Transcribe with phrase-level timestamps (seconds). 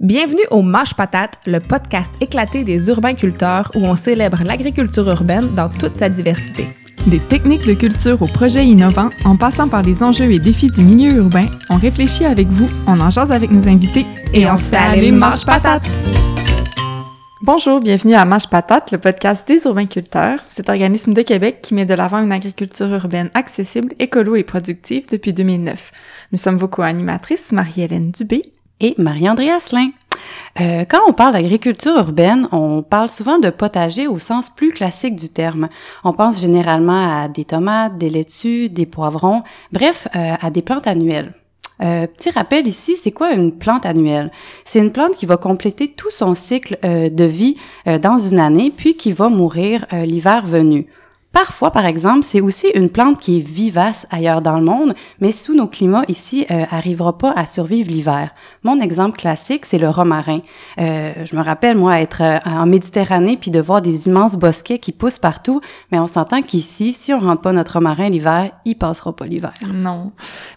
[0.00, 5.54] Bienvenue au Mâche Patate, le podcast éclaté des urbains culteurs où on célèbre l'agriculture urbaine
[5.54, 6.68] dans toute sa diversité.
[7.08, 10.80] Des techniques de culture aux projets innovants, en passant par les enjeux et défis du
[10.80, 14.70] milieu urbain, on réfléchit avec vous, on en jase avec nos invités et, on, se
[14.70, 15.86] fait aller Mâche Patate!
[17.42, 21.74] Bonjour, bienvenue à Mâche Patate, le podcast des urbains culteurs, cet organisme de Québec qui
[21.74, 25.92] met de l'avant une agriculture urbaine accessible, écolo et productive depuis 2009.
[26.32, 28.40] Nous sommes vos co-animatrices, Marie-Hélène Dubé
[28.80, 29.90] et Marie-André Asselin.
[30.60, 35.16] Euh, quand on parle d'agriculture urbaine, on parle souvent de potager au sens plus classique
[35.16, 35.68] du terme.
[36.04, 39.42] On pense généralement à des tomates, des laitues, des poivrons,
[39.72, 41.34] bref, euh, à des plantes annuelles.
[41.82, 44.30] Euh, petit rappel ici, c'est quoi une plante annuelle?
[44.64, 47.56] C'est une plante qui va compléter tout son cycle de vie
[48.02, 50.88] dans une année, puis qui va mourir l'hiver venu.
[51.32, 55.30] Parfois, par exemple, c'est aussi une plante qui est vivace ailleurs dans le monde, mais
[55.30, 58.30] sous nos climats ici, euh, arrivera pas à survivre l'hiver.
[58.64, 60.40] Mon exemple classique, c'est le romarin.
[60.80, 64.80] Euh, je me rappelle, moi, être euh, en Méditerranée puis de voir des immenses bosquets
[64.80, 65.60] qui poussent partout,
[65.92, 69.54] mais on s'entend qu'ici, si on rentre pas notre romarin l'hiver, il passera pas l'hiver.
[69.72, 70.10] Non.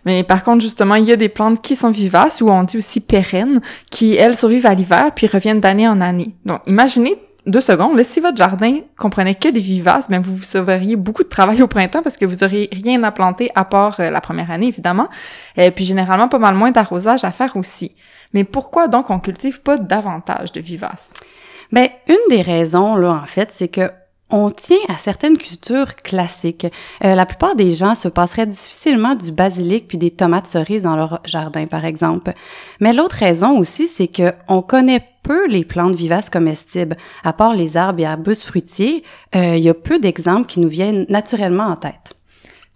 [0.05, 2.77] Mais par contre, justement, il y a des plantes qui sont vivaces, ou on dit
[2.77, 6.33] aussi pérennes, qui, elles, survivent à l'hiver puis reviennent d'année en année.
[6.45, 7.15] Donc, imaginez
[7.45, 7.97] deux secondes.
[7.97, 11.61] Là, si votre jardin comprenait que des vivaces, ben vous vous sauveriez beaucoup de travail
[11.61, 14.67] au printemps parce que vous auriez rien à planter à part euh, la première année,
[14.67, 15.09] évidemment.
[15.57, 17.95] Et puis généralement pas mal moins d'arrosage à faire aussi.
[18.33, 21.13] Mais pourquoi donc on cultive pas davantage de vivaces?
[21.71, 23.91] Ben une des raisons là en fait, c'est que
[24.29, 26.67] on tient à certaines cultures classiques.
[27.03, 30.95] Euh, la plupart des gens se passeraient difficilement du basilic puis des tomates cerises dans
[30.95, 32.33] leur jardin, par exemple.
[32.79, 36.97] Mais l'autre raison aussi, c'est que on connaît peu les plantes vivaces comestibles.
[37.23, 39.03] À part les arbres et arbustes fruitiers,
[39.35, 42.15] euh, il y a peu d'exemples qui nous viennent naturellement en tête.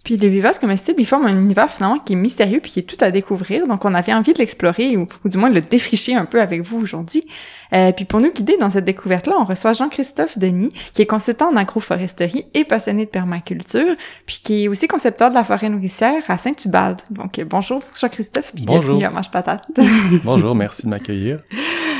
[0.04, 2.84] Puis les vivaces comestibles, ils forment un univers finalement qui est mystérieux puis qui est
[2.84, 3.66] tout à découvrir.
[3.66, 6.62] Donc on avait envie de l'explorer ou, du moins de le défricher un peu avec
[6.62, 7.26] vous aujourd'hui.
[7.74, 11.50] Euh, puis pour nous guider dans cette découverte-là, on reçoit Jean-Christophe Denis, qui est consultant
[11.50, 16.22] en agroforesterie et passionné de permaculture, puis qui est aussi concepteur de la forêt nourricière
[16.28, 17.00] à Saint-Ubalde.
[17.10, 18.96] Donc bonjour Jean-Christophe, puis bonjour.
[18.96, 19.66] bienvenue à Mange Patate.
[20.24, 21.40] bonjour, merci de m'accueillir.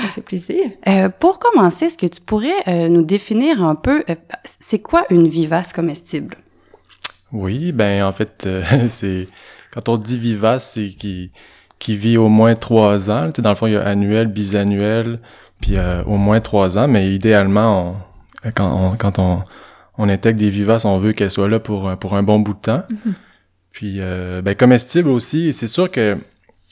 [0.03, 0.71] Ça fait plaisir.
[0.87, 4.15] Euh, pour commencer, est-ce que tu pourrais euh, nous définir un peu, euh,
[4.61, 6.37] c'est quoi une vivace comestible?
[7.33, 9.29] Oui, ben en fait, euh, c'est
[9.73, 11.31] quand on dit vivace, c'est qui
[11.79, 13.31] qui vit au moins trois ans.
[13.39, 15.21] dans le fond, il y a annuel, bisannuel,
[15.61, 16.89] puis euh, au moins trois ans.
[16.89, 17.97] Mais idéalement,
[18.45, 19.45] on, quand on quand on,
[19.97, 22.61] on intègre des vivaces, on veut qu'elles soient là pour pour un bon bout de
[22.61, 22.83] temps.
[22.91, 23.13] Mm-hmm.
[23.73, 25.53] Puis euh, ben comestible aussi.
[25.53, 26.19] C'est sûr que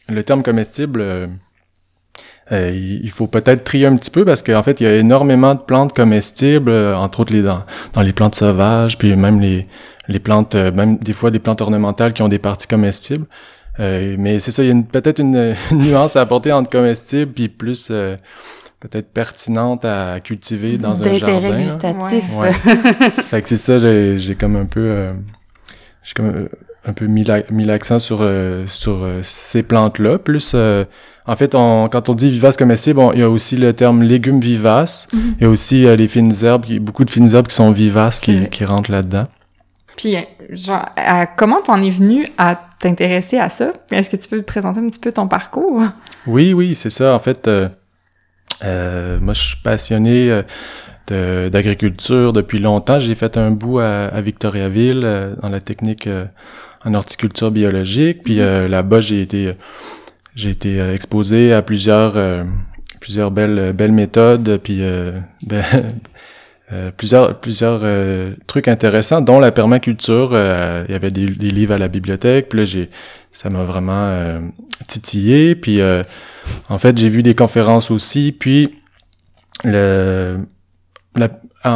[0.08, 1.28] le terme comestible
[2.52, 5.54] euh, il faut peut-être trier un petit peu parce qu'en fait, il y a énormément
[5.54, 9.66] de plantes comestibles, euh, entre autres les dans, dans les plantes sauvages, puis même les,
[10.08, 13.26] les plantes, euh, même des fois des plantes ornementales qui ont des parties comestibles.
[13.78, 17.92] mais c'est ça, il y a peut-être une, nuance à apporter entre comestible puis plus
[18.80, 21.40] peut-être pertinente à cultiver dans un jardin.
[21.40, 22.36] D'intérêt gustatif.
[22.36, 22.52] Ouais.
[23.26, 25.08] fait que c'est ça, j'ai comme un peu,
[26.02, 26.48] j'ai comme
[26.84, 28.26] un peu mis l'accent sur
[28.66, 30.54] sur ces plantes là, plus
[31.28, 34.02] en fait, on, quand on dit vivace comestible, bon, il y a aussi le terme
[34.02, 35.08] légumes vivaces.
[35.12, 35.34] Mhm.
[35.38, 38.20] Il y a aussi euh, les fines herbes, beaucoup de fines herbes qui sont vivaces
[38.20, 39.26] qui, qui rentrent là-dedans.
[39.96, 40.16] Puis,
[40.50, 40.88] genre,
[41.36, 43.72] comment t'en es venu à t'intéresser à ça?
[43.90, 45.82] Est-ce que tu peux présenter un petit peu ton parcours?
[46.26, 47.14] Oui, oui, c'est ça.
[47.14, 47.68] En fait, euh,
[48.64, 50.42] euh moi, je suis passionné
[51.10, 52.98] euh, d'agriculture depuis longtemps.
[52.98, 56.08] J'ai fait un bout à, à Victoriaville dans la technique
[56.84, 58.22] en horticulture biologique.
[58.24, 58.66] Puis mhm.
[58.66, 59.54] là-bas, j'ai été
[60.34, 62.44] j'ai été exposé à plusieurs
[63.06, 65.12] plusieurs belles belles méthodes puis euh,
[65.46, 65.64] ben,
[66.96, 67.82] plusieurs plusieurs
[68.46, 72.58] trucs intéressants dont la permaculture il y avait des, des, livres à la bibliothèque puis
[72.58, 72.90] là j'ai
[73.30, 74.40] ça m'a vraiment
[74.88, 75.80] titillé puis
[76.68, 78.74] en fait j'ai vu des conférences aussi puis
[79.62, 80.38] le
[81.14, 81.28] la,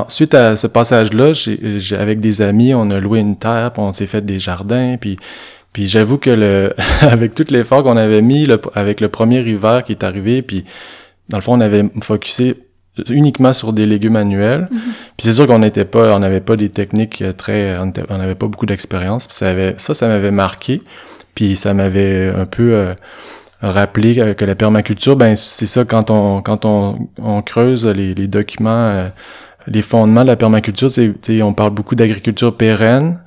[0.08, 3.84] suite à ce passage là j'ai avec des amis on a loué une terre puis
[3.84, 5.16] on s'est fait des jardins puis
[5.72, 9.84] puis j'avoue que le avec tout l'effort qu'on avait mis le, avec le premier hiver
[9.84, 10.64] qui est arrivé, puis
[11.28, 12.56] dans le fond on avait focusé
[13.08, 14.68] uniquement sur des légumes annuels.
[14.70, 14.78] Mm-hmm.
[15.16, 18.46] Puis c'est sûr qu'on n'était pas, on n'avait pas des techniques très, on n'avait pas
[18.46, 19.26] beaucoup d'expérience.
[19.26, 20.82] Puis ça avait, ça, ça m'avait marqué.
[21.34, 22.94] Puis ça m'avait un peu euh,
[23.62, 28.28] rappelé que la permaculture, ben c'est ça quand on quand on, on creuse les, les
[28.28, 28.90] documents.
[28.90, 29.08] Euh,
[29.66, 31.12] les fondements de la permaculture, c'est,
[31.42, 33.20] on parle beaucoup d'agriculture pérenne.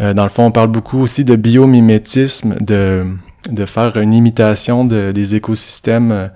[0.00, 3.00] Euh, dans le fond, on parle beaucoup aussi de biomimétisme, de,
[3.50, 6.28] de faire une imitation de, des écosystèmes euh,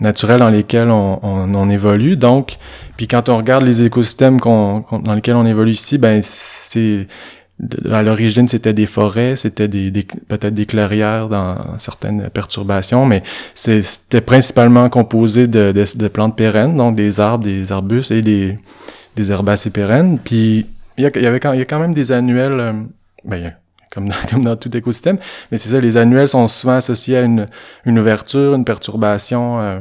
[0.00, 2.16] naturels dans lesquels on, on, on, évolue.
[2.16, 2.56] Donc,
[2.96, 7.06] puis quand on regarde les écosystèmes qu'on, dans lesquels on évolue ici, ben c'est
[7.90, 9.90] à l'origine, c'était des forêts, c'était des,
[10.28, 13.22] peut-être des clairières dans certaines perturbations, mais
[13.54, 18.56] c'était principalement composé de, de, plantes pérennes, donc des arbres, des arbustes et des,
[19.14, 20.18] des herbacées pérennes.
[20.18, 20.66] Puis
[20.98, 22.72] il y, a, avait quand, il y a quand même des annuels, euh,
[23.24, 23.54] ben,
[23.90, 25.16] comme dans, comme dans tout écosystème,
[25.50, 27.46] mais c'est ça, les annuels sont souvent associés à une,
[27.84, 29.78] une ouverture, une perturbation, euh,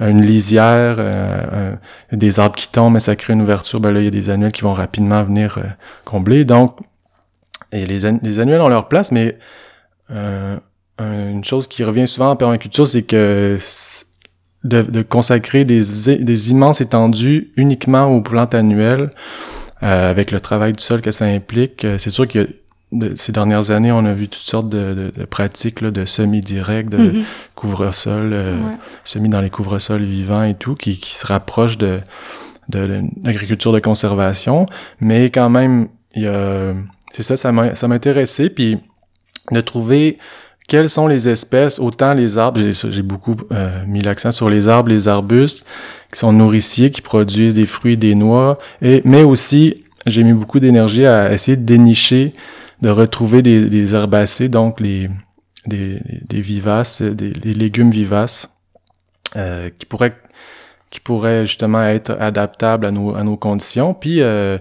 [0.00, 1.74] une lisière, euh,
[2.12, 3.80] des arbres qui tombent et ça crée une ouverture.
[3.80, 5.58] Ben là, il y a des annuels qui vont rapidement venir
[6.04, 6.44] combler.
[6.44, 6.78] Donc,
[7.72, 9.38] et les, annuels ont leur place, mais
[10.10, 10.58] euh,
[11.32, 13.58] une chose qui revient souvent en permaculture, c'est que
[14.64, 15.82] de, de, consacrer des,
[16.18, 19.10] des immenses étendues uniquement aux plantes annuelles,
[19.82, 22.48] euh, avec le travail du sol que ça implique, euh, c'est sûr que
[23.16, 26.98] ces dernières années, on a vu toutes sortes de, de, pratiques là, de semi-direct, de
[26.98, 27.24] mm-hmm.
[27.54, 28.58] couvre-sol, euh,
[29.02, 32.00] semi dans les couvre-sols vivants et tout, qui, qui se rapprochent de,
[32.68, 34.66] de, l'agriculture de conservation,
[35.00, 38.78] mais quand même, c'est ça, ça m'a intéressé, puis
[39.52, 40.16] de trouver
[40.68, 44.88] quelles sont les espèces, autant les arbres, j'ai beaucoup euh, mis l'accent sur les arbres,
[44.88, 45.66] les arbustes,
[46.12, 49.74] qui sont nourriciers, qui produisent des fruits des noix, et, mais aussi,
[50.06, 52.32] j'ai mis beaucoup d'énergie à essayer de dénicher,
[52.82, 55.08] de retrouver des, herbacées, donc les,
[55.66, 56.00] des,
[56.40, 58.50] vivaces, des, légumes vivaces,
[59.36, 60.16] euh, qui pourraient
[60.88, 63.92] qui pourraient justement être adaptables à nos, à nos conditions.
[63.92, 64.56] Puis euh,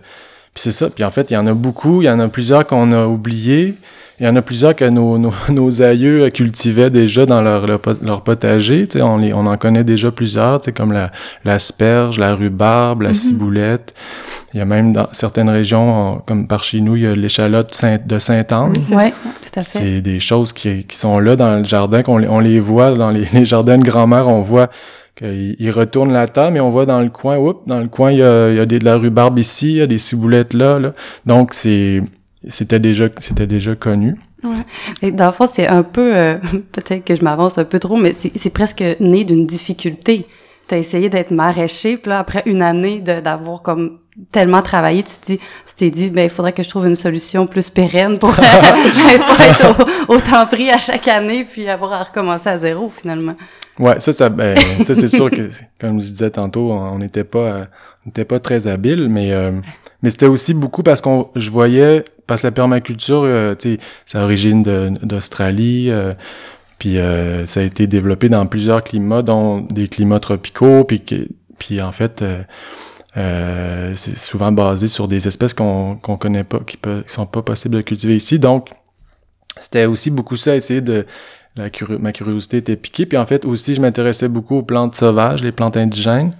[0.55, 0.89] puis c'est ça.
[0.89, 2.01] Puis en fait, il y en a beaucoup.
[2.01, 3.75] Il y en a plusieurs qu'on a oubliés.
[4.19, 8.21] Il y en a plusieurs que nos, nos, nos aïeux cultivaient déjà dans leur, leur,
[8.23, 8.87] potager.
[8.87, 11.11] Tu sais, on, les, on en connaît déjà plusieurs, tu sais, comme la,
[11.43, 13.13] l'asperge, la rhubarbe, la mm-hmm.
[13.13, 13.93] ciboulette.
[14.53, 17.77] Il y a même dans certaines régions, comme par chez nous, il y a l'échalote
[18.05, 18.73] de Saint-Anne.
[18.91, 19.79] Oui, tout à fait.
[19.79, 23.09] C'est des choses qui, qui sont là dans le jardin, qu'on on les voit dans
[23.09, 24.27] les, les jardins de grand-mère.
[24.27, 24.69] On voit
[25.21, 28.17] il retourne la table et on voit dans le coin, oups, dans le coin, il
[28.17, 30.53] y a, il y a des, de la rhubarbe ici, il y a des ciboulettes
[30.53, 30.91] là, là.
[31.25, 32.01] Donc, c'est,
[32.47, 34.15] c'était déjà, c'était déjà connu.
[34.43, 35.11] Ouais.
[35.11, 36.37] Dans le fond, c'est un peu, euh,
[36.71, 40.25] peut-être que je m'avance un peu trop, mais c'est presque né d'une difficulté.
[40.67, 43.99] T'as essayé d'être maraîcher, puis là, après une année d'avoir comme
[44.31, 46.95] tellement travaillé, tu te dis, tu t'es dit, ben, il faudrait que je trouve une
[46.95, 52.49] solution plus pérenne pour, pour être autant pris à chaque année, puis avoir à recommencer
[52.49, 53.35] à zéro, finalement.
[53.77, 55.49] Ouais, ça, ça, ben, ça c'est sûr que,
[55.79, 57.67] comme je disais tantôt, on n'était pas,
[58.05, 59.51] on n'était pas très habile, mais, euh,
[60.01, 63.79] mais c'était aussi beaucoup parce qu'on, je voyais, parce que la permaculture, euh, tu sais,
[64.05, 64.63] c'est origine
[65.03, 66.13] d'Australie, euh,
[66.79, 66.97] puis
[67.45, 71.01] ça a été développé dans plusieurs climats, dont des climats tropicaux, puis
[71.57, 72.23] puis en fait,
[73.15, 77.75] c'est souvent basé sur des espèces qu'on qu'on connaît pas, qui, qui sont pas possibles
[77.75, 78.69] de cultiver ici, donc
[79.59, 81.05] c'était aussi beaucoup ça, essayer de
[81.55, 81.69] la
[81.99, 83.05] ma curiosité était piquée.
[83.05, 86.33] Puis en fait aussi, je m'intéressais beaucoup aux plantes sauvages, les plantes indigènes,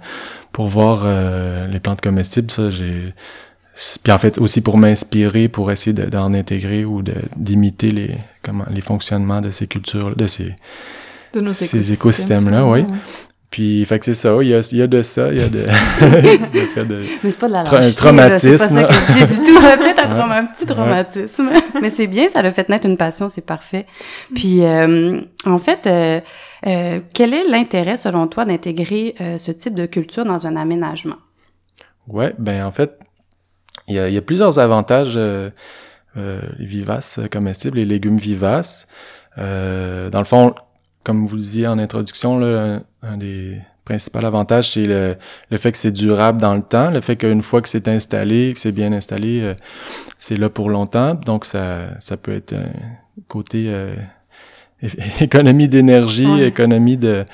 [0.52, 2.50] pour voir euh, les plantes comestibles.
[2.50, 3.14] Ça, j'ai
[4.02, 7.02] puis en fait aussi pour m'inspirer, pour essayer d'en intégrer ou
[7.36, 10.54] d'imiter les comment les fonctionnements de ces cultures, de ces
[11.34, 12.84] de nos ces écosystèmes-là, oui.
[13.50, 15.42] Puis, fait que c'est ça, il y a, il y a de ça, il y
[15.42, 15.60] a de...
[16.52, 18.56] le fait de mais c'est pas de la tra un traumatisme.
[18.58, 19.60] C'est pas ça que je dis du tout.
[19.60, 21.50] Peut-être un, un, petit traumatisme.
[21.80, 23.86] mais c'est bien, ça a fait naître une passion, c'est parfait.
[24.34, 26.20] Puis, euh, en fait, euh,
[26.66, 31.16] euh, quel est l'intérêt, selon toi, d'intégrer ce type de culture dans un aménagement?
[32.08, 32.98] Ouais, ben en fait,
[33.88, 35.50] il y a, il y a plusieurs avantages euh,
[36.16, 38.88] les vivaces comestibles, les légumes vivaces.
[39.36, 40.54] dans le fond,
[41.06, 45.14] comme vous le disiez en introduction, là, un, des principaux avantages, c'est le,
[45.50, 48.52] le, fait que c'est durable dans le temps, le fait qu'une fois que c'est installé,
[48.52, 49.54] que c'est bien installé, euh,
[50.18, 51.14] c'est là pour longtemps.
[51.14, 52.64] Donc ça, ça peut être un
[53.28, 53.94] côté euh,
[55.20, 57.24] économie d'énergie, économie de,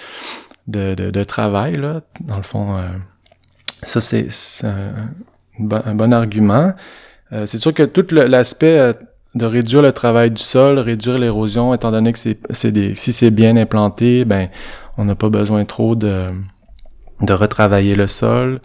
[0.67, 2.03] de, de, travail, là.
[2.21, 2.89] Dans le fond, euh,
[3.83, 4.29] ça c'est
[4.65, 5.09] un,
[5.59, 6.73] un, bon argument.
[7.31, 8.95] c'est sûr que tout l'aspect
[9.35, 13.31] de réduire le travail du sol, réduire l'érosion, étant donné que c'est des si c'est
[13.31, 14.49] bien implanté, ben
[14.99, 16.27] on n'a pas besoin trop de
[17.23, 18.61] de retravailler le sol.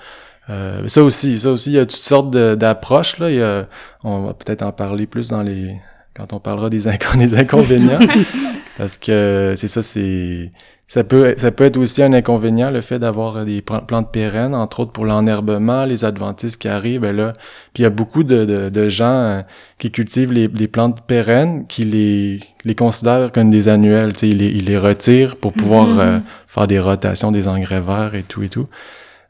[0.50, 3.29] Euh, ça aussi, ça aussi, il y a toutes sortes d'approches là.
[3.29, 3.67] Il y a,
[4.03, 5.77] on va peut-être en parler plus dans les
[6.15, 6.86] quand on parlera des,
[7.17, 8.00] des inconvénients,
[8.77, 10.51] parce que c'est ça, c'est
[10.89, 14.79] ça peut, ça peut être aussi un inconvénient, le fait d'avoir des plantes pérennes, entre
[14.81, 17.34] autres pour l'enherbement, les adventices qui arrivent, ben là.
[17.74, 19.41] Puis il y a beaucoup de, de, gens euh,
[19.79, 24.29] qui cultivent les, les, plantes pérennes, qui les, les considèrent comme des annuels, tu sais,
[24.29, 26.00] ils les, ils les retirent pour pouvoir mm-hmm.
[26.00, 28.67] euh, faire des rotations des engrais verts et tout et tout.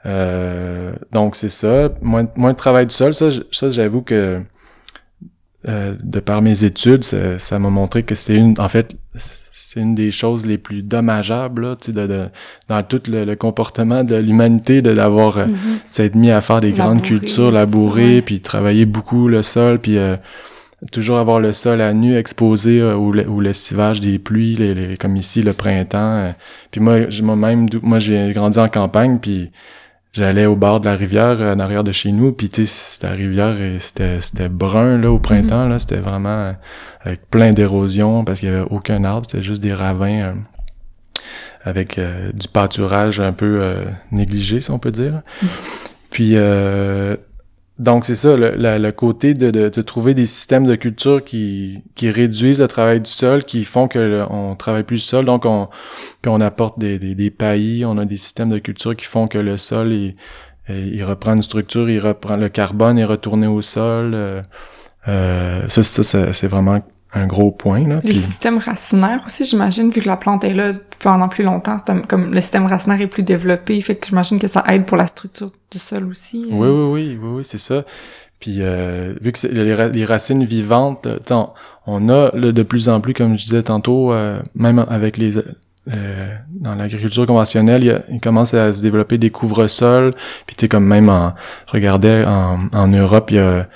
[0.05, 4.39] Euh, donc c'est ça, moins, moins de travail du sol, ça, ça j'avoue que
[5.67, 8.95] euh, de par mes études, ça m'a montré que c'était une, en fait,
[9.51, 12.25] c'est une des choses les plus dommageables là, de, de,
[12.69, 15.55] dans tout le, comportement de l'humanité de d'avoir mm
[16.15, 20.15] mis à faire des grandes cultures, labourer, puis travailler beaucoup le sol, puis euh,
[20.91, 24.73] toujours avoir le sol à nu exposé euh, au, le- au lessivage des pluies, les,
[24.75, 26.01] les- comme ici le printemps.
[26.03, 26.31] euh.
[26.71, 29.51] Puis moi, moi-même, moi j'ai grandi en campagne, puis
[30.13, 32.99] j'allais au bord de la rivière euh, en arrière de chez nous, puis tu sais,
[33.03, 36.53] la rivière, c'était c'était brun là au printemps, là, c'était vraiment euh,
[37.01, 40.33] avec plein d'érosion parce qu'il y avait aucun arbre, c'était juste des ravins euh,
[41.63, 45.21] avec euh, du pâturage un peu euh, négligé, si on peut dire.
[46.09, 47.17] Puis euh,
[47.79, 51.23] donc c'est ça, le, la- le côté de, de, de trouver des systèmes de culture
[51.23, 55.01] qui, qui réduisent le travail du sol, qui font que le- on travaille plus le
[55.01, 55.67] sol, donc on
[56.21, 59.27] puis on apporte des, des, des paillis, on a des systèmes de culture qui font
[59.27, 60.15] que le sol il,
[60.69, 64.13] il reprend une structure, il reprend le carbone est retourné au sol.
[64.13, 64.41] euh,
[65.07, 66.81] euh, ça, ça, c'est vraiment
[67.13, 67.95] un gros point là.
[68.03, 71.77] Les Puis- systèmes racinaires aussi, j'imagine, vu que la plante est là pendant plus longtemps,
[72.07, 75.07] comme le système racinaire est plus développé, fait que j'imagine que ça aide pour la
[75.07, 76.45] structure du sol aussi.
[76.51, 76.55] euh.
[76.55, 76.83] Oui, oui,
[77.13, 77.83] oui, oui, oui, c'est ça.
[78.39, 81.49] Puis euh, vu que les, ra- les racines vivantes, euh, tu sais, on,
[81.87, 85.37] on a là, de plus en plus, comme je disais tantôt, euh, même avec les
[85.37, 90.13] euh, dans l'agriculture conventionnelle, il, y a- il commence à se développer des couvre-sols.
[90.45, 91.33] Puis tu sais, comme même en,
[91.67, 93.67] je regardais en, en Europe, il y a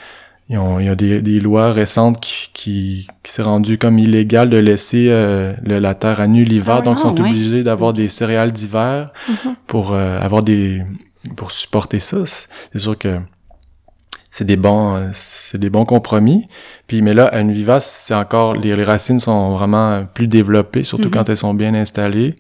[0.52, 3.98] ils ont- il y a des, des lois récentes qui, qui, qui s'est rendu comme
[3.98, 7.22] illégal de laisser euh, le- la terre à nu l'hiver, Ah, donc ils sont ouais.
[7.30, 9.56] obligés d'avoir des céréales d'hiver Mhm.
[9.66, 10.84] pour euh, avoir des
[11.38, 12.18] pour supporter ça.
[12.26, 13.18] C'est sûr que
[14.30, 16.48] c'est des bons c'est des bons compromis.
[16.88, 20.84] Puis mais là à une vivace, c'est encore les, les racines sont vraiment plus développées,
[20.84, 21.12] surtout Mhm.
[21.12, 22.36] quand elles sont bien installées.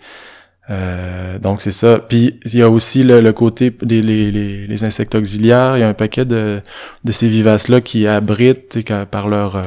[0.69, 1.99] Euh, donc c'est ça.
[1.99, 5.75] Puis il y a aussi le, le côté des les, les, les insectes auxiliaires.
[5.77, 6.61] Il y a un paquet de,
[7.03, 9.63] de ces vivaces là qui abritent par leur euh,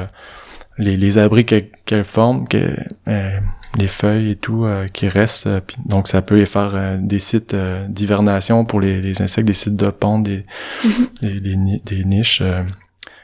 [0.77, 2.75] les, les abris que- qu'elles forment, que,
[3.07, 3.29] euh,
[3.77, 5.49] les feuilles et tout euh, qui restent.
[5.67, 7.55] puis donc ça peut faire des sites
[7.89, 10.43] d'hivernation pour les, les insectes, des sites de ponte, des,
[11.21, 12.63] des, des des niches euh,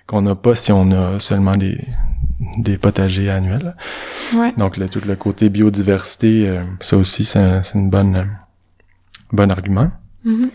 [0.08, 1.78] qu'on n'a pas si on a seulement des,
[2.58, 3.76] des potagers annuels.
[4.36, 4.54] Ouais.
[4.58, 8.24] Donc le, tout le côté biodiversité, euh, ça aussi c'est un- c'est une bonne euh,
[9.32, 9.92] bon argument.
[10.26, 10.50] Mhm.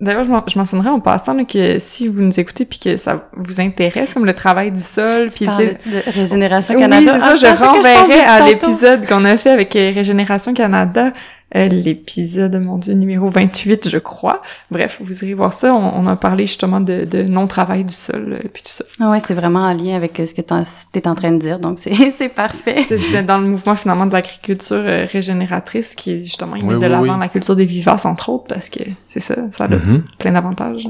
[0.00, 2.96] D'ailleurs, je men- je mentionnerais en passant là, que si vous nous écoutez puis que
[2.96, 7.12] ça vous intéresse, comme le travail du sol, puis de Régénération Oui, Canada?
[7.14, 11.12] c'est ça, Ah, je renverrai à l'épisode qu'on a fait avec euh, Régénération Canada,
[11.54, 14.42] l'épisode, mon dieu, numéro 28, je crois.
[14.70, 18.38] Bref, vous irez voir ça, on, on a parlé justement de, de non-travail du sol,
[18.42, 18.84] euh, puis tout ça.
[19.00, 20.54] Ah ouais, c'est vraiment en lien avec euh, ce que tu
[20.98, 22.82] es en train de dire, donc c'est c'est parfait.
[22.86, 26.74] C'est- C'était dans le mouvement finalement de l'agriculture euh, régénératrice qui est justement, il met
[26.74, 27.20] Oui, de oui, l'avant oui.
[27.20, 30.02] la culture des vivaces, entre autres, parce que c'est ça, ça a Mhm.
[30.18, 30.88] plein d'avantages.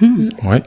[0.00, 0.28] Hmm.
[0.44, 0.62] Ouais.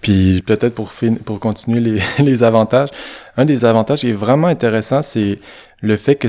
[0.00, 2.88] Puis peut-être pour fin- pour continuer les, les avantages,
[3.36, 5.38] un des avantages qui est vraiment intéressant, c'est
[5.80, 6.28] le fait que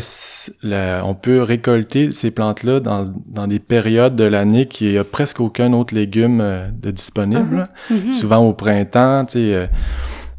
[0.64, 5.40] la- on peut récolter ces plantes-là dans, dans des périodes de l'année qui a presque
[5.40, 7.58] aucun autre légume euh, de disponible.
[7.58, 7.64] là.
[7.90, 8.12] Mhm.
[8.12, 9.68] Souvent au printemps, tu sais, euh,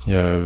[0.07, 0.39] il y a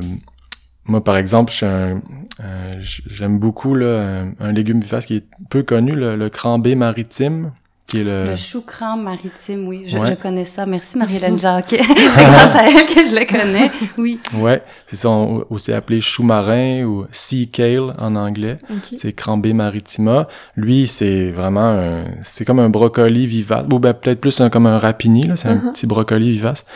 [0.84, 2.00] moi par exemple, je suis un-
[2.42, 6.74] un- j'aime beaucoup là, un, un légume vivace qui est peu connu, le, le crambé
[6.76, 7.52] maritime,
[7.88, 10.10] qui est le, Le chou-cran maritime, oui, je, Ouais.
[10.10, 10.66] je connais ça.
[10.66, 11.70] Merci Marie-Hélène Jacques.
[11.70, 13.70] c'est grâce à elle que je le connais.
[13.96, 14.20] Oui.
[14.34, 18.58] Ouais, c'est ça, on- aussi appelé chou marin ou sea kale en anglais.
[18.94, 20.28] C'est Crambé maritima.
[20.54, 24.66] Lui, c'est vraiment un, c'est comme un brocoli vivace, ou ben peut-être plus un, comme
[24.66, 25.72] un rapini là, c'est un Mhm.
[25.72, 26.66] petit brocoli vivace.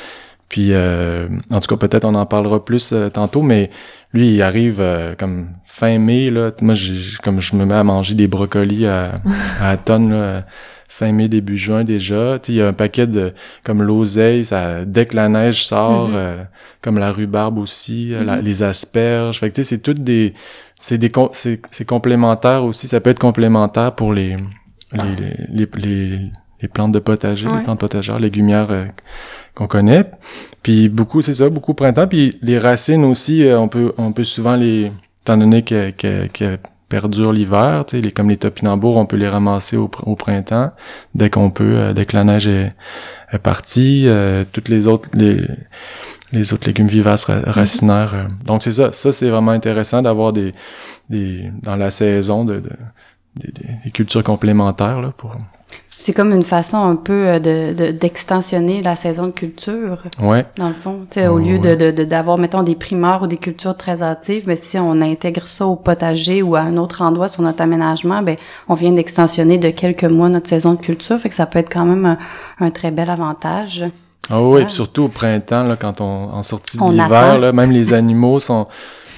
[0.49, 3.71] Puis euh, en tout cas, peut-être on en parlera plus euh, tantôt, mais
[4.15, 6.53] lui, il arrive euh, comme fin mai là.
[6.63, 9.15] Moi, j'ai, comme je me mets à manger des brocolis à,
[9.61, 10.45] à la tonne là,
[10.95, 12.39] fin mai début juin déjà.
[12.49, 13.33] Il y a un paquet de
[13.65, 16.15] comme l'oseille, ça dès que la neige sort, Mhm.
[16.17, 16.45] euh,
[16.83, 18.45] comme la rhubarbe aussi, euh, la- Mhm.
[18.45, 19.41] les asperges.
[19.41, 20.35] Fait que tu sais, c'est toutes des
[20.81, 24.37] c'est des c'est complémentaire aussi, ça peut être complémentaire pour les
[24.93, 25.17] les
[25.49, 26.19] les, les, les,
[26.61, 27.57] les plantes de potager, Ouais.
[27.59, 28.85] les plantes potagères, légumières euh,
[29.55, 30.05] qu'on connaît.
[30.63, 32.07] Puis beaucoup, c'est ça, beaucoup printemps.
[32.07, 34.89] Puis les racines aussi, euh, on peut on peut souvent les
[35.23, 36.59] étant donné que que, que
[36.97, 40.15] perdurent l'hiver, tu sais, les, comme les topinambours, on peut les ramasser au, pr- au
[40.25, 40.71] printemps
[41.15, 42.69] dès qu'on peut, euh, dès que la neige est,
[43.33, 44.05] est partie.
[44.07, 45.37] euh, toutes les autres les
[46.33, 48.15] les autres légumes vivaces ra- racinaires.
[48.15, 48.25] euh.
[48.49, 50.53] Donc c'est ça, ça c'est vraiment intéressant d'avoir des
[51.09, 52.79] des dans la saison de, de-
[53.41, 55.31] des, des- des cultures complémentaires là pour
[56.05, 60.45] C'est comme une façon un peu euh, de de- d'extensionner la saison de culture, ouais
[60.57, 61.07] dans le fond.
[61.09, 61.77] Tu sais, au lieu ouais.
[61.77, 65.65] de d'avoir, mettons, des primeurs ou des cultures très hâtives, mais si on intègre ça
[65.65, 68.37] au potager ou à un autre endroit sur notre aménagement, ben
[68.69, 71.73] on vient d'extensionner de quelques mois notre saison de culture, fait que ça peut être
[71.73, 72.19] quand même un,
[72.59, 73.85] un très bel avantage.
[74.31, 74.67] Ah oui, Super.
[74.67, 78.67] puis surtout au printemps, là, quand on en sortie de l'hiver, même les animaux sont,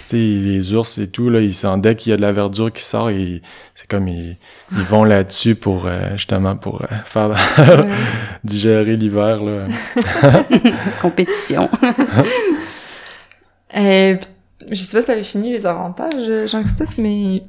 [0.08, 2.32] tu sais, les ours et tout, là, ils sont dès qu'il y a de la
[2.32, 3.42] verdure qui sort, et
[3.74, 4.36] c'est comme ils,
[4.72, 7.30] ils vont là-dessus pour euh, justement pour euh, faire
[8.44, 9.66] digérer l'hiver là.
[11.02, 11.68] Compétition.
[13.76, 14.16] Euh,
[14.70, 17.42] je sais pas si t'avais fini les avantages, Jean-Christophe, mais...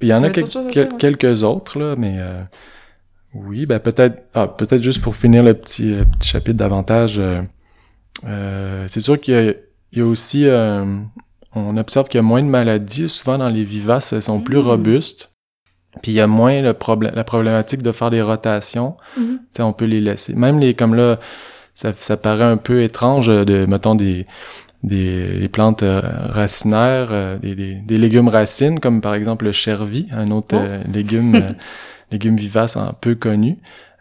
[0.00, 2.42] Il y en a quel- quel- quelques autres, là, mais euh,
[3.32, 7.42] oui, ben peut-être ah, peut-être juste pour finir le petit, euh, petit chapitre d'avantages, euh,
[8.26, 9.52] euh, c'est sûr qu'il y a,
[9.92, 10.84] il y a aussi, euh,
[11.58, 14.58] on observe qu'il y a moins de maladies, souvent dans les vivaces, elles sont plus
[14.58, 14.66] Mm.
[14.66, 15.30] robustes,
[16.02, 19.22] puis il y a moins le problème, la problématique de faire des rotations, tu
[19.52, 20.34] sais, on peut les laisser.
[20.34, 21.18] Même les, comme là,
[21.74, 24.24] ça, ça paraît un peu étrange euh, de, mettons, des,
[24.82, 29.52] des, des plantes euh, racinaires, euh, des, des, des légumes racines, comme par exemple le
[29.52, 30.60] chervi, un autre Oh.
[30.64, 31.54] euh, légume,
[32.12, 33.58] légume vivace un peu connu.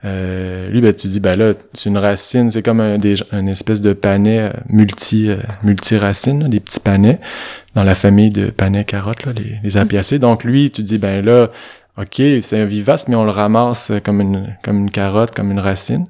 [0.07, 3.49] Euh, lui, ben, tu dis, ben là, c'est une racine, c'est comme un, des, une
[3.49, 7.19] espèce de panais euh, multi, euh, multi-racines, là, des petits panais,
[7.75, 10.19] dans la famille de panais carottes, là, les, les apiacées.
[10.19, 11.49] Donc lui, tu dis, ben là,
[11.97, 15.51] ok, c'est un vivace, mais on le ramasse euh, comme une, comme une carotte, comme
[15.51, 16.05] une racine.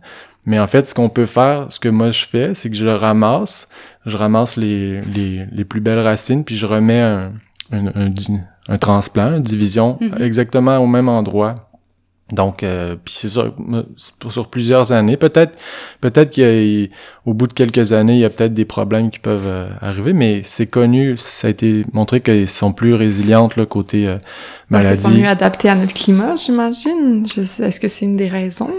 [0.46, 2.86] Mais en fait, ce qu'on peut faire, ce que moi je fais, c'est que je
[2.86, 3.68] le ramasse,
[4.06, 7.32] je ramasse les, les, les plus belles racines, puis je remets un,
[7.74, 7.92] un,
[8.70, 10.22] un, transplant, une division, Mhm.
[10.22, 11.56] exactement au même endroit.
[12.32, 13.30] Donc, euh, puis c'est
[14.20, 15.16] pour- sur plusieurs années.
[15.16, 15.58] Peut-être,
[16.02, 19.70] peut-être qu'au bout de quelques années, il y a peut-être des problèmes qui peuvent euh,
[19.80, 24.18] arriver, mais c'est connu, ça a été montré qu'elles sont plus résilientes là, côté euh,
[24.70, 25.22] Parce qu'elles sont maladie.
[25.24, 27.24] mieux adaptées à notre climat, j'imagine.
[27.26, 28.72] Est-ce que c'est une des raisons?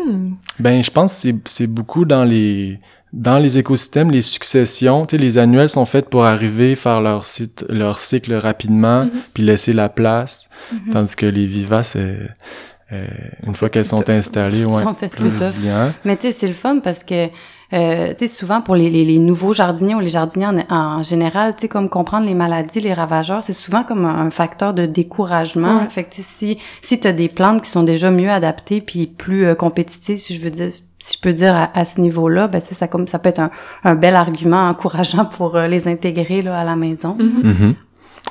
[0.59, 2.79] Ben, je pense que c'est- beaucoup dans les
[3.15, 7.25] dans les écosystèmes, les successions, tu sais, les annuelles sont faites pour arriver, faire leur
[7.25, 9.11] site, leur cycle rapidement, Mhm.
[9.33, 10.93] puis laisser la place, Mhm.
[10.93, 11.97] tandis que les vivaces,
[12.93, 13.07] euh,
[13.47, 14.15] une fois qu'elles sont tough.
[14.15, 15.47] installées, ouais, sont faites plus plus tough.
[15.47, 15.95] résilientes.
[16.05, 17.27] Mais tu sais, c'est le fun parce que,
[17.75, 21.03] euh, tu sais, souvent pour les, les, les nouveaux jardiniers ou les jardiniers en, en
[21.03, 24.87] général, tu sais, comme comprendre les maladies, les ravageurs, c'est souvent comme un facteur de
[24.87, 25.81] découragement.
[25.83, 25.87] Ouais.
[25.89, 28.81] Fait que tu sais, si, si tu as des plantes qui sont déjà mieux adaptées
[28.81, 32.01] puis plus euh, compétitives, si je veux dire, si je peux dire à, à ce
[32.01, 33.51] niveau-là, ben tu sais, ça comme ça peut être un,
[33.85, 37.17] un bel argument encourageant pour euh, les intégrer là à la maison.
[37.19, 37.41] Mhm.
[37.45, 37.53] Mhm.
[37.53, 37.75] Ouais, ouais,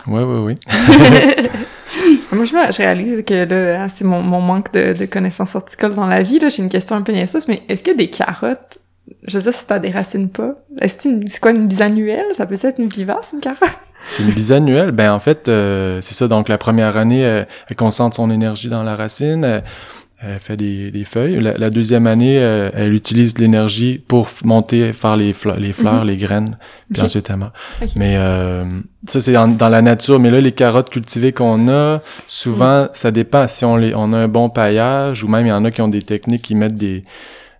[0.07, 0.55] oui.
[2.31, 5.55] Moi, je, me- je réalise que là, hein, c'est mon, mon manque de, de connaissances
[5.55, 6.39] horticoles dans la vie.
[6.39, 8.77] Là, j'ai une question un peu niaiseuse, mais est-ce que des carottes,
[9.23, 12.25] je sais si t'as des racines pas, est-ce une- c'est quoi une bisannuelle?
[12.33, 13.61] Ça peut être une vivace, une carotte?
[14.07, 14.91] C'est une bisannuelle.
[14.91, 16.27] Ben en fait, euh, c'est ça.
[16.27, 19.59] Donc la première année, euh, elle concentre son énergie dans la racine, euh,
[20.19, 21.39] elle fait des, des feuilles.
[21.39, 26.17] La, la deuxième année, euh, elle utilise l'énergie pour monter, faire les, les fleurs, les
[26.17, 26.57] graines,
[26.91, 27.53] puis ensuite elle meurt.
[27.81, 27.89] Ok.
[27.95, 28.63] Mais euh,
[29.07, 30.19] ça c'est dans la nature.
[30.19, 34.17] Mais là, les carottes cultivées qu'on a, souvent, ça dépend si on les, on a
[34.17, 36.75] un bon paillage ou même il y en a qui ont des techniques qui mettent
[36.75, 37.01] des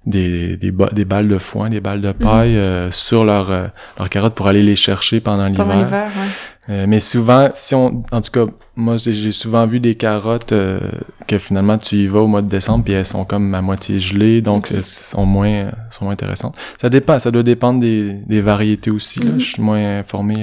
[0.05, 3.67] des, des, ba- des balles de foin, des balles de paille euh, sur leurs euh,
[3.99, 5.83] leurs carottes pour aller les chercher pendant Pendant l'hiver.
[5.83, 6.29] l'hiver, ouais.
[6.69, 10.79] Euh, mais souvent, si on, en tout cas, moi j'ai souvent vu des carottes euh,
[11.25, 13.99] que finalement tu y vas au mois de décembre puis elles sont comme à moitié
[13.99, 16.57] gelées, donc elles sont moins, sont moins intéressantes.
[16.79, 19.19] Ça dépend, ça doit dépendre des, des variétés aussi.
[19.21, 19.39] Là, Mhm.
[19.39, 20.35] je suis moins informé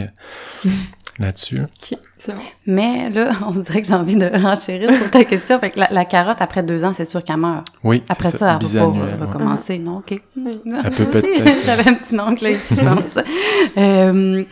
[0.64, 0.68] euh,
[1.18, 1.60] là-dessus.
[2.26, 2.34] Bon.
[2.66, 5.60] Mais là, on dirait que j'ai envie de renchérir sur ta question.
[5.60, 7.66] Fait que la, la carotte, après deux ans, c'est sûr qu'elle meurt.
[7.84, 9.14] Oui, Après ça, elle va ouais.
[9.20, 9.98] recommencer, non?
[9.98, 10.18] OK.
[10.38, 10.60] Oui.
[10.64, 13.18] Elle peut peut-être- J'avais un petit manque là ici, je pense.
[13.76, 14.42] Euh,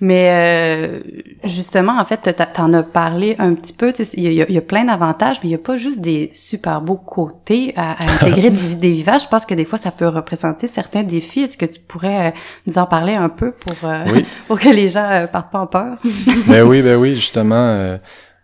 [0.00, 1.00] mais euh,
[1.44, 3.92] justement, en fait, t'en as parlé un petit peu.
[3.92, 5.76] tu sais, Il y, a- il y a plein d'avantages, mais il y a pas
[5.76, 9.24] juste des super beaux côtés à, à intégrer des, des vivaces.
[9.24, 11.40] Je pense que des fois, ça peut représenter certains défis.
[11.40, 12.30] Est-ce que tu pourrais euh,
[12.66, 14.24] nous en parler un peu pour, euh, Oui.
[14.46, 15.96] pour que les gens euh, partent pas en peur?
[16.46, 17.96] ben oui, ben oui, justement, euh,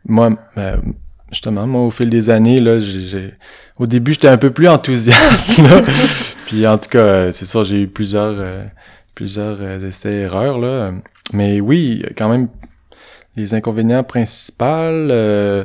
[0.07, 0.81] moi, ben,
[1.31, 3.35] justement, moi, au fil des années, là, j'ai, j'ai-
[3.79, 5.81] au début, j'étais un peu plus enthousiaste, là.
[6.47, 8.65] Puis en tout cas, euh, c'est sûr, j'ai eu plusieurs, euh,
[9.15, 10.93] plusieurs euh, essais-erreurs, là.
[11.33, 12.49] Mais oui, quand même,
[13.37, 15.65] les inconvénients principaux, euh,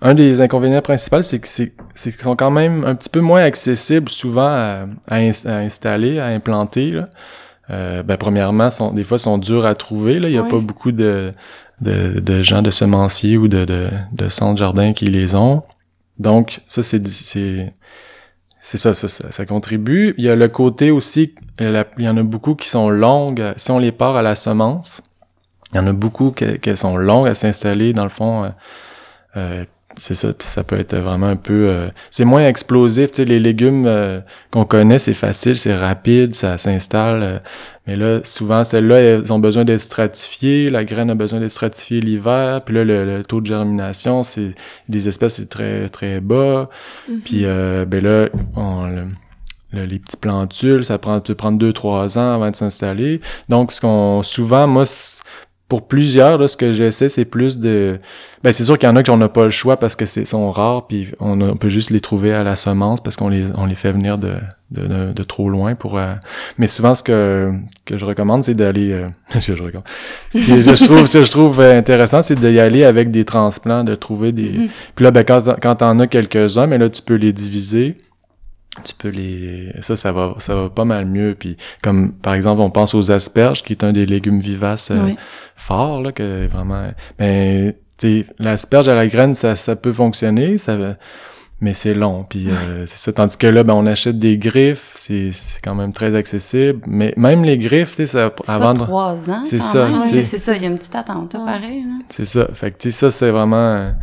[0.00, 3.20] un des inconvénients principaux, c'est que c'est, c'est qu'ils sont quand même un petit peu
[3.20, 7.08] moins accessibles souvent à, à ins- à installer, à implanter, là.
[7.68, 10.20] Euh, ben, premièrement, sont, des fois, sont durs à trouver.
[10.20, 10.28] Là.
[10.28, 10.50] Il n'y a Oui.
[10.50, 11.32] pas beaucoup de,
[11.80, 15.64] de, de gens de semenciers ou de, de, de centres jardins qui les ont.
[16.20, 17.72] Donc, ça, c'est
[18.66, 20.12] c'est ça, ça, ça, contribue.
[20.18, 22.56] Il y a le côté aussi, il y, a la- il y en a beaucoup
[22.56, 23.40] qui sont longues.
[23.56, 25.02] Si on les part à la semence,
[25.72, 27.92] il y en a beaucoup qu'elles sont longues à s'installer.
[27.92, 28.48] Dans le fond, euh,
[29.36, 29.64] euh,
[29.98, 31.68] c'est ça, puis ça peut être vraiment un peu...
[31.68, 36.34] euh, c'est moins explosif, tu sais, les légumes euh, qu'on connaît, c'est facile, c'est rapide,
[36.34, 37.22] ça s'installe.
[37.22, 37.38] euh,
[37.86, 42.00] mais là, souvent, celles-là, elles ont besoin d'être stratifiées, la graine a besoin d'être stratifiée
[42.00, 44.54] l'hiver, puis là, le, le taux de germination, c'est
[44.88, 46.68] des espèces, c'est très, très bas.
[47.08, 47.20] Mhm.
[47.20, 49.06] Puis, euh, ben là, on, le-
[49.72, 53.20] le- les petits plantules, ça prend, peut prendre deux, trois ans avant de s'installer.
[53.48, 54.84] Donc, ce qu'on, souvent, moi,
[55.68, 57.98] pour plusieurs, là, ce que j'essaie, c'est plus de...
[58.44, 60.06] Ben, c'est sûr qu'il y en a qui on n'a pas le choix parce que
[60.06, 63.16] c'est sont rares, puis on, a- on peut juste les trouver à la semence parce
[63.16, 64.34] qu'on les, on les fait venir de,
[64.70, 65.98] de, de, de trop loin pour...
[65.98, 66.12] euh,
[66.56, 67.50] Mais souvent, ce que,
[67.84, 68.92] que je recommande, c'est d'aller...
[68.92, 69.86] euh, Ce que je recommande...
[70.32, 73.24] Ce que je trouve, ce que je trouve euh, intéressant, c'est d'y aller avec des
[73.24, 74.50] transplants, de trouver des...
[74.50, 74.68] Mhm.
[74.94, 77.96] Puis là, ben, quand, quand t'en as quelques-uns, mais là, tu peux les diviser.
[78.84, 79.72] Tu peux les...
[79.80, 81.36] Ça, ça va, ça va pas mal mieux.
[81.38, 85.04] Puis comme, par exemple, on pense aux asperges, qui est un des légumes vivaces euh,
[85.06, 85.16] Oui.
[85.54, 86.90] forts, là, que vraiment...
[87.18, 90.76] Ben, tu l'asperge à la graine, ça, ça peut fonctionner, ça
[91.58, 92.26] mais c'est long.
[92.28, 93.12] Puis euh, c'est ça.
[93.14, 96.80] Tandis que là, ben, on achète des griffes, c'est c'est quand même très accessible.
[96.86, 98.28] Mais même les griffes, tu sais, ça...
[98.28, 99.40] Pas de- trois ans.
[99.44, 99.88] C'est ça.
[100.04, 101.82] C'est ça, il y a une petite attente, pareil.
[101.84, 101.98] là.
[102.10, 102.46] C'est ça.
[102.52, 103.94] Fait que, tu sais, ça, c'est vraiment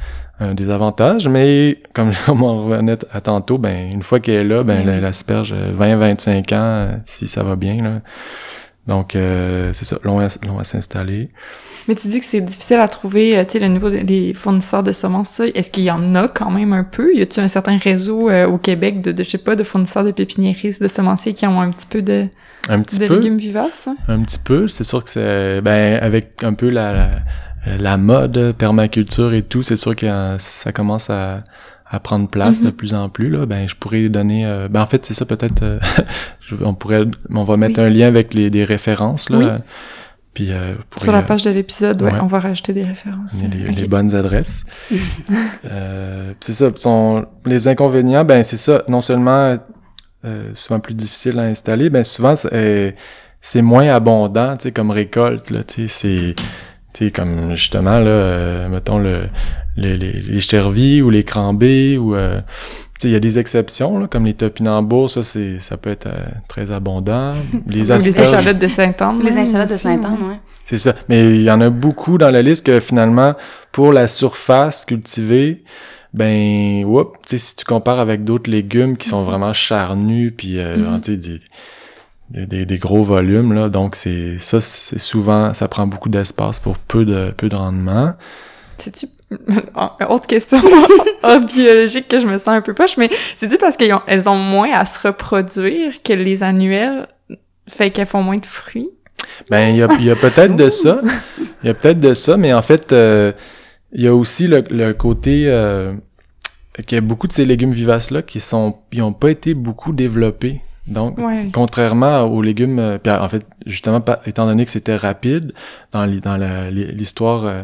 [0.44, 1.28] un, avantages.
[1.28, 5.54] Mais, comme on revenait à tantôt, ben, une fois qu'elle est là, ben, la- l'asperge,
[5.56, 8.02] euh, 20-25 ans, euh, si ça va bien, là.
[8.86, 11.30] Donc, euh, c'est ça, long à, long à s'installer.
[11.88, 14.84] Mais tu dis que c'est difficile à trouver, euh, tu sais, le niveau des fournisseurs
[14.84, 15.46] de semences, ça.
[15.48, 17.16] Est-ce qu'il y en a quand même un peu?
[17.16, 20.04] Y a-tu un certain réseau euh, au Québec de, de, je sais pas, de fournisseurs
[20.04, 22.26] de pépiniéristes, de semenciers qui ont un petit peu de,
[22.68, 23.16] Un petit de peu.
[23.20, 23.88] légumes vivaces?
[23.88, 23.96] hein?
[24.10, 24.68] Un petit peu.
[24.68, 27.10] C'est sûr que c'est, ben, avec un peu la, la,
[27.66, 31.40] la mode, permaculture et tout, c'est sûr que euh, ça commence à,
[31.90, 32.66] à prendre place Mhm.
[32.66, 33.46] de plus en plus, là.
[33.46, 35.80] Ben, je pourrais donner, euh, ben, en fait, c'est ça, peut-être, euh,
[36.62, 37.86] on pourrait, on va mettre Oui.
[37.88, 39.38] un lien avec les, des références, là.
[39.38, 39.46] Oui.
[40.34, 42.20] Puis, euh, vous Sur la page de l'épisode, ouais, ouais.
[42.20, 43.36] on va rajouter des références.
[43.44, 44.66] les, les bonnes adresses.
[45.66, 46.72] euh, c'est ça.
[46.76, 48.84] Sont, les inconvénients, ben, c'est ça.
[48.88, 49.58] Non seulement,
[50.26, 52.92] euh, souvent plus difficile à installer, ben, souvent, c'est, euh,
[53.42, 56.36] c'est moins abondant, tu sais, comme récolte, là, tu sais, c'est,
[56.94, 59.24] tu sais, comme, justement, là, euh, mettons, le,
[59.76, 62.44] les, les, les chervis ou les crambés ou, euh, tu
[63.00, 66.08] sais, il y a des exceptions, là, comme les topinambours, ça, c'est, ça peut être
[66.08, 67.34] euh, très abondant.
[67.54, 69.22] les Ou les asperges, échalotes de Sainte-Anne.
[69.24, 70.28] Les échalotes de ouais.
[70.30, 70.40] ouais.
[70.64, 70.94] c'est ça.
[71.10, 73.34] Mais il y en a beaucoup dans la liste que finalement,
[73.72, 75.64] pour la surface cultivée,
[76.14, 80.60] ben, whoop, tu sais, si tu compares avec d'autres légumes qui sont vraiment charnus, puis
[80.60, 81.40] euh, tu sais,
[82.30, 86.10] des, des, des- des gros volumes, là, donc c'est ça, c'est souvent, ça prend beaucoup
[86.10, 88.14] d'espace pour peu de peu de rendement.
[88.78, 89.08] C'est-tu...
[89.76, 90.60] Ah, Autre question
[91.24, 94.30] ah, biologique que je me sens un peu poche, mais c'est-tu parce qu'elles ont, elles
[94.30, 97.08] ont moins à se reproduire que les annuelles,
[97.68, 98.90] fait qu'elles font moins de fruits?
[99.50, 101.02] Ben, il y a, il y a peut-être de ça.
[101.64, 103.32] Il y a peut-être de ça, mais en fait, euh,
[103.92, 105.94] il y a aussi le, le côté euh,
[106.86, 109.94] qu'il y a beaucoup de ces légumes vivaces-là qui sont, ils ont pas été beaucoup
[109.94, 110.62] développés.
[110.88, 111.48] Donc, Ouais.
[111.54, 115.54] contrairement aux légumes, euh, puis en fait, justement, étant donné que c'était rapide
[115.92, 117.64] dans l'histoire, euh,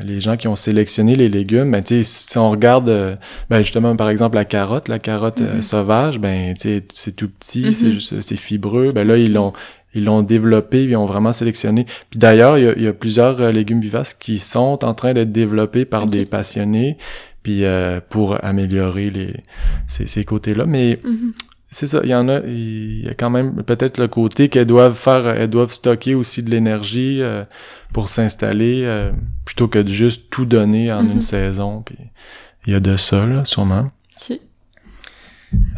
[0.00, 3.16] les gens qui ont sélectionné les légumes, ben, tu sais, si on regarde, euh,
[3.50, 5.62] ben, justement, par exemple, la carotte, la carotte euh, Mhm.
[5.62, 7.92] sauvage, ben, tu sais, c'est tout petit, c'est Mhm.
[7.92, 9.52] juste, c'est fibreux, ben là, ils l'ont,
[9.94, 11.86] ils l'ont développé, ils ont vraiment sélectionné.
[12.10, 15.14] Puis d'ailleurs, il y a, il y a plusieurs légumes vivaces qui sont en train
[15.14, 16.98] d'être développés par des passionnés,
[17.42, 19.34] puis euh, pour améliorer les
[19.86, 20.66] ces, ces côtés-là.
[20.66, 21.32] Mais Mhm.
[21.70, 24.66] C'est ça, il y en a, il y a quand même peut-être le côté qu'elles
[24.66, 27.44] doivent faire, elles doivent stocker aussi de l'énergie euh,
[27.92, 29.10] pour s'installer, euh,
[29.44, 31.12] plutôt que de juste tout donner en Mhm.
[31.12, 31.82] une saison.
[31.82, 31.96] Puis
[32.66, 33.90] il y a de ça, là, sûrement.
[34.30, 34.38] Ok.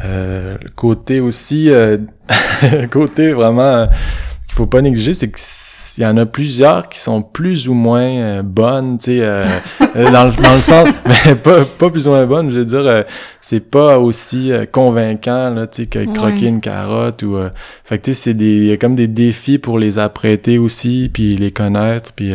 [0.05, 1.99] Euh, le côté aussi, euh,
[2.63, 3.87] le côté vraiment euh,
[4.47, 5.39] qu'il faut pas négliger, c'est que
[5.99, 9.45] il y en a plusieurs qui sont plus ou moins euh, bonnes, tu sais, euh,
[9.97, 10.89] euh, dans, le, dans le sens,
[11.27, 13.03] mais pas, pas plus ou moins bonnes, je veux dire, euh,
[13.41, 16.13] c'est pas aussi euh, convaincant, là, tu sais, que Ouais.
[16.13, 17.37] croquer une carotte ou...
[17.37, 17.51] euh,
[17.85, 20.57] fait que, tu sais, c'est des, il y a comme des défis pour les apprêter
[20.59, 22.33] aussi, puis les connaître, puis...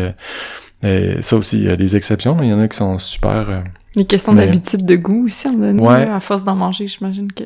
[1.21, 3.45] ça aussi, il y a des exceptions, mais il y en a qui sont super...
[3.49, 3.62] euh,
[3.95, 6.10] Les questions Mais- d'habitude de goût aussi, moment donné, Ouais.
[6.10, 7.43] à force d'en manger, j'imagine que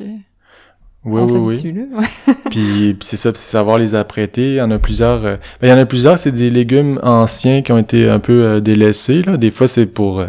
[1.04, 1.56] oui, on oui, oui.
[1.56, 1.98] s'habitue, là.
[2.00, 2.34] Ouais.
[2.50, 4.52] Puis, puis c'est ça, c'est savoir les apprêter.
[4.52, 5.24] Il y en a plusieurs.
[5.24, 8.18] euh, ben, il y en a plusieurs, c'est des légumes anciens qui ont été un
[8.20, 9.20] peu euh, délaissés.
[9.22, 9.36] Là.
[9.36, 10.26] Des fois, c'est pour euh,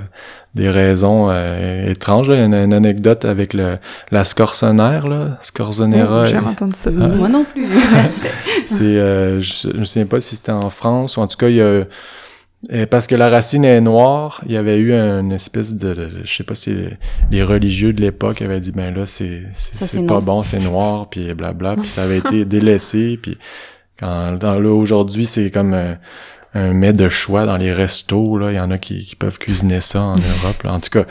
[0.53, 1.31] des raisons
[1.87, 2.29] étranges.
[2.29, 2.35] là.
[2.35, 3.77] Il y en a une anecdote avec le,
[4.11, 5.37] la scorsonnaire, là.
[5.41, 6.21] Scorzonera.
[6.21, 6.89] Oh, J'ai jamais entendu ça.
[6.99, 7.07] Ah.
[7.07, 7.65] Moi non plus.
[8.65, 11.47] c'est, euh, je, je me souviens pas si c'était en France ou en tout cas,
[11.47, 11.83] il y a
[12.89, 16.43] parce que la racine est noire, il y avait eu une espèce de, je sais
[16.43, 16.75] pas si
[17.31, 21.33] les, religieux de l'époque avaient dit ben là c'est c'est, pas bon, c'est noir puis
[21.33, 23.37] blabla, puis ça avait été délaissé puis
[23.97, 25.93] quand dans là aujourd'hui c'est comme euh,
[26.53, 29.37] un mets de choix dans les restos là, il y en a qui, qui peuvent
[29.39, 30.73] cuisiner ça en Europe là.
[30.73, 31.05] en tout cas.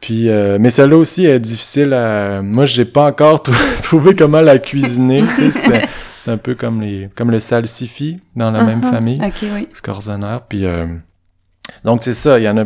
[0.00, 4.40] Puis euh, mais celle-là aussi est difficile à moi j'ai pas encore trou- trouvé comment
[4.40, 5.82] la cuisiner, tu sais,
[6.22, 8.90] c'est un peu comme les comme le salsifis dans la même Uh-huh.
[8.90, 9.68] famille, ok, oui.
[10.48, 10.86] Puis euh,
[11.84, 12.64] donc c'est ça, il y en a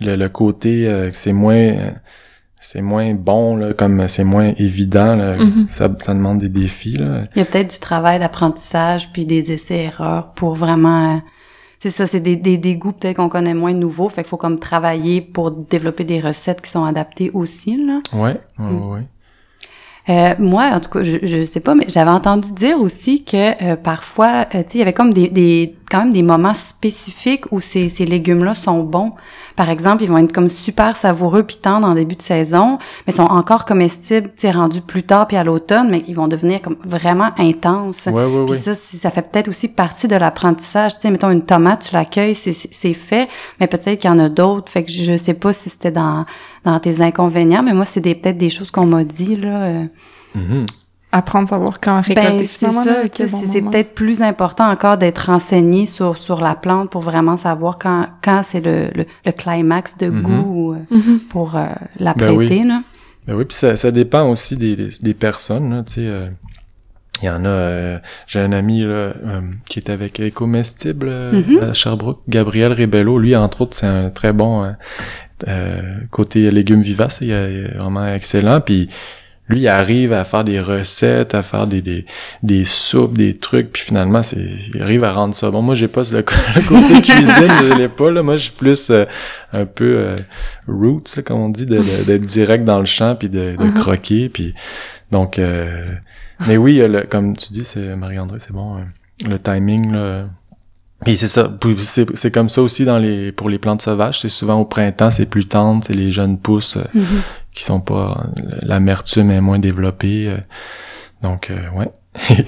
[0.00, 1.92] le, le côté euh, que c'est moins
[2.58, 5.66] c'est moins bon là, comme c'est moins évident là, Mhm.
[5.68, 7.22] ça, ça demande des défis là.
[7.34, 11.18] Il y a peut-être du travail d'apprentissage puis des essais-erreurs pour vraiment euh,
[11.82, 14.36] C'est ça, c'est des, des, des goûts peut-être qu'on connaît moins nouveaux, fait qu'il faut
[14.36, 18.00] comme travailler pour développer des recettes qui sont adaptées aussi, là.
[18.12, 18.90] Ouais, ouais, Mm.
[18.92, 19.04] ouais.
[20.10, 23.62] Euh, moi, en tout cas, je, je sais pas, mais j'avais entendu dire aussi que
[23.62, 26.54] euh, parfois, euh, tu sais, il y avait comme des, des, quand même des moments
[26.54, 29.12] spécifiques où ces, ces légumes-là sont bons.
[29.54, 33.12] Par exemple, ils vont être comme super savoureux puis tendres en début de saison, mais
[33.12, 36.60] sont encore comestibles, tu sais, rendus plus tard puis à l'automne, mais ils vont devenir
[36.60, 38.06] comme vraiment intenses.
[38.06, 38.58] Ouais, ouais, Puis ouais.
[38.58, 40.94] ça, ça fait peut-être aussi partie de l'apprentissage.
[40.94, 43.28] Tu sais, mettons une tomate, tu l'accueilles, c'est fait,
[43.60, 44.72] mais peut-être qu'il y en a d'autres.
[44.72, 46.24] Fait que je sais pas si c'était dans
[46.64, 49.62] dans tes inconvénients, mais moi, c'est des peut-être des choses qu'on m'a dit là.
[49.62, 49.84] euh,
[50.34, 50.66] Mhm.
[51.12, 52.84] Apprendre à savoir quand récolter ben, c'est finalement.
[52.84, 53.08] ça, bon
[53.40, 57.78] c'est c'est peut-être plus important encore d'être renseigné sur sur la plante pour vraiment savoir
[57.78, 60.22] quand quand c'est le, le le climax de Mhm.
[60.22, 61.18] goût euh, Mhm.
[61.28, 61.66] pour euh,
[61.98, 62.46] la Ben oui.
[62.46, 62.82] prêter là.
[63.26, 66.00] Ben oui, puis ça, ça dépend aussi des, des, des personnes, là, tu sais.
[66.06, 66.28] euh,
[67.22, 71.32] il y en a, euh, j'ai un ami là, euh, qui est avec Écomestible euh,
[71.32, 71.58] Mhm.
[71.70, 73.18] à Sherbrooke, Gabriel Rebello.
[73.18, 74.62] Lui, entre autres, c'est un très bon
[76.10, 78.60] côté légumes vivaces, il est, vraiment excellent.
[78.60, 78.88] Puis
[79.48, 82.06] lui, il arrive à faire des recettes, à faire des, des,
[82.44, 84.38] des soupes, des trucs, puis finalement, c'est,
[84.74, 85.60] il arrive à rendre ça bon.
[85.60, 88.22] Moi, j'ai pas le, côté cuisine, je l'ai pas, là.
[88.22, 89.06] Moi, je suis plus euh,
[89.52, 90.16] un peu euh,
[90.68, 93.74] roots, là, comme on dit, d'être direct dans le champ, puis de, de Mhm.
[93.74, 94.54] croquer, puis
[95.10, 95.38] donc...
[95.40, 95.84] euh,
[96.46, 98.80] mais oui, euh, le- comme tu dis, c'est Marie-André, c'est bon, euh,
[99.28, 100.24] le timing, là...
[101.04, 101.50] Puis c'est ça,
[102.14, 105.26] c'est comme ça aussi dans les pour les plantes sauvages, c'est souvent au printemps, c'est
[105.26, 107.22] plus tendre, c'est les jeunes pousses euh, Mhm.
[107.52, 108.26] qui sont pas
[108.62, 110.36] l'amertume est moins développée euh,
[111.22, 111.90] donc euh, ouais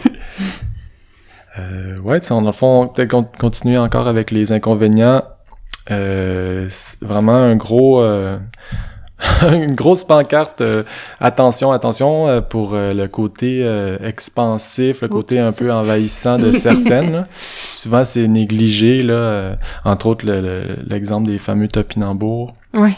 [1.58, 5.22] euh, ouais dans le fond peut-être con- continuer encore avec les inconvénients
[5.90, 6.68] euh,
[7.00, 8.38] vraiment un gros euh,
[9.52, 10.82] une grosse pancarte euh,
[11.20, 16.50] attention attention euh, pour euh, le côté euh, expansif le côté un peu envahissant de
[16.50, 17.26] certaines là.
[17.40, 19.54] souvent c'est négligé là euh,
[19.84, 22.96] entre autres le- le- l'exemple des fameux topinambours Ouais.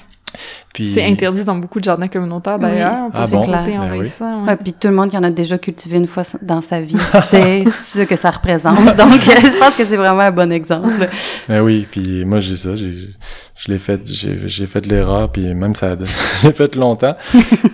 [0.73, 3.05] Puis C'est interdit dans beaucoup de jardins communautaires d'ailleurs.
[3.07, 3.41] Oui, Ah bon?
[3.41, 3.77] côté Ben oui.
[3.79, 4.49] envahissant, ouais.
[4.51, 6.97] Ouais, puis tout le monde qui en a déjà cultivé une fois dans sa vie
[7.27, 8.85] sait ce que ça représente.
[8.97, 11.09] Donc, je pense que c'est vraiment un bon exemple.
[11.49, 12.95] Ben oui, puis moi j'ai ça, j'ai
[13.57, 15.97] je l'ai fait, j'ai j'ai fait l'erreur, puis même ça,
[16.43, 17.17] j'ai fait longtemps.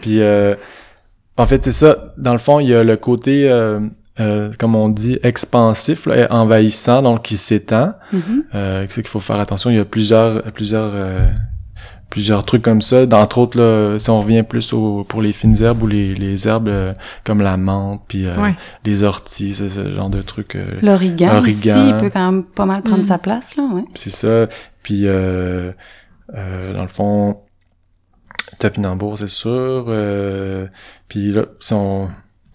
[0.02, 0.54] puis euh,
[1.36, 2.12] en fait c'est ça.
[2.18, 3.80] Dans le fond, il y a le côté, euh,
[4.18, 7.94] euh, comme on dit, expansif, là, envahissant, donc qui s'étend.
[8.12, 8.44] Mhm.
[8.54, 9.70] Euh, c'est qu'il faut faire attention.
[9.70, 11.28] Il y a plusieurs, plusieurs, euh,
[12.10, 13.06] plusieurs trucs comme ça.
[13.06, 16.46] D'entre autres, là, si on revient plus au, pour les fines herbes ou les, les
[16.48, 16.92] herbes euh,
[17.24, 18.52] comme la menthe, puis euh, Ouais.
[18.84, 20.56] les orties, c'est ce genre de trucs.
[20.56, 23.06] euh, L'origan aussi, il peut quand même pas mal prendre Mm.
[23.06, 23.84] sa place, là, ouais.
[23.94, 24.48] C'est ça.
[24.82, 25.72] Puis, euh,
[26.34, 27.38] euh, dans le fond,
[28.58, 29.84] topinambour, c'est sûr.
[29.88, 30.66] Euh,
[31.08, 32.08] puis là, si on-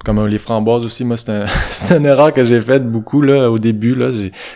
[0.06, 3.50] comme les framboises aussi, moi, c'est un, c'est une erreur que j'ai faite beaucoup, là,
[3.52, 4.10] au début, là.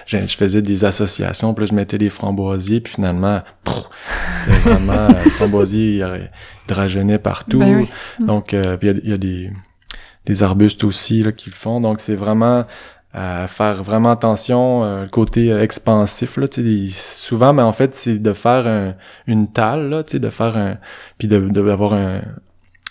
[0.06, 3.76] Je faisais des associations, puis là, je mettais des framboisiers, puis finalement, pff,
[4.46, 6.30] c'était vraiment, euh, le framboisier, il
[6.68, 7.60] drageonnait partout.
[7.60, 7.90] Ben oui.
[8.20, 8.26] Mm.
[8.26, 9.50] Donc, euh, il y y a des,
[10.26, 11.82] des arbustes aussi, là, qui le font.
[11.82, 12.66] Donc, c'est vraiment,
[13.12, 17.96] à faire vraiment attention euh, le côté euh, expansif là tu souvent mais en fait
[17.96, 18.94] c'est de faire un-
[19.26, 20.78] une talle là tu sais de faire un
[21.18, 22.22] puis de de- d'avoir un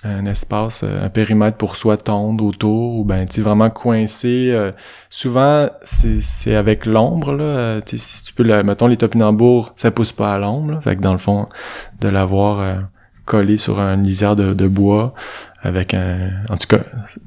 [0.05, 4.51] un espace euh, un périmètre pour soit tondre autour ou ben tu sais vraiment coincé
[4.53, 4.71] euh,
[5.11, 10.13] souvent c'est c'est avec l'ombre là euh, si tu peux mettons les topinambours ça pousse
[10.13, 11.49] pas à l'ombre fait que dans le fond
[12.01, 12.77] de l'avoir euh,
[13.25, 15.15] collé sur un lisière de, de bois
[15.63, 16.79] avec un en tout cas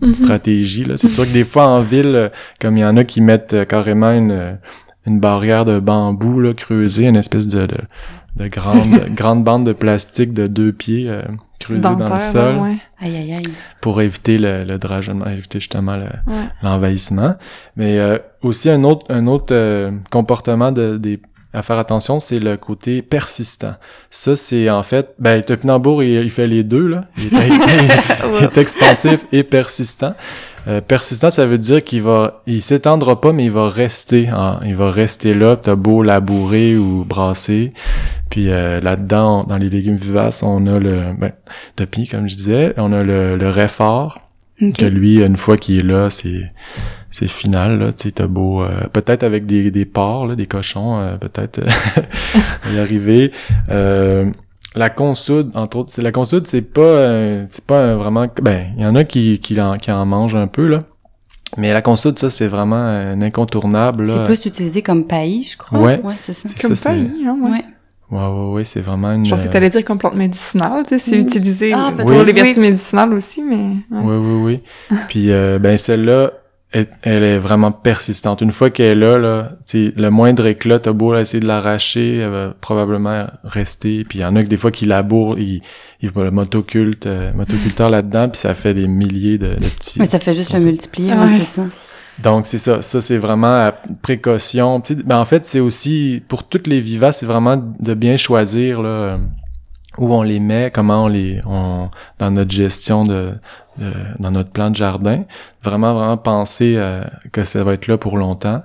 [0.02, 0.16] une Mhm.
[0.16, 2.30] stratégie là c'est sûr que des fois en ville euh,
[2.62, 4.58] comme il y en a qui mettent carrément une
[5.08, 7.78] une barrière de bambou là creusée une espèce de de,
[8.36, 11.22] de grande grande bande de plastique de deux pieds euh,
[11.60, 12.78] creusée Dans dans, terre, le sol ouais.
[13.02, 13.44] Aïe, aïe, aïe.
[13.82, 16.46] pour éviter le, le drageonnement éviter justement le, Ouais.
[16.64, 17.36] l'envahissement.
[17.76, 21.20] Mais euh, aussi un autre un autre euh, comportement de, des
[21.54, 23.74] à faire attention, c'est le côté persistant.
[24.10, 27.04] Ça, c'est en fait, ben, le topinambour, il, il fait les deux, là.
[27.18, 27.50] Il est,
[28.40, 30.14] il est expansif et persistant.
[30.68, 34.60] Euh, persistant, ça veut dire qu'il va, il s'étendra pas, mais il va rester, en-
[34.64, 35.56] il va rester là.
[35.56, 37.72] T'as beau labourer ou brasser.
[38.30, 41.32] Puis euh, là-dedans, dans les légumes vivaces, on a le, ben,
[41.76, 44.20] topi, comme je disais, on a le, le réfort,
[44.78, 46.52] que lui, une fois qu'il est là, c'est
[47.10, 51.00] c'est final là, tu t'as beau euh, peut-être avec des des porcs là, des cochons,
[51.02, 51.60] euh, peut-être
[51.98, 53.32] euh, y arriver.
[54.76, 58.28] Euh, la consoude, entre autres, c'est la consoude, c'est pas euh, c'est pas un vraiment
[58.42, 60.80] ben, il y en a qui qui en, qui en mangent un peu là.
[61.58, 64.10] Mais la consoude, ça, c'est vraiment un incontournable.
[64.10, 65.80] C'est plus utilisé comme paillis, je crois.
[65.80, 66.02] Ouais.
[66.02, 66.48] Ouais, c'est ça.
[66.48, 67.50] C'est Comme ça, c'est- hein, ouais.
[67.52, 67.66] Ouais.
[68.10, 69.26] Ouais, ouais, ouais, c'est vraiment une.
[69.26, 71.22] Je pensais que t'allais dire comme plante médicinale, tu sais, c'est Mm.
[71.22, 72.24] utilisé Ah, pour peut-être.
[72.26, 72.62] les vertus Oui.
[72.64, 73.56] médicinales aussi, mais...
[73.56, 74.02] ouais.
[74.04, 74.42] Oui, oui,
[74.92, 74.98] oui.
[75.10, 76.32] Puis, euh, ben, celle-là,
[76.72, 78.42] elle, elle est vraiment persistante.
[78.42, 82.30] Une fois qu'elle est là, là, le moindre éclat, t'as beau essayer de l'arracher, elle
[82.30, 84.06] va probablement rester.
[84.06, 85.62] Puis il y en a que des fois qui labourent, ils,
[86.02, 90.00] ils le motoculte, euh, motoculteur là-dedans, puis ça fait des milliers de, de petits.
[90.00, 90.66] Mais ça fait juste le ça.
[90.66, 91.28] multiplier, Ouais.
[91.28, 91.64] c'est ça.
[92.22, 94.82] Donc c'est ça, ça c'est vraiment à précaution.
[95.06, 99.18] Ben, en fait c'est aussi pour toutes les vivaces, c'est vraiment de bien choisir là
[99.98, 103.34] où on les met, comment on les, on dans notre gestion de,
[103.78, 105.24] de- dans notre plan de jardin,
[105.64, 108.64] vraiment vraiment penser euh, que ça va être là pour longtemps.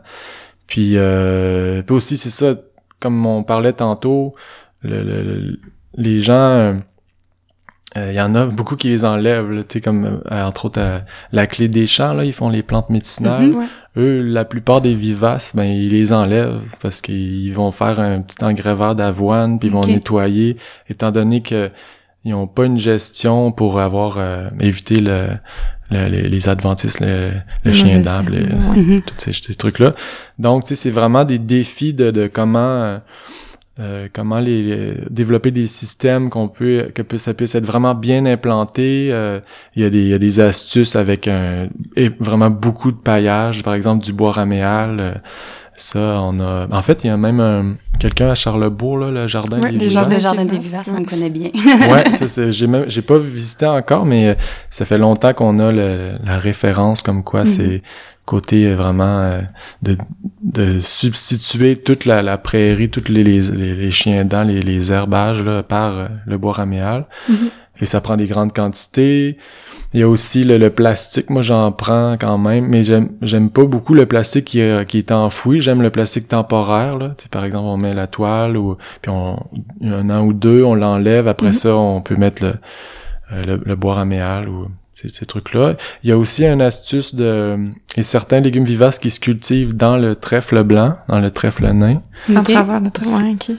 [0.67, 2.55] Puis, euh, puis aussi c'est ça,
[3.01, 4.35] comme on parlait tantôt,
[4.83, 5.61] le, le- le-
[5.97, 6.77] les gens
[7.97, 10.67] euh, il y en a beaucoup qui les enlèvent, là, tu sais, comme euh, entre
[10.67, 10.99] autres euh,
[11.33, 13.47] la clé des champs, là, ils font les plantes médicinales.
[13.49, 13.57] Mhm.
[13.57, 13.65] Ouais.
[13.97, 18.45] Eux, la plupart des vivaces, ben ils les enlèvent parce qu'ils vont faire un petit
[18.45, 20.59] engrais d'avoine, puis ils vont nettoyer,
[20.91, 21.71] étant donné que
[22.27, 25.29] ils ont pas une gestion pour avoir euh, évité le,
[25.93, 27.31] le- les, les adventistes, le,
[27.65, 28.77] le chien le- ouais.
[28.83, 29.01] Mhm.
[29.03, 29.93] tous ces, ces trucs-là.
[30.39, 32.99] Donc, tu sais, c'est vraiment des défis de, de comment euh,
[33.79, 37.95] euh, comment les, les- développer des systèmes qu'on peut que peut, ça puisse être vraiment
[37.95, 39.11] bien implanté.
[39.13, 39.39] Euh,
[39.77, 42.97] il y a des il y a des astuces avec un et vraiment beaucoup de
[42.97, 45.21] paillage, par exemple du bois raméal.
[45.77, 46.67] Euh, ça, on a.
[46.71, 49.79] En fait, il y a même un- quelqu'un à Charlebourg, là, le jardin Ouais, des
[49.79, 49.93] les Vivaces.
[49.93, 51.51] jardins Le des jardin des on le connaît bien.
[51.93, 54.35] ouais, ça c'est j'ai même j'ai pas visité encore mais euh,
[54.71, 57.47] ça fait longtemps qu'on a le- la référence comme quoi Mhm.
[57.47, 57.83] c'est
[58.27, 59.41] côté euh, vraiment euh,
[59.83, 59.97] de,
[60.43, 64.93] de substituer toute la, la prairie, tous les, les, les, les chiens dents, les, les
[64.93, 67.07] herbages là, par euh, le bois raméal.
[67.29, 67.37] Mhm.
[67.81, 69.37] Et ça prend des grandes quantités.
[69.93, 71.31] Il y a aussi le, le plastique.
[71.31, 74.99] Moi, j'en prends quand même, mais j'aime j'aime pas beaucoup le plastique qui, est- qui
[74.99, 75.61] est enfoui.
[75.61, 76.97] J'aime le plastique temporaire.
[76.99, 77.15] Là.
[77.17, 79.39] Tu sais, par exemple, on met la toile ou puis on
[79.85, 81.29] un an ou deux, on l'enlève.
[81.29, 81.53] Après Mhm.
[81.53, 82.55] ça, on peut mettre le,
[83.33, 85.77] euh, le, le bois raméal ou ces, ces trucs-là.
[86.03, 87.57] Il y a aussi une astuce de
[87.97, 92.01] et certains légumes vivaces qui se cultivent dans le trèfle blanc, dans le trèfle nain.
[92.35, 93.57] À travers le ouais, ok.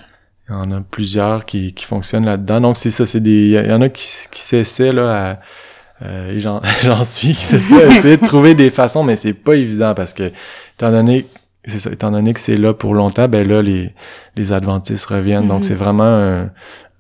[0.50, 2.62] Il y en a plusieurs qui, qui fonctionnent là-dedans.
[2.62, 3.50] Donc c'est ça, c'est des.
[3.64, 6.06] Il y en a qui, qui s'essaient là à.
[6.06, 9.34] euh, et j'en, j'en suis qui s'essaient à essayer de trouver des façons, mais c'est
[9.34, 10.32] pas évident parce que
[10.76, 11.26] étant donné
[11.66, 13.94] c'est ça, étant donné que c'est là pour longtemps, ben là les,
[14.38, 15.48] les adventistes reviennent.
[15.50, 16.50] Donc c'est vraiment un,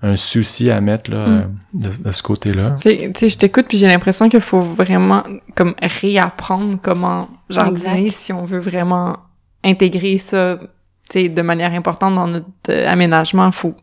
[0.01, 1.37] un souci à mettre là, Mhm.
[1.37, 2.75] euh, de, de ce côté-là.
[2.81, 5.23] Tu sais, je t'écoute puis j'ai l'impression qu'il faut vraiment
[5.55, 8.11] comme réapprendre comment jardiner Exact.
[8.11, 9.17] si on veut vraiment
[9.63, 10.59] intégrer ça,
[11.11, 13.51] sais, de manière importante dans notre euh, aménagement.
[13.51, 13.75] Faut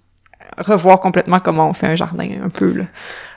[0.59, 2.85] revoir complètement comment on fait un jardin un peu là.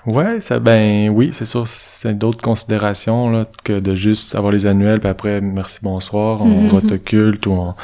[0.06, 4.66] Ouais, ça ben oui, c'est sûr, c'est d'autres considérations là, que de juste avoir les
[4.68, 6.70] annuels puis après merci bonsoir, on Mhm.
[6.72, 7.76] rotoculte ou on,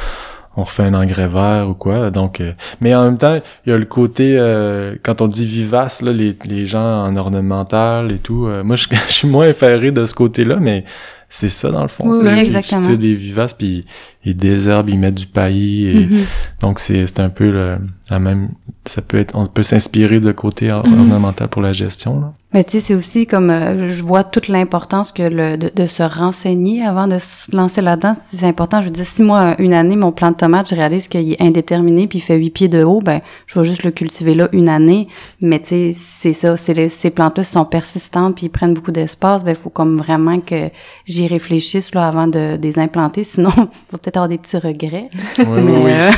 [0.55, 2.11] on refait un engrais vert ou quoi.
[2.11, 5.45] Donc euh, mais en même temps, il y a le côté euh, quand on dit
[5.47, 8.45] vivace là, les, les gens en ornemental et tout.
[8.45, 10.85] euh, moi je, je suis moins ferré de ce côté-là, mais
[11.29, 12.81] c'est ça dans le fond, Oui, c'est exactement.
[12.81, 13.83] cultivent des vivaces puis
[14.25, 16.21] ils désherbent, ils mettent du paillis et Mhm.
[16.61, 17.77] donc c'est c'est un peu le-
[18.09, 18.49] la même
[18.85, 20.73] ça peut être on peut s'inspirer de côté Mhm.
[20.73, 22.31] ornemental pour la gestion là.
[22.53, 25.87] Mais tu sais, c'est aussi comme euh, je vois toute l'importance que le de, de
[25.87, 28.13] se renseigner avant de se lancer là-dedans.
[28.15, 28.79] C'est important.
[28.81, 31.41] Je veux dire, si moi une année mon plant de tomate, je réalise qu'il est
[31.41, 34.49] indéterminé puis il fait huit pieds de haut, ben je vais juste le cultiver là
[34.51, 35.07] une année.
[35.41, 36.55] Mais tu sais, c'est ça.
[36.55, 39.43] C'est les- ces plantes-là sont persistantes puis ils prennent beaucoup d'espace.
[39.43, 40.69] Ben il faut comme vraiment que
[41.05, 43.23] j'y réfléchisse là avant de, de les implanter.
[43.23, 45.05] Sinon, il va peut-être avoir des petits regrets.
[45.39, 45.91] Oui, oui, mais oui.
[45.91, 46.11] euh,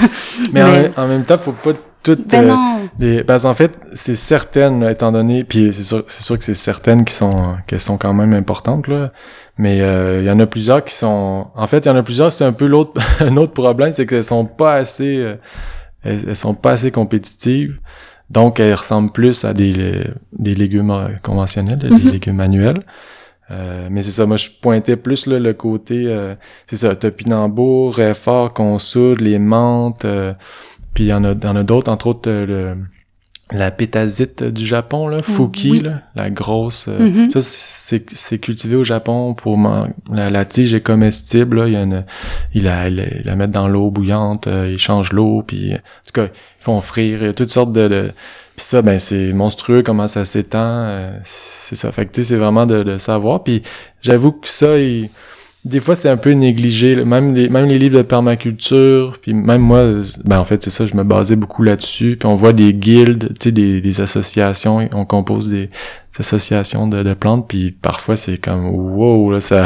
[0.54, 1.72] Mais, en mais- même- En, même temps, faut pas
[2.04, 2.18] tout.
[2.28, 2.90] ben euh, non.
[3.00, 6.54] les- parce qu'en fait, c'est certaines, là, étant donné, puis c'est sûr, sûr que c'est
[6.54, 9.12] certaines qui sont, qui sont quand même importantes là.
[9.58, 11.48] Mais euh, il y en a plusieurs qui sont.
[11.56, 12.32] En fait, il y en a plusieurs.
[12.32, 15.36] C'est un peu l'autre, un autre problème, c'est qu'elles sont pas assez,
[16.04, 17.80] elles, elles sont pas assez compétitives.
[18.30, 22.12] Donc, elles ressemblent plus à des, des légumes conventionnels, des Mhm.
[22.12, 22.82] légumes annuels.
[23.52, 26.34] Euh, mais c'est ça, moi je pointais plus là, le côté, euh,
[26.66, 30.34] c'est ça, topinambour, réfort, consoude, les menthes, euh,
[30.94, 32.76] puis il y en a, il en a d'autres, entre autres euh, le,
[33.56, 35.80] la pétasite du Japon, là, Fuki, oui.
[35.82, 36.88] là, la grosse.
[36.90, 37.30] euh, Mhm.
[37.30, 41.58] Ça, c'est c'est cultivé au Japon pour man- la, la tige est comestible.
[41.60, 42.04] Là, il y a une,
[42.56, 46.14] ils la, ils la, mettent dans l'eau bouillante, euh, ils changent l'eau, puis en tout
[46.14, 48.12] cas, ils font frire, il y a toutes sortes de, de
[48.56, 50.60] puis ça, ben c'est monstrueux comment ça s'étend.
[50.62, 51.92] euh, c'est ça.
[51.92, 53.44] Fait que c'est vraiment de, de savoir.
[53.44, 53.62] Puis
[54.02, 55.10] j'avoue que ça, il-
[55.66, 56.96] des fois, c'est un peu négligé.
[57.04, 59.84] Même les, même les livres de permaculture, puis même moi,
[60.24, 62.18] ben en fait, c'est ça, je me basais beaucoup là-dessus.
[62.20, 65.72] Puis on voit des guildes, tu sais, des, des associations, on compose des, des
[66.20, 69.66] associations de, de plantes, puis parfois c'est comme wow, là, ça,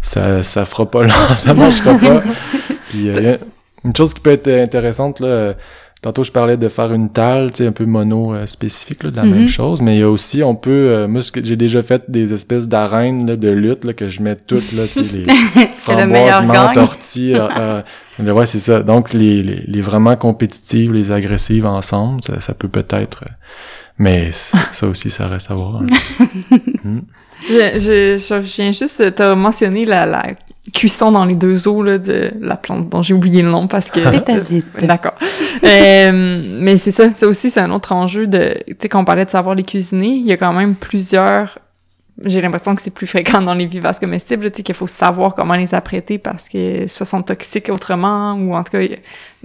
[0.00, 2.22] ça, ça fera pas long, ça marchera pas.
[2.88, 3.36] puis euh,
[3.84, 5.54] une chose qui peut être intéressante là,
[6.00, 9.10] Tantôt, je parlais de faire une talle, tu sais, un peu mono euh, spécifique, là,
[9.10, 9.34] de la Mhm.
[9.34, 9.82] même chose.
[9.82, 10.70] Mais il y a aussi, on peut...
[10.70, 14.08] euh, moi, ce que j'ai déjà fait des espèces d'arènes là, de lutte, là, que
[14.08, 17.34] je mets toutes, là, tu sais, les le framboises, ortie.
[17.34, 17.82] euh, euh,
[18.20, 18.82] mais ouais, c'est ça.
[18.84, 23.24] Donc, les, les, les vraiment compétitives, les agressives ensemble, ça, ça peut peut-être...
[23.24, 23.30] euh,
[23.98, 25.82] mais ça aussi, ça reste à voir.
[26.84, 27.00] Mm.
[27.48, 30.24] Je, je, je viens juste, t'as mentionné la, la
[30.74, 33.90] cuisson dans les deux eaux là, de la plante dont j'ai oublié le nom parce
[33.90, 34.00] que...
[34.86, 35.14] D'accord.
[35.64, 38.54] Euh, mais c'est ça, ça aussi, c'est un autre enjeu de...
[38.66, 41.58] Tu sais, quand on parlait de savoir les cuisiner, il y a quand même plusieurs...
[42.24, 44.88] J'ai l'impression que c'est plus fréquent dans les vivaces comestibles, là, tu sais, qu'il faut
[44.88, 48.80] savoir comment les apprêter parce que soit sont toxiques autrement, ou en tout cas...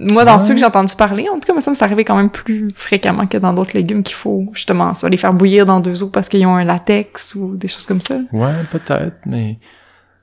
[0.00, 0.38] Moi, dans Ouais.
[0.40, 2.30] ceux que j'ai entendu parler, en tout cas, moi, ça me c'est arrivé quand même
[2.30, 6.02] plus fréquemment que dans d'autres légumes qu'il faut, justement, soit les faire bouillir dans deux
[6.02, 8.16] eaux parce qu'ils ont un latex ou des choses comme ça.
[8.32, 9.58] Ouais, peut-être, mais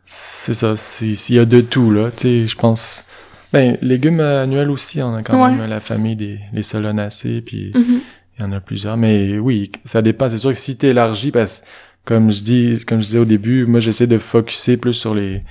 [0.06, 0.76] c'est ça.
[0.78, 3.06] S'il y a de tout, là, tu sais, je pense...
[3.54, 5.52] Ben, légumes annuels aussi, on a quand Ouais.
[5.54, 8.00] même la famille des les solanacées, puis Mhm.
[8.38, 8.96] il y en a plusieurs.
[8.96, 10.30] Mais oui, ça dépend.
[10.30, 11.66] C'est sûr que si t'élargis, parce que
[12.06, 15.42] comme je dis, comme je disais au début, moi j'essaie de focuser plus sur les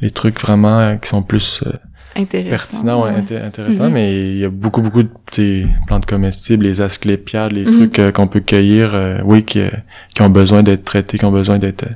[0.00, 1.72] les trucs vraiment euh, qui sont plus euh,
[2.16, 2.50] Intéressant.
[2.50, 3.20] pertinents, ouais, ouais.
[3.20, 3.84] inté- intéressants.
[3.86, 3.92] Mhm.
[3.92, 7.72] Mais il y a beaucoup beaucoup de plantes comestibles, les asclépiades, les Mhm.
[7.72, 9.70] trucs euh, qu'on peut cueillir, euh, oui, qui euh,
[10.16, 11.94] qui ont besoin d'être traités, qui ont besoin d'être euh,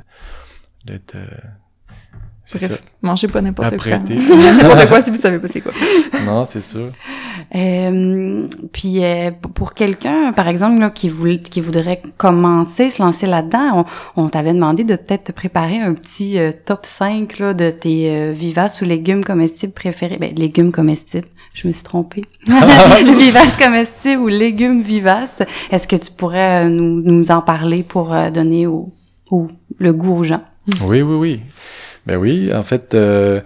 [0.85, 1.15] d'être
[2.51, 2.67] c'est ça.
[2.67, 3.97] Bref, mangez pas n'importe quoi.
[4.09, 5.71] N'importe quoi si vous savez pas c'est quoi.
[6.25, 6.91] Non, c'est sûr.
[7.55, 13.25] Euh, puis euh, pour quelqu'un, par exemple, là, qui, voulait, qui voudrait commencer, se lancer
[13.25, 13.85] là-dedans,
[14.15, 17.71] on, on t'avait demandé de peut-être te préparer un petit euh, top 5 là, de
[17.71, 20.17] tes euh, vivaces ou légumes comestibles préférés.
[20.17, 22.21] Ben, légumes comestibles, je me suis trompée.
[22.47, 25.41] vivaces comestibles ou légumes vivaces.
[25.71, 28.93] Est-ce que tu pourrais euh, nous, nous en parler pour donner au,
[29.29, 29.47] au,
[29.79, 30.43] le goût aux gens?
[30.83, 31.41] Oui, oui, oui.
[32.05, 33.41] Ben oui, en fait, euh,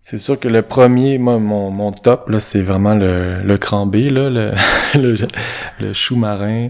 [0.00, 4.10] c'est sûr que le premier, moi, mon, mon top, là, c'est vraiment le, le crambé,
[4.10, 4.52] là, le,
[4.94, 5.14] le,
[5.80, 6.68] le chou marin.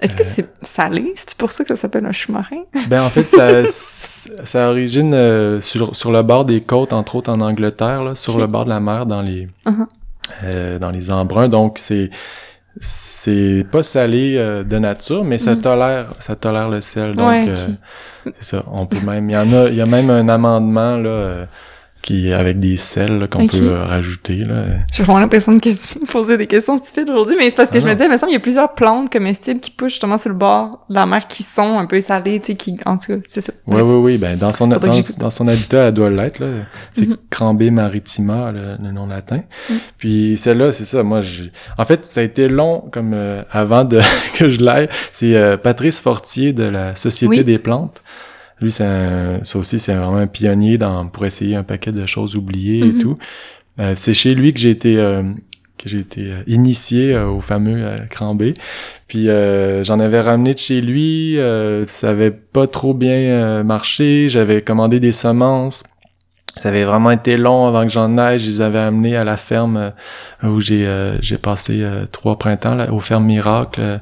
[0.00, 1.12] Est-ce que c'est salé?
[1.16, 2.62] C'est pour ça que ça s'appelle un chou marin?
[2.88, 3.64] Ben, en fait, ça,
[4.44, 8.38] ça origine euh, sur, sur le bord des côtes, entre autres en Angleterre, là, sur
[8.38, 9.86] le bord de la mer, dans les, Uh-huh.
[10.44, 11.48] euh, dans les embruns.
[11.48, 12.10] Donc, c'est,
[12.80, 15.60] c'est pas salé euh, de nature, mais ça Mhm.
[15.62, 17.14] tolère, ça tolère le sel.
[17.16, 17.54] Donc, Ouais, euh,
[18.34, 18.64] c'est ça.
[18.70, 21.46] On peut même, il y en a, il y a même un amendement, là, euh,
[22.02, 24.64] qui, avec des sels, qu'on peut rajouter, là.
[24.92, 27.86] J'ai vraiment l'impression de poser des questions stupides aujourd'hui, mais c'est parce que Ah je
[27.86, 30.28] me disais, il me semble qu'il y a plusieurs plantes comestibles qui poussent justement sur
[30.30, 33.06] le bord de la mer qui sont un peu salées, tu sais, qui, en tout
[33.08, 33.52] cas, c'est ça.
[33.66, 34.18] Oui, oui, oui.
[34.18, 36.46] Ben, dans son, dans, son habitat, elle doit l'être, là.
[36.92, 37.16] C'est Mhm.
[37.30, 39.42] Crambé maritima, le, le nom latin.
[39.68, 39.76] Mhm.
[39.98, 41.02] Puis celle-là, c'est ça.
[41.02, 41.44] Moi, je...
[41.76, 44.00] En fait, ça a été long, comme euh, avant de
[44.36, 44.88] que je l'aille.
[45.12, 47.44] C'est euh, Patrice Fortier de la Société Oui.
[47.44, 48.02] des plantes.
[48.60, 49.44] Lui, c'est un...
[49.44, 51.08] ça aussi, c'est vraiment un pionnier dans...
[51.08, 52.98] pour essayer un paquet de choses oubliées et Mhm.
[52.98, 53.16] tout.
[53.80, 54.98] Euh, c'est chez lui que j'ai été...
[54.98, 55.22] euh,
[55.78, 58.54] que j'ai été euh, initié au fameux crambé.
[59.08, 64.28] Puis euh, j'en avais ramené de chez lui, euh, ça avait pas trop bien marché,
[64.30, 65.82] j'avais commandé des semences.
[66.58, 69.36] Ça avait vraiment été long avant que j'en aille, je les avais amenés à la
[69.36, 73.98] ferme euh, où j'ai euh, j'ai passé euh, trois printemps là, aux fermes Miracle, euh,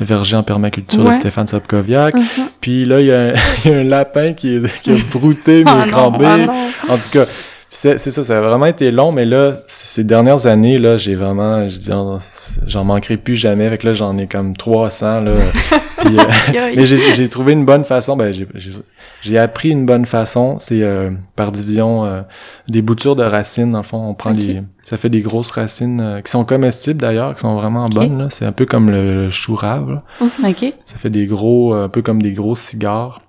[0.00, 1.12] verger en permaculture de.
[1.12, 2.14] Stéphane Sapkoviak.
[2.14, 2.22] Mhm.
[2.60, 3.32] Puis là, il y, a un-
[3.64, 6.52] il y a un lapin qui, qui a brouté Oh mes non.
[6.88, 7.24] En tout cas,
[7.72, 11.14] c'est c'est ça, ça a vraiment été long, mais là, ces dernières années, là, j'ai
[11.14, 12.18] vraiment, je dis, oh,
[12.66, 13.66] j'en manquerai plus jamais.
[13.66, 15.32] Avec là, j'en ai comme 300, là.
[15.98, 18.72] Puis, euh, mais j'ai j'ai trouvé une bonne façon, ben, j'ai- j'ai
[19.20, 22.22] j'ai appris une bonne façon, c'est euh, par division euh,
[22.68, 24.38] des boutures de racines, le fond, on prend Ok.
[24.38, 28.18] les, ça fait des grosses racines euh, qui sont comestibles d'ailleurs, qui sont vraiment bonnes,
[28.18, 28.26] là.
[28.30, 30.02] C'est un peu comme le, chou rave, là.
[30.48, 30.72] OK.
[30.86, 33.20] Ça fait des gros, euh, un peu comme des gros cigares.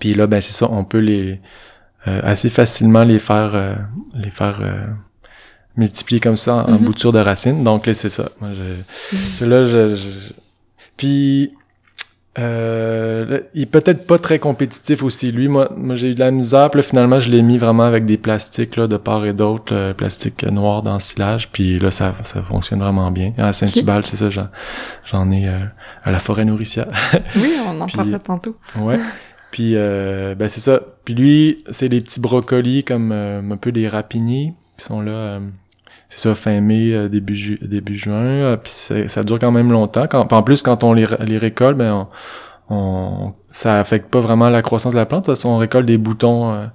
[0.00, 1.40] Puis là, ben c'est ça, on peut les
[2.06, 3.74] assez facilement les faire, euh,
[4.14, 4.84] les faire euh,
[5.76, 6.84] multiplier comme ça en, en Mhm.
[6.84, 7.62] boutures de racines.
[7.64, 8.30] Donc là, c'est ça.
[8.40, 10.32] Moi, je, c'est là, je, je-
[10.96, 11.52] puis
[12.38, 15.32] euh, il est peut-être pas très compétitif aussi.
[15.32, 16.70] Lui, moi, moi j'ai eu de la misère.
[16.70, 19.74] Puis là, finalement, je l'ai mis vraiment avec des plastiques là, de part et d'autre,
[19.74, 21.50] là, plastique noir dans le silage.
[21.52, 23.32] Puis là, ça, ça fonctionne vraiment bien.
[23.36, 24.48] À Saint-Tubal, c'est ça, j'en,
[25.04, 25.58] j'en ai euh,
[26.04, 26.88] à la forêt nourricière.
[27.36, 28.56] Oui, on en Puis- parlait tantôt.
[28.78, 28.98] Ouais.
[29.52, 30.80] Puis euh, ben c'est ça.
[31.04, 35.12] Puis lui, c'est des petits brocolis comme euh, un peu des rapini qui sont là.
[35.12, 35.40] euh,
[36.08, 38.14] c'est ça, fin mai, début, ju- début juin.
[38.16, 38.72] euh, puis
[39.08, 40.06] ça dure quand même longtemps.
[40.08, 42.06] Quand, en plus, quand on les, ré- les récolte, ben
[42.70, 45.98] on, on- ça affecte pas vraiment la croissance de la plante parce qu'on récolte des
[45.98, 46.66] boutons euh,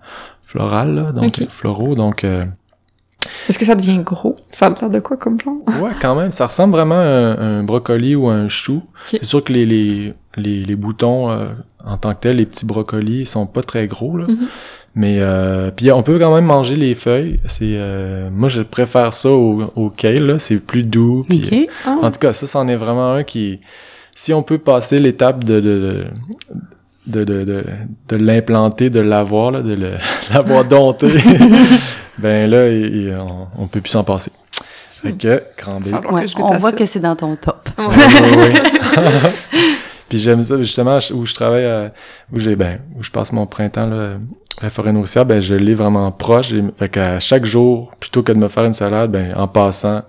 [0.44, 1.96] florales, là, donc floraux.
[1.96, 2.46] Donc euh,
[3.50, 4.36] Est-ce que ça devient gros?
[4.52, 5.62] Ça a l'air de quoi comme plante?
[5.82, 8.84] ouais, quand même, ça ressemble vraiment à un, un brocoli ou à un chou.
[9.06, 11.50] C'est sûr que les, les, les, les boutons euh,
[11.88, 14.26] en tant que tels, les petits brocolis, ils sont pas très gros, là.
[14.28, 14.48] Mhm.
[14.96, 17.36] Mais euh, puis on peut quand même manger les feuilles.
[17.46, 20.40] C'est euh, moi je préfère ça au, au kale, là.
[20.40, 21.20] c'est plus doux.
[21.30, 21.56] OK.
[21.86, 21.98] Ah.
[22.02, 23.60] En tout cas, ça c'en est vraiment un qui
[24.16, 26.06] si on peut passer l'étape de de
[27.06, 27.64] de, de, de,
[28.10, 29.98] de l'implanter, de l'avoir, là, de le- de
[30.34, 31.08] l'avoir dompté,
[32.18, 34.32] ben là, il- il- on, on peut plus s'en passer.
[34.90, 35.86] Fait que, grand B.
[36.12, 36.76] Ouais, que on voit ça.
[36.76, 37.70] que c'est dans ton top.
[37.78, 37.86] Ouais.
[37.86, 38.54] Ouais, ouais,
[38.98, 39.60] ouais.
[40.10, 41.92] Puis j'aime ça, justement, où je travaille, à-
[42.34, 44.14] où j'ai, ben, où je passe mon printemps, là,
[44.62, 46.54] à la forêt nourricière, ben, je l'ai vraiment proche.
[46.78, 50.04] Fait qu'à chaque jour, plutôt que de me faire une salade, ben, en passant,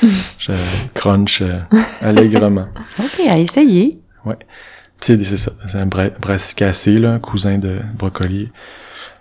[0.38, 0.52] je
[0.94, 1.60] crunch euh,
[2.02, 2.66] allègrement.
[2.98, 3.98] OK, à essayer.
[4.24, 4.34] Puis
[5.00, 8.48] c'est, c'est ça, c'est un bra- brassicacé, là, cousin de brocoli.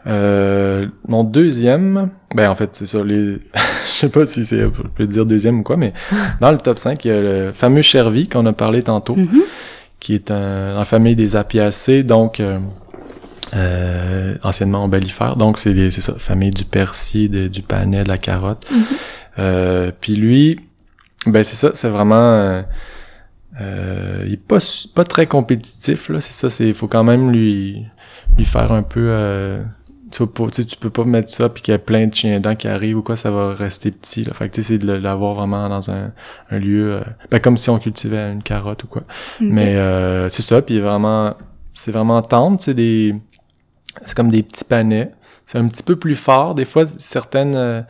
[0.07, 3.34] Euh, mon deuxième, ben en fait c'est ça, les,
[3.86, 5.93] je sais pas si c'est, je peux dire deuxième ou quoi, mais
[6.39, 9.41] dans le top 5, il y a le fameux Chervy qu'on a parlé tantôt, Mhm.
[9.99, 12.59] Qui est un, la famille des apiacées, donc euh,
[13.55, 18.65] euh, anciennement ombellifères, donc c'est ça, famille du persil, de- du panais, de la carotte.
[18.71, 18.83] Mhm.
[19.39, 20.59] Euh, puis lui,
[21.27, 22.61] ben c'est ça, c'est vraiment, euh,
[23.61, 24.59] euh, il est pas
[24.93, 27.85] pas très compétitif là, c'est ça, c'est faut quand même lui
[28.37, 29.59] lui faire un peu.
[30.12, 32.14] Tu, pas- tu sais, tu peux pas mettre ça puis qu'il y a plein de
[32.14, 34.24] chiens dents qui arrivent ou quoi, ça va rester petit.
[34.24, 34.34] Là.
[34.34, 36.12] Fait que tu sais, c'est de l'avoir vraiment dans un,
[36.51, 37.01] un lieu, euh,
[37.32, 39.03] ben, comme si on cultivait une carotte ou quoi.
[39.39, 41.34] Mais euh, c'est ça, puis vraiment,
[41.74, 43.16] c'est vraiment tendre, c'est des,
[44.06, 45.12] c'est comme des petits panais.
[45.47, 46.56] C'est un petit peu plus fort.
[46.56, 47.82] Des fois, certaines, euh,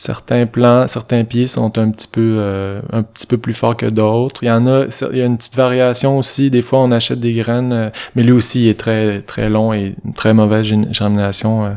[0.00, 3.84] certains plants, certains pieds sont un petit peu, euh, un petit peu plus forts que
[3.84, 4.42] d'autres.
[4.42, 6.50] Il y en a, il y a une petite variation aussi.
[6.50, 9.74] Des fois, on achète des graines, euh, mais lui aussi il est très, très long
[9.74, 11.70] et une très mauvaise germination euh,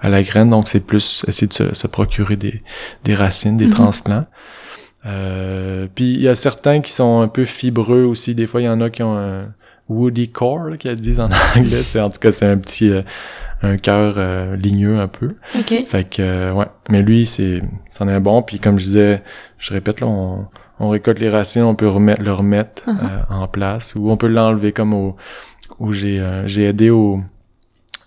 [0.00, 0.50] à la graine.
[0.50, 2.60] Donc, c'est plus essayer de se, se procurer des,
[3.04, 3.72] des racines, des Mhm.
[3.72, 4.24] transplants.
[5.06, 8.34] Euh, puis il y a certains qui sont un peu fibreux aussi.
[8.34, 9.54] Des fois, il y en a qui ont un
[9.88, 11.82] woody core, qu'ils disent en anglais.
[11.84, 13.02] C'est en tout cas c'est un petit euh,
[13.62, 15.34] un cœur euh, ligneux un peu.
[15.58, 15.84] OK.
[15.86, 16.66] Fait que euh, ouais.
[16.90, 18.42] Mais lui, c'est c'en est bon.
[18.42, 19.22] Puis comme je disais,
[19.58, 20.46] je répète là, on,
[20.78, 22.92] on récolte les racines, on peut remettre le remettre Uh-huh.
[23.30, 25.16] euh, en place ou on peut l'enlever comme au
[25.80, 27.20] où j'ai euh, j'ai aidé au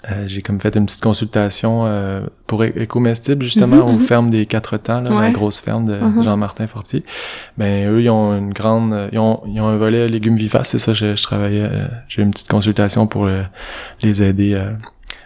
[0.10, 4.00] euh, j'ai comme fait une petite consultation euh, pour Écomestible, justement, aux mhm.
[4.00, 6.24] fermes des quatre temps, là, la grosse ferme de Mhm.
[6.24, 7.04] Jean-Martin Fortier.
[7.60, 8.94] Ben, eux, ils ont une grande...
[8.94, 11.62] euh, Ils ont, ils ont un volet légumes vivaces, c'est ça, je, je travaillais...
[11.72, 13.44] euh, j'ai une petite consultation pour euh,
[14.02, 14.56] les aider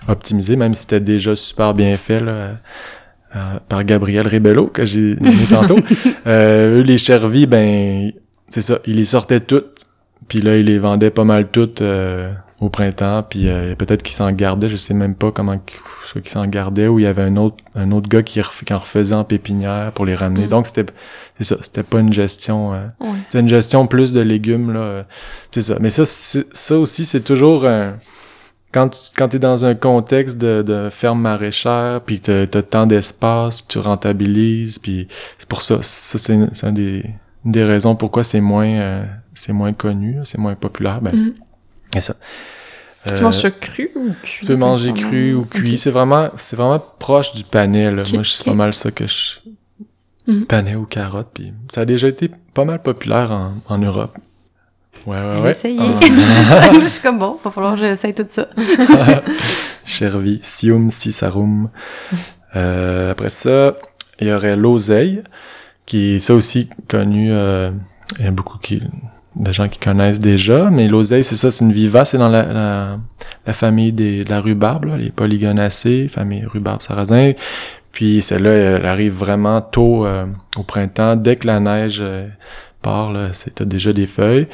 [0.08, 2.58] à optimiser, même si c'était déjà super bien fait, là,
[3.36, 5.78] euh, par Gabriel Rebello, que j'ai nommé tantôt.
[6.28, 8.12] Euh, eux, les chervis, ben,
[8.50, 9.86] c'est ça, ils les sortaient toutes,
[10.28, 12.32] puis là, ils les vendaient pas mal toutes euh,
[12.62, 15.60] au printemps, puis euh, peut-être qu'ils s'en gardaient, je sais même pas comment,
[16.06, 18.64] soit qu'ils s'en gardaient, ou il y avait un autre un autre gars qui, ref-
[18.64, 20.46] qui en refaisait en pépinière pour les ramener.
[20.46, 20.50] Mm.
[20.50, 20.86] Donc, c'était
[21.38, 22.74] c'est ça, c'était pas une gestion...
[22.74, 23.08] euh, Ouais.
[23.28, 24.80] c'est une gestion plus de légumes, là.
[24.80, 25.04] euh,
[25.52, 25.76] C'est ça.
[25.82, 27.96] Mais ça, ça aussi, c'est toujours un...
[28.76, 32.86] Quand tu quand es dans un contexte de, de ferme maraîchère, puis que t'as tant
[32.86, 35.08] d'espace, puis tu rentabilises, puis
[35.38, 35.80] c'est pour ça.
[35.82, 37.06] Ça, c'est une, c'est un des,
[37.46, 39.04] une des raisons pourquoi c'est moins euh,
[39.34, 41.00] c'est moins connu, c'est moins populaire.
[41.02, 41.34] Ben,
[41.94, 42.16] c'est ça.
[43.08, 44.40] Tu Euh, manges ça cru ou cuit?
[44.40, 45.78] tu peux manger cru ou cuit.
[45.78, 48.04] C'est vraiment, c'est vraiment proche du panais, là.
[48.14, 49.40] Moi, c'est pas mal ça que je...
[50.28, 50.48] Mhm.
[50.48, 54.18] Panais ou carotte, puis ça a déjà été pas mal populaire en, en Europe.
[55.06, 55.52] Ouais, ouais, ouais.
[55.52, 55.80] Essayez.
[55.80, 56.72] Ah.
[56.74, 58.48] je suis comme bon, va falloir que j'essaye tout ça.
[59.86, 61.70] Chervi, Sium, Cisarum.
[62.56, 63.76] Euh, après ça,
[64.20, 65.22] il y aurait l'oseille,
[65.86, 67.72] qui est ça aussi connu, euh,
[68.20, 68.82] il y a beaucoup qui,
[69.36, 72.44] de gens qui connaissent déjà, mais l'oseille, c'est ça, c'est une vivace, c'est dans la,
[72.44, 72.98] la,
[73.46, 77.34] la famille des, de la rhubarbe, là, les polygonacées, famille rhubarbe sarrasin.
[77.92, 80.26] Puis celle-là, elle arrive vraiment tôt euh,
[80.58, 82.28] au printemps, dès que la neige euh,
[82.82, 84.48] part, là, c'est t'as déjà des feuilles.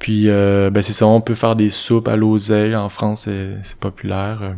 [0.00, 2.74] Puis euh, ben c'est ça, on peut faire des soupes à l'oseille.
[2.74, 3.28] En France,
[3.62, 4.40] c'est populaire.
[4.42, 4.52] euh.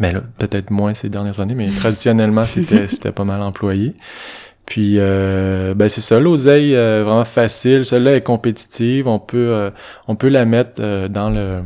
[0.00, 3.94] Mais là, peut-être moins ces dernières années, mais traditionnellement, c'était c'était pas mal employé.
[4.66, 7.86] Puis euh, ben c'est ça, l'oseille euh, vraiment facile.
[7.86, 9.06] Celle-là est compétitive.
[9.08, 9.70] On peut euh,
[10.08, 11.62] on peut la mettre euh, dans le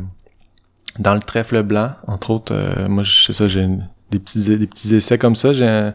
[0.99, 2.53] dans le trèfle blanc, entre autres.
[2.55, 3.67] euh, moi, je sais ça, j'ai
[4.11, 5.51] des petits des petits essais comme ça.
[5.51, 5.93] J'ai un,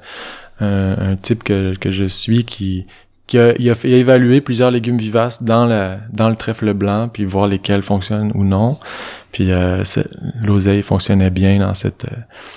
[0.61, 2.87] un, un type que que je suis qui
[3.29, 6.35] qui a, il a, fait, il a évalué plusieurs légumes vivaces dans la dans le
[6.37, 8.79] trèfle blanc puis voir lesquels fonctionnent ou non.
[9.31, 9.85] Puis euh,
[10.43, 12.17] l'oseille fonctionnait bien dans cette euh,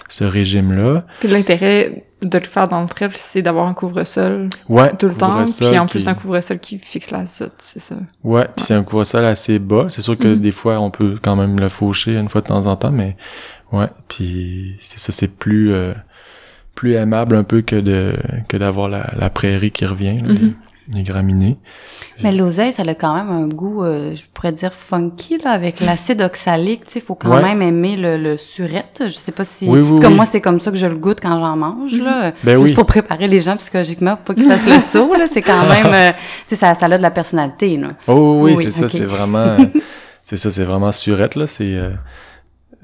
[0.10, 1.04] ce régime là.
[1.20, 5.16] Puis l'intérêt de le faire dans le trèfle, c'est d'avoir un couvre-sol Ouais, tout le
[5.16, 5.44] temps.
[5.44, 7.96] Puis en plus qui- un couvre-sol qui fixe la soute, c'est ça.
[8.24, 9.86] Ouais, puis c'est un couvre-sol assez bas.
[9.90, 10.40] C'est sûr que Mhm.
[10.40, 13.18] des fois on peut quand même le faucher une fois de temps en temps, mais
[13.74, 15.94] ouais, puis c'est ça, c'est plus euh,
[16.76, 18.16] plus aimable un peu que de
[18.48, 20.22] que d'avoir la, la prairie qui revient.
[20.22, 20.34] là.
[20.34, 20.54] Mhm.
[20.94, 21.58] les graminées.
[22.22, 25.80] Mais l'oseille, ça a quand même un goût, euh, je pourrais dire funky, là, avec
[25.80, 26.86] l'acide oxalique.
[26.86, 27.42] Tu sais, faut quand Ouais.
[27.42, 29.04] même aimer le, le surette.
[29.06, 29.70] Je sais pas si...
[29.70, 30.16] Oui, oui, en tout cas, oui.
[30.16, 32.34] moi, c'est comme ça que je le goûte quand j'en mange, là.
[32.44, 32.74] Ben Juste oui.
[32.74, 35.24] pour préparer les gens psychologiquement pour pas qu'ils fassent le saut, là.
[35.32, 35.86] C'est quand même...
[35.94, 36.12] euh,
[36.50, 37.90] tu sais, ça, ça a de la personnalité, là.
[38.08, 39.56] Oh oui, Oui, c'est ça, c'est vraiment,
[40.26, 41.48] c'est ça, c'est vraiment surette là.
[41.48, 41.92] C'est, euh,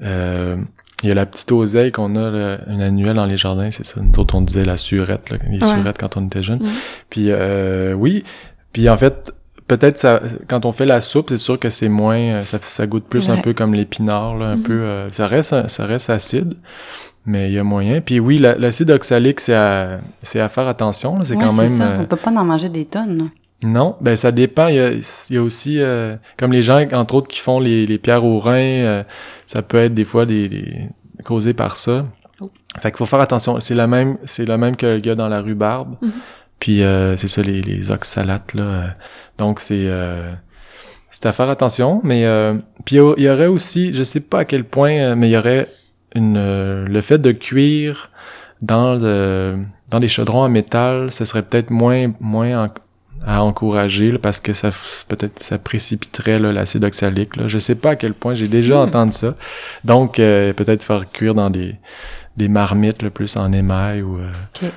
[0.02, 0.56] euh,
[1.02, 3.86] il y a la petite oseille qu'on a, là, une annuelle dans les jardins, c'est
[3.86, 4.00] ça.
[4.00, 5.68] Nous autres, on disait la surette, là, les Ouais.
[5.76, 6.62] surettes quand on était jeunes.
[6.62, 6.70] Mhm.
[7.10, 8.24] Puis euh, oui,
[8.72, 9.32] puis en fait,
[9.68, 12.86] peut-être ça, quand on fait la soupe, c'est sûr que c'est moins, euh, ça, ça
[12.86, 14.62] goûte plus un peu comme l'épinard, là, un Mhm.
[14.62, 14.72] peu.
[14.82, 16.54] euh, ça reste, ça reste acide.
[17.26, 18.00] Mais il y a moyen.
[18.00, 21.18] Puis oui, la- l'acide oxalique, c'est à, c'est à faire attention.
[21.22, 21.66] C'est Ouais, quand même.
[21.66, 21.82] ça.
[21.84, 23.28] euh, On peut pas en manger des tonnes.
[23.64, 24.68] Non, ben ça dépend.
[24.68, 27.58] Il y a, il y a aussi, euh, comme les gens, entre autres, qui font
[27.60, 29.02] les, les pierres au rein, euh,
[29.46, 30.88] ça peut être des fois des, des-
[31.24, 32.06] causé par ça.
[32.40, 32.50] Oh.
[32.80, 33.58] Fait qu'il faut faire attention.
[33.60, 35.96] C'est la même, c'est la même que le gars dans la rhubarbe.
[36.00, 36.12] Mhm.
[36.60, 38.94] Puis euh, c'est ça, les, les oxalates, là.
[39.38, 39.86] donc c'est...
[39.86, 40.32] Euh,
[41.10, 42.52] c'est à faire attention, mais euh,
[42.84, 45.66] puis il y aurait aussi, je sais pas à quel point, mais il y aurait
[46.14, 48.10] une euh, le fait de cuire
[48.60, 49.56] dans le
[49.88, 52.68] dans des chaudrons en métal, ce serait peut-être moins moins en-
[53.26, 54.70] à encourager là, parce que ça
[55.08, 57.36] peut-être ça précipiterait l'acide oxalique.
[57.36, 57.46] Là.
[57.46, 58.88] Je sais pas à quel point j'ai déjà Hmm.
[58.88, 59.34] entendu ça.
[59.84, 61.74] Donc euh, peut-être faire cuire dans des
[62.36, 64.30] des marmites le plus en émail ou euh,
[64.62, 64.68] euh,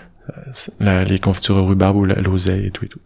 [0.80, 3.00] la- les confitures au rhubarbe ou l'oseille et tout et tout.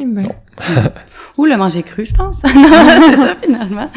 [0.00, 0.26] Eh ben,
[1.36, 2.40] Ou le manger cru, je pense.
[2.44, 3.88] c'est ça, finalement.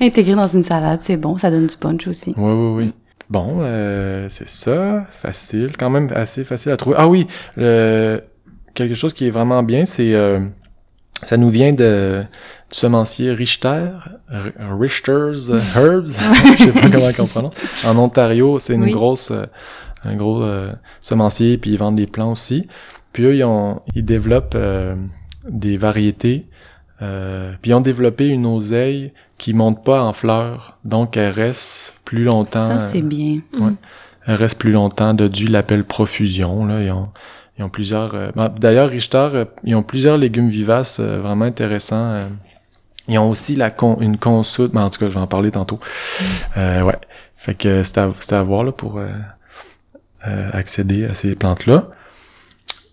[0.00, 1.36] Intégré dans une salade, c'est bon.
[1.38, 2.34] Ça donne du punch aussi.
[2.36, 2.92] Oui, oui, oui.
[3.28, 6.96] Bon, euh, c'est ça, facile, quand même assez facile à trouver.
[6.98, 7.26] Ah oui,
[7.56, 8.22] le,
[8.76, 10.40] quelque chose qui est vraiment bien, c'est euh,
[11.22, 12.22] ça nous vient de
[12.70, 13.90] du semencier Richter,
[14.78, 16.18] Richter's Herbs,
[16.58, 17.54] je sais pas comment on prononce.
[17.84, 18.92] En Ontario, c'est une Oui.
[18.92, 19.46] grosse, euh,
[20.04, 22.66] un gros euh, semencier, puis ils vendent des plants aussi.
[23.12, 24.94] Puis eux, ils, ont, ils développent euh,
[25.48, 26.46] des variétés.
[27.02, 31.98] Euh, puis ils ont développé une oseille qui monte pas en fleurs, donc elle reste
[32.04, 32.66] plus longtemps.
[32.66, 33.40] Ça, c'est bien.
[34.26, 35.14] Elle reste plus longtemps.
[35.14, 36.64] De Dieu l'appelle profusion.
[36.66, 37.08] Là, ils ont,
[37.58, 38.14] ils ont plusieurs.
[38.14, 42.28] euh, ben, D'ailleurs, Richter, euh, ils ont plusieurs légumes vivaces euh, vraiment intéressants.
[43.08, 44.72] Ils ont aussi la con, une consoude.
[44.74, 45.78] Mais en tout cas, je vais en parler tantôt.
[46.56, 46.98] Euh, ouais.
[47.36, 49.00] Fait que c'était à, voir là pour
[50.26, 51.88] accéder à ces plantes-là.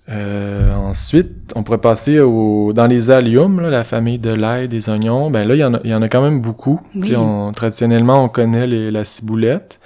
[0.09, 5.31] Ensuite, on pourrait passer au, dans les alliums, là, la famille de l'ail, des oignons.
[5.31, 6.79] Ben là, il y en a, il y en a quand même beaucoup.
[6.93, 7.15] Oui.
[7.15, 9.79] On, traditionnellement, on connaît les, la ciboulette.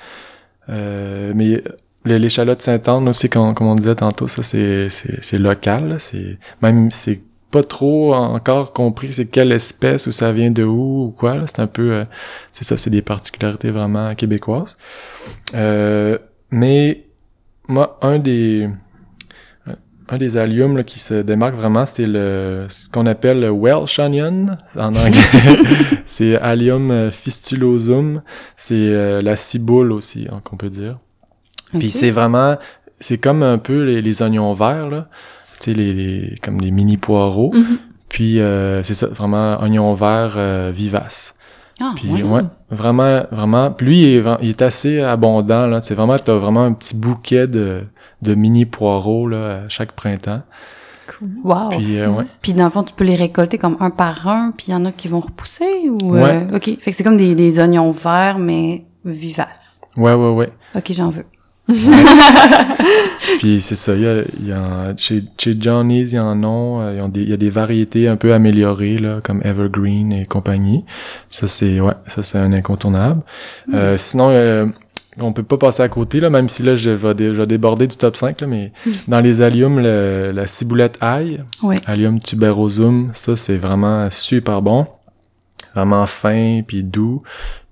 [0.70, 1.64] Euh, mais
[2.08, 5.96] l'échalote Sainte-Anne aussi, comme, on disait tantôt, ça c'est c'est local.
[6.00, 11.06] C'est même c'est pas trop encore compris c'est quelle espèce ou ça vient de où
[11.06, 11.44] ou quoi.
[11.46, 12.06] C'est un peu euh,
[12.52, 14.78] c'est ça, c'est des particularités vraiment québécoises.
[15.56, 16.18] Euh,
[16.52, 17.06] mais
[17.68, 18.70] moi, un des
[20.10, 24.48] un des alliums qui se démarque vraiment, c'est le ce qu'on appelle le Welsh onion
[24.76, 25.20] en anglais.
[26.06, 28.22] c'est Allium euh, fistulosum.
[28.56, 31.00] C'est la ciboule aussi, hein, qu'on peut dire.
[31.78, 32.56] Puis c'est vraiment,
[33.00, 35.08] c'est comme un peu les, les oignons verts là,
[35.60, 37.52] tu sais les, les- comme les mini poireaux.
[37.54, 37.78] Mhm.
[38.10, 41.34] Puis euh, c'est ça, vraiment oignon vert euh, vivace.
[41.82, 42.24] Ah, Puis ouais.
[42.24, 42.42] ouais,
[42.72, 43.70] vraiment, vraiment.
[43.72, 45.82] Puis lui, il est, vra- il est assez abondant là.
[45.82, 47.84] C'est vraiment, t'as vraiment un petit bouquet de,
[48.24, 50.42] de mini poireaux là à chaque printemps.
[51.44, 51.70] Wow.
[51.70, 52.26] Puis euh, ouais.
[52.42, 54.76] Puis dans le fond, tu peux les récolter comme un par un, puis il y
[54.76, 56.48] en a qui vont repousser ou Ouais.
[56.52, 59.82] euh, OK, fait que c'est comme des, des oignons verts mais vivaces.
[59.96, 60.50] Ouais, ouais, ouais.
[60.76, 61.26] OK, j'en veux.
[63.40, 66.82] Puis c'est ça, il y a, y a chez, chez Johnny's, il y en a,
[66.84, 70.86] euh, il y a des variétés un peu améliorées, là, comme Evergreen et compagnie.
[71.30, 73.22] Ça, c'est, ouais, ça, c'est un incontournable.
[73.74, 74.66] Euh, sinon, euh,
[75.20, 77.48] on peut pas passer à côté, là, même si là, je vais, dé- je vais
[77.48, 78.72] déborder du top 5, là, mais
[79.08, 81.78] dans les alliums, le- la ciboulette ail, Ouais.
[81.86, 84.88] Allium tuberosum, ça, c'est vraiment super bon.
[85.76, 87.22] Vraiment fin, puis doux.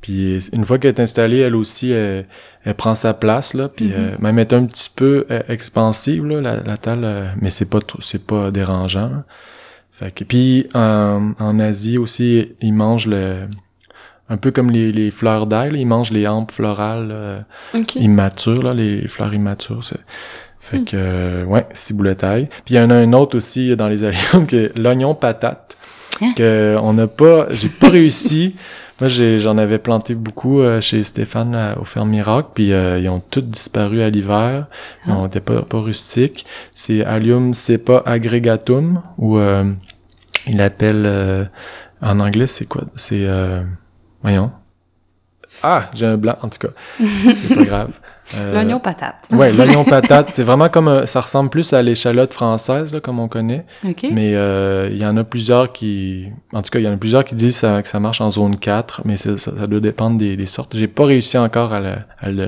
[0.01, 2.27] Puis une fois qu'elle est installée, elle aussi, elle,
[2.63, 3.67] elle prend sa place, là.
[3.69, 3.93] Puis Mhm.
[3.95, 7.69] euh, même est un petit peu euh, expansive, là, la, la table, euh, mais c'est
[7.69, 9.23] pas c'est pas dérangeant.
[9.91, 13.47] Fait que, puis en, en Asie aussi, ils mangent le...
[14.27, 17.45] Un peu comme les, les fleurs d'ail, ils mangent les hampes florales
[17.95, 19.81] immatures, là, les fleurs immatures.
[20.59, 20.85] Fait Hmm.
[20.85, 22.47] que, euh, ouais, ciboulette ail.
[22.65, 25.77] Puis il y en a un autre aussi dans les alliums, qui est l'oignon patate.
[26.21, 26.33] Hein?
[26.35, 28.55] Que on n'a pas, j'ai pas réussi.
[29.01, 33.09] Moi, j'en avais planté beaucoup euh, chez Stéphane là, au Ferme Miracle, puis euh, ils
[33.09, 34.67] ont tous disparu à l'hiver.
[35.05, 35.17] Ah.
[35.17, 36.45] On était pas, pas rustiques.
[36.73, 39.69] C'est Allium cepa aggregatum, ou euh,
[40.47, 41.45] il appelle euh,
[42.01, 42.83] en anglais, c'est quoi?
[42.95, 43.63] C'est euh,
[44.21, 44.51] voyons.
[45.61, 46.73] Ah, j'ai un blanc en tout cas.
[46.99, 47.91] C'est pas grave.
[48.35, 49.27] Euh, L'oignon patate.
[49.31, 53.19] Ouais, l'oignon patate, c'est vraiment comme un- ça ressemble plus à l'échalote française là, comme
[53.19, 54.07] on connaît, OK.
[54.11, 56.97] mais euh, il y en a plusieurs qui en tout cas, il y en a
[56.97, 60.17] plusieurs qui disent ça- que ça marche en zone 4, mais ça, ça doit dépendre
[60.17, 60.75] des, des sortes.
[60.75, 62.47] J'ai pas réussi encore à le, à le,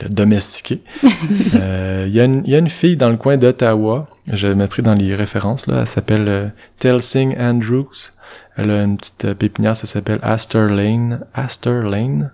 [0.00, 0.82] le- domestiquer.
[1.56, 4.46] Euh, Il y, a une- il y a une fille dans le coin d'Ottawa, je
[4.48, 6.48] mettrai dans les références là, elle s'appelle euh,
[6.78, 8.12] Telsing Andrews.
[8.56, 11.20] Elle a une petite euh, pépinière, ça s'appelle Astor Lane.
[11.34, 12.30] Astor Lane?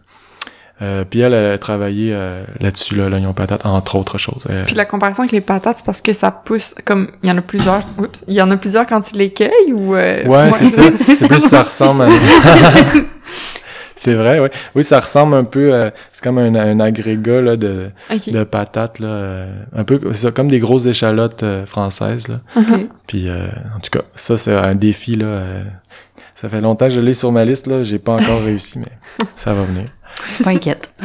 [0.83, 4.45] Euh, puis elle a travaillé euh, là-dessus, là, l'oignon patate, entre autres choses.
[4.51, 7.33] Euh, Puis la comparaison avec les patates, c'est parce que ça pousse comme il y
[7.33, 7.87] en a plusieurs.
[7.97, 10.83] Oups, il y en a plusieurs quand ils les cueillent ou euh, Ouais, c'est ça.
[11.17, 12.09] C'est plus ça ressemble à...
[13.97, 14.49] c'est vrai, oui.
[14.75, 15.93] Oui, ça ressemble un peu à...
[16.13, 17.91] C'est comme un, un agrégat là, de,
[18.27, 19.07] de patates, là.
[19.07, 22.41] euh, un peu, c'est ça, comme des grosses échalotes euh, françaises, là.
[23.07, 23.47] Puis, euh,
[23.77, 25.27] en tout cas, ça, c'est un défi, là.
[25.27, 25.63] euh,
[26.35, 27.85] ça fait longtemps que je l'ai sur ma liste, là.
[27.85, 29.87] J'ai pas encore réussi, mais ça va venir.
[30.43, 30.93] Pas inquiète.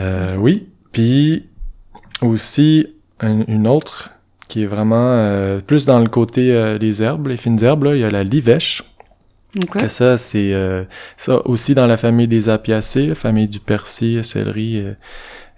[0.00, 0.66] Euh, oui.
[0.92, 1.46] Puis,
[2.22, 2.86] aussi,
[3.20, 4.10] un- une autre
[4.48, 7.94] qui est vraiment euh, plus dans le côté euh, des herbes, les fines herbes, là.
[7.94, 8.82] Il y a la livèche.
[9.56, 9.78] OK.
[9.82, 10.84] Que ça, c'est euh,
[11.16, 14.82] ça aussi dans la famille des apiacées, famille du persil, céleri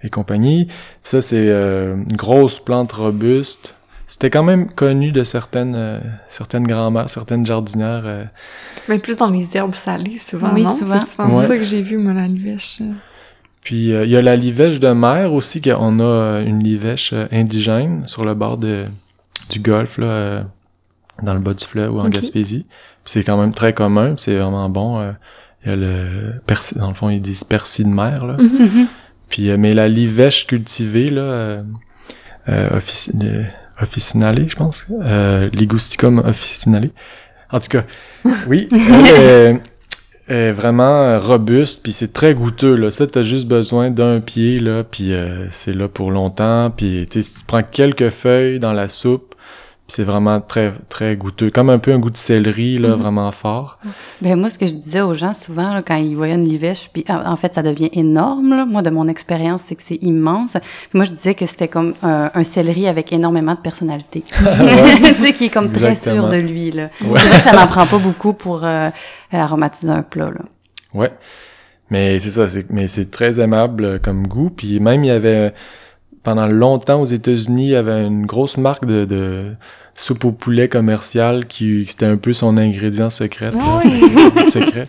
[0.03, 0.69] et compagnie.
[1.03, 3.76] Ça, c'est une grosse plante robuste.
[4.09, 5.99] C'était quand même connu de certaines euh,
[6.29, 8.03] certaines grand-mères, certaines jardinières.
[8.05, 8.25] euh.
[8.89, 10.53] Mais plus dans les herbes salées, souvent.
[10.55, 10.75] Oui, non?
[10.75, 11.01] souvent.
[11.01, 11.47] C'est souvent Ouais.
[11.47, 12.79] ça que j'ai vu, moi, la livèche.
[13.63, 17.13] Puis euh, il y a la livèche de mer aussi, qu'on a euh, une livèche
[17.13, 18.85] euh, indigène sur le bord de,
[19.51, 20.43] du golfe, là, euh,
[21.23, 22.09] dans le bas du fleuve ou en.
[22.09, 22.65] Gaspésie.
[23.05, 25.01] Puis c'est quand même très commun, puis c'est vraiment bon.
[25.01, 25.11] euh,
[25.65, 28.37] Il y a le persil, dans le fond, ils disent persil de mer, là.
[28.39, 28.87] Mhm.
[29.31, 31.63] Puis, euh, mais la livèche cultivée, là, euh,
[32.49, 32.79] euh,
[33.23, 33.43] euh,
[33.81, 36.91] officinale, je pense, euh, Ligusticum officinale.
[37.51, 37.85] En tout cas,
[38.49, 39.61] oui, elle
[40.29, 42.91] est, est vraiment robuste, puis c'est très goûteux, là.
[42.91, 47.21] Ça, t'as juste besoin d'un pied, là, puis euh, c'est là pour longtemps, puis tu
[47.47, 49.36] prends quelques feuilles dans la soupe,
[49.89, 51.51] c'est vraiment très, très goûteux.
[51.51, 53.03] Comme un peu un goût de céleri, là, Mhm.
[53.03, 53.79] vraiment fort.
[54.21, 56.91] Ben moi, ce que je disais aux gens souvent là, quand ils voyaient une livèche,
[56.93, 58.51] puis en en fait, ça devient énorme.
[58.51, 58.67] Là.
[58.67, 60.53] Moi, de mon expérience, c'est que c'est immense.
[60.53, 64.25] Puis moi, je disais que c'était comme un, un céleri avec énormément de personnalité.
[64.31, 66.73] tu sais, qui est comme très sûr de lui.
[66.73, 66.91] Là.
[67.05, 67.21] Ouais.
[67.21, 68.91] C'est vrai que ça n'en prend pas beaucoup pour euh,
[69.33, 70.31] aromatiser un plat.
[70.31, 70.41] Là.
[70.95, 71.13] Ouais.
[71.91, 74.51] Mais c'est ça, c'est, mais c'est très aimable euh, comme goût.
[74.51, 75.55] Puis même, il y avait,
[76.27, 79.53] pendant longtemps aux États-Unis, il y avait une grosse marque de, de
[79.95, 83.53] soupe au poulet commerciale qui, qui c'était un peu son ingrédient secret.
[83.59, 83.81] Ah
[84.45, 84.89] secret.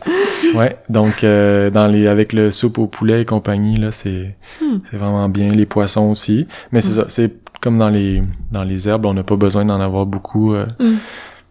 [0.55, 0.77] Ouais.
[0.89, 4.79] Donc, euh, dans les, avec le soupe au poulet et compagnie, là, c'est, Hmm.
[4.89, 5.49] c'est vraiment bien.
[5.49, 6.47] Les poissons aussi.
[6.71, 7.31] Mais c'est ça, c'est
[7.61, 8.21] comme dans les,
[8.51, 10.53] dans les herbes, on n'a pas besoin d'en avoir beaucoup.
[10.55, 10.95] euh, Hmm.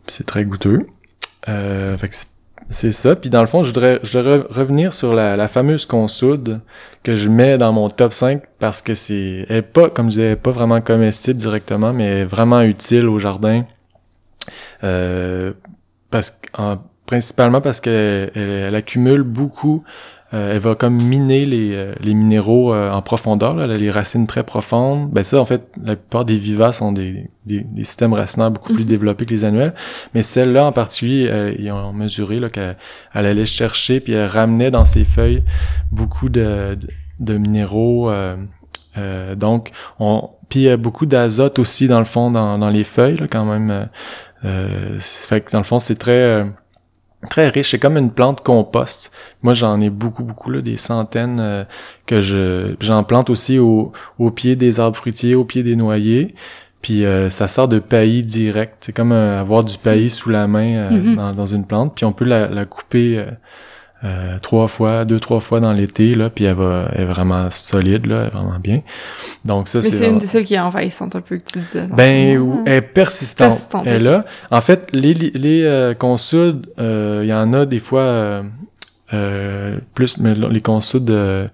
[0.08, 0.80] c'est très goûteux.
[1.48, 2.14] Euh, fait que
[2.70, 3.16] c'est- ça.
[3.16, 3.98] Puis dans le fond, je voudrais,
[4.50, 6.60] revenir sur la, fameuse consoude
[7.02, 10.36] que je mets dans mon top 5 parce que c'est, elle pas, comme je disais,
[10.36, 13.64] pas vraiment comestible directement, mais vraiment utile au jardin.
[14.84, 15.52] Euh,
[16.10, 16.38] parce
[17.06, 19.84] principalement parce qu'elle elle, elle accumule beaucoup.
[20.34, 24.26] Euh, elle va comme miner les, euh, les minéraux euh, en profondeur, là, les racines
[24.26, 25.10] très profondes.
[25.12, 28.72] Ben ça, en fait, la plupart des vivaces ont des, des, des systèmes racinaires beaucoup
[28.74, 28.88] plus Mhm.
[28.88, 29.72] développés que les annuels.
[30.14, 32.76] Mais celle-là en particulier, euh, ils ont mesuré là, qu'elle
[33.14, 35.44] elle allait chercher puis elle ramenait dans ses feuilles
[35.92, 36.88] beaucoup de, de,
[37.20, 38.10] de minéraux.
[38.10, 38.36] euh,
[38.98, 39.70] euh, donc,
[40.00, 43.16] on, puis il y a beaucoup d'azote aussi dans le fond dans, dans les feuilles
[43.18, 43.70] là, quand même.
[43.70, 43.84] euh,
[44.44, 46.44] euh, fait que dans le fond, c'est très euh,
[47.26, 47.70] très riche.
[47.70, 49.12] C'est comme une plante compost.
[49.42, 51.64] Moi, j'en ai beaucoup, beaucoup là, des centaines euh,
[52.06, 56.34] que je j'en plante aussi au, au pied des arbres fruitiers, au pied des noyers.
[56.82, 58.76] Puis euh, ça sort de paillis direct.
[58.80, 61.16] C'est comme euh, avoir du paillis sous la main euh, Mhm.
[61.16, 61.94] dans, dans une plante.
[61.96, 63.24] Puis on peut la, la couper
[64.04, 67.50] euh, trois fois, deux, trois fois dans l'été, là, puis elle va elle est vraiment
[67.50, 68.82] solide, là, elle est vraiment bien.
[69.44, 71.50] Donc ça, Mais c'est c'est vraiment- une de celles qui est envahissante un peu que
[71.50, 71.86] tu disais.
[71.96, 73.48] ben, ou- elle est persistante.
[73.48, 74.24] Persistante, Elle est là.
[74.50, 78.42] En fait, les, les, les euh, consoudes, euh, il y en a des fois euh,
[79.14, 81.46] euh, plus, mais les consoudes euh,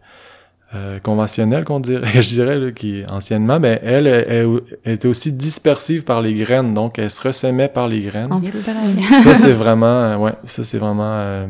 [0.75, 4.49] euh, conventionnelles, qu'on dirait, je dirais, là, qui anciennement, ben elle, elle,
[4.87, 8.33] était aussi dispersive par les graines, donc elle se ressemait par les graines.
[8.33, 11.47] En plus, ça, c'est vraiment, ouais, ça, c'est vraiment euh,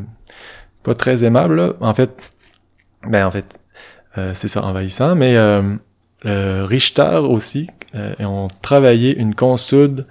[0.83, 1.73] pas très aimable, là.
[1.81, 2.11] En fait,
[3.07, 3.59] ben, en fait,
[4.17, 5.75] euh, c'est ça, envahissant, mais euh,
[6.23, 10.05] le Richter aussi, euh, ils ont travaillé une consoude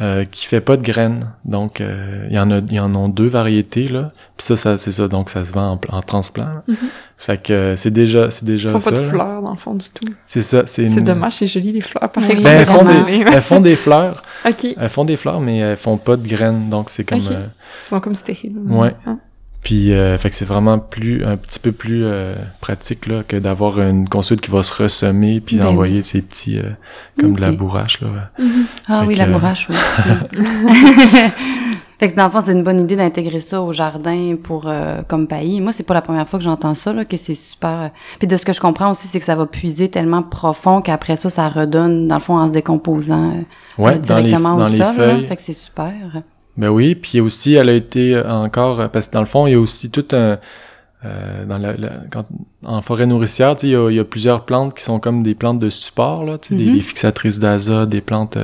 [0.00, 1.30] euh, qui fait pas de graines.
[1.44, 4.10] Donc, euh, il y en a, il y en ont deux variétés, là.
[4.36, 6.46] Puis ça, ça c'est ça, donc ça se vend en, en transplant.
[6.46, 6.62] là.
[6.66, 6.76] Mhm.
[7.16, 8.90] Fait que euh, c'est déjà, c'est déjà Ils font ça.
[8.90, 9.08] pas de là.
[9.08, 10.12] fleurs, dans le fond, du tout.
[10.26, 12.42] C'est ça, c'est C'est une- dommage, c'est joli, les fleurs, par exemple.
[12.42, 14.22] Ben, elles font, des, elles font des fleurs.
[14.48, 14.64] OK.
[14.64, 16.68] Ils Elles font des fleurs, mais elles font pas de graines.
[16.70, 17.20] Donc, c'est comme...
[17.20, 17.30] Ok.
[17.30, 17.46] euh,
[17.84, 18.56] sont comme stériles.
[18.66, 18.96] Ouais.
[19.06, 19.18] Hein?
[19.64, 23.36] Puis, euh, fait que c'est vraiment plus, un petit peu plus euh, pratique là, que
[23.36, 26.68] d'avoir une console qui va se ressemer puis Ben envoyer ses petits, euh,
[27.18, 28.08] comme de la bourrache là.
[28.88, 29.76] Ah Fait oui, que- la bourrache, oui.
[31.98, 35.00] fait que dans le fond, c'est une bonne idée d'intégrer ça au jardin pour euh,
[35.08, 35.60] comme paillis.
[35.60, 37.80] Moi, c'est pas la première fois que j'entends ça, là, que c'est super.
[37.84, 37.88] euh,
[38.18, 41.16] Puis de ce que je comprends aussi, c'est que ça va puiser tellement profond qu'après
[41.16, 44.66] ça, ça redonne, dans le fond, en se décomposant euh, Ouais, dans les, directement dans
[44.66, 44.86] au les sol.
[44.86, 44.92] là.
[44.92, 45.26] feuilles.
[45.26, 45.94] Fait que c'est super.
[46.56, 49.46] Ben oui, puis aussi, elle a été euh, encore, euh, parce que dans le fond,
[49.46, 50.38] il y a aussi tout un,
[51.04, 52.24] euh, dans la, la- quand,
[52.64, 55.00] en forêt nourricière, tu sais, il y, a, il y a plusieurs plantes qui sont
[55.00, 56.74] comme des plantes de support, là, des, Mhm.
[56.74, 58.38] des fixatrices d'azote, des plantes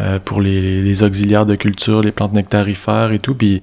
[0.00, 3.62] euh, pour les, les auxiliaires de culture, les plantes nectarifères et tout, puis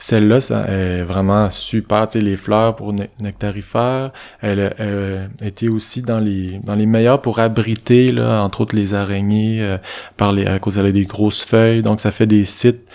[0.00, 4.10] celle-là, ça est vraiment super, tu sais, les fleurs pour ne- nectarifères,
[4.40, 8.74] elle, a- elle été aussi dans les dans les meilleures pour abriter, là, entre autres
[8.76, 9.76] les araignées, euh,
[10.16, 12.88] par les, à cause qu'elle a des grosses feuilles, donc ça fait des sites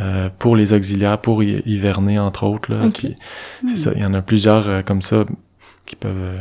[0.00, 2.72] euh, pour les auxiliaires, pour hi- hiverner entre autres.
[2.74, 3.00] Là, Ok.
[3.02, 3.16] Puis
[3.68, 5.24] c'est ça, il y en a plusieurs euh, comme ça
[5.86, 6.38] qui peuvent euh,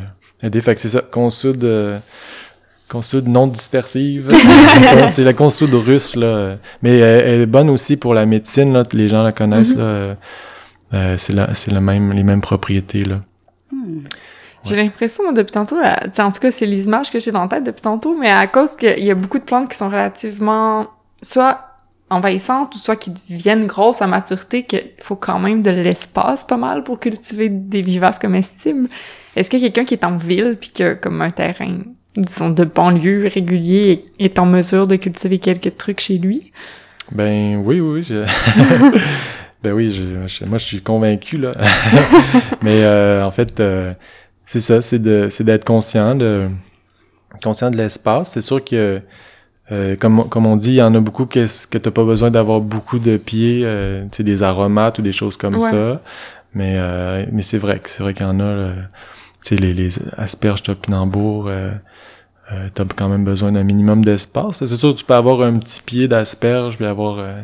[0.48, 0.62] aider.
[0.62, 2.00] Fait que c'est ça, consoude, euh,
[2.88, 4.30] consoude non dispersive.
[5.10, 8.84] c'est la consoude russe là, mais elle, elle est bonne aussi pour la médecine là,
[8.94, 10.16] les gens la connaissent là.
[10.94, 13.22] euh, c'est la, c'est le même, les mêmes propriétés là.
[13.72, 14.00] Hmm.
[14.66, 15.78] J'ai l'impression, depuis tantôt,
[16.12, 18.30] sais, en tout cas, c'est les images que j'ai dans la tête depuis tantôt, mais
[18.30, 20.88] à cause qu'il y a beaucoup de plantes qui sont relativement
[21.22, 21.69] soit
[22.10, 26.58] envahissantes ou soit qui deviennent grosses à maturité, qu'il faut quand même de l'espace pas
[26.58, 28.90] mal pour cultiver des vivaces comestibles.
[29.36, 31.80] Est-ce que quelqu'un qui est en ville puis qui a comme un terrain,
[32.18, 36.52] disons, de banlieue régulier est en mesure de cultiver quelques trucs chez lui?
[37.12, 38.26] Ben oui, oui, je-
[39.64, 41.52] ben oui, je, je- moi je suis convaincu là.
[42.64, 43.94] Mais euh, en fait, euh,
[44.46, 46.50] c'est ça, c'est de, c'est d'être conscient de,
[47.44, 48.32] conscient de l'espace.
[48.32, 49.02] C'est sûr que,
[49.72, 52.32] euh, comme, comme on dit, il y en a beaucoup que, que t'as pas besoin
[52.32, 55.60] d'avoir beaucoup de pieds, euh, tu sais, des aromates ou des choses comme Ouais.
[55.60, 56.02] ça.
[56.54, 58.90] Mais, euh, mais c'est vrai que c'est vrai qu'il y en a, là, tu
[59.42, 61.48] sais, les, les asperges topinambour.
[61.48, 61.72] Euh,
[62.52, 64.58] euh, t'as quand même besoin d'un minimum d'espace.
[64.66, 67.40] C'est sûr que tu peux avoir un petit pied d'asperges puis avoir euh,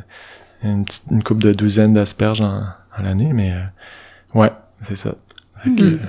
[0.63, 2.63] une petite une coupe de douzaine d'asperges en,
[2.97, 3.61] en l'année, mais euh,
[4.39, 4.51] ouais,
[4.81, 5.13] c'est ça.
[5.63, 5.99] Fait que, Mhm.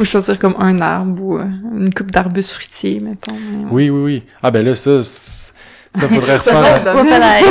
[0.00, 3.34] Ou choisir comme un arbre ou euh, une coupe d'arbustes fruitiers, mettons.
[3.34, 3.68] mais ouais.
[3.70, 4.22] Oui, oui, oui.
[4.42, 6.82] Ah ben là, ça, ça faudrait refaire.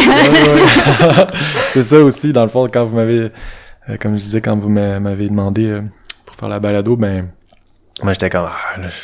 [1.72, 3.32] c'est ça aussi, dans le fond, quand vous m'avez,
[3.90, 5.82] euh, comme je disais, quand vous m'a- m'avez demandé euh,
[6.26, 7.28] pour faire la balado, ben,
[8.04, 8.96] moi j'étais comme, ah, là, je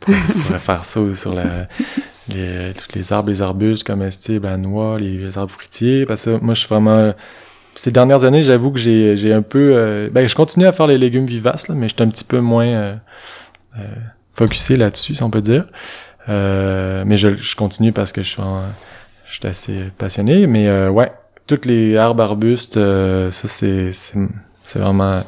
[0.00, 1.66] pourrais, je pourrais faire ça sur la,
[2.28, 6.38] les, tous les arbres, les arbustes comestibles à noix, les, les arbres fruitiers, parce que
[6.40, 7.12] moi je suis vraiment,
[7.74, 10.98] ces dernières années, j'avoue que j'ai, un peu, euh, ben, je continue à faire les
[10.98, 12.94] légumes vivaces, là, mais je suis un petit peu moins euh,
[13.78, 13.82] euh,
[14.34, 15.64] focusé là-dessus, si on peut dire.
[16.28, 18.66] Euh, mais je, je continue parce que je suis, en-
[19.26, 20.46] je suis assez passionné.
[20.46, 21.12] Mais euh, ouais,
[21.46, 22.74] toutes les arbres, arbustes,
[23.30, 25.22] ça c'est vraiment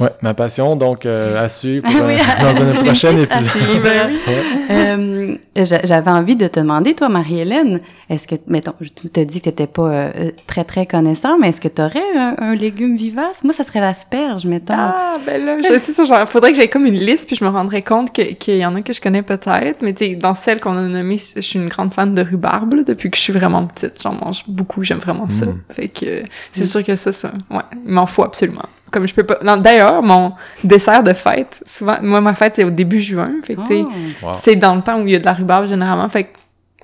[0.00, 0.76] ouais, ma passion.
[0.76, 2.14] Donc à suivre pour Ah oui.
[2.40, 3.82] dans un prochain épisode.
[3.82, 4.50] Ouais.
[4.70, 9.40] Euh, j'a- J'avais envie de te demander, toi, Marie-Hélène, est-ce que, mettons, je te dis
[9.40, 13.42] que t'étais pas euh, très, très connaissant, mais est-ce que t'aurais un, un légume vivace?
[13.44, 14.74] Moi, ça serait l'asperge, mettons.
[14.76, 17.44] Ah, ben là, je sais ça, genre, faudrait que j'aie comme une liste, puis je
[17.44, 20.14] me rendrais compte que- qu'il y en a que je connais peut-être, mais tu sais,
[20.14, 23.16] dans celle qu'on a nommée, je suis une grande fan de rhubarbe, là, depuis que
[23.16, 25.46] je suis vraiment petite, j'en mange beaucoup, j'aime vraiment ça.
[25.46, 25.60] Mm.
[25.74, 26.22] Fait que,
[26.52, 28.64] c'est sûr que ça, ça, ouais, il m'en faut absolument.
[28.92, 32.64] Comme je peux pas, non, d'ailleurs, mon dessert de fête, souvent, moi, ma fête, c'est
[32.64, 33.82] au début juin, fait que, tu sais,
[34.22, 34.26] Oh.
[34.26, 34.32] Wow.
[34.34, 36.36] c'est dans le temps où il y a de la rhubarbe, généralement, fait que,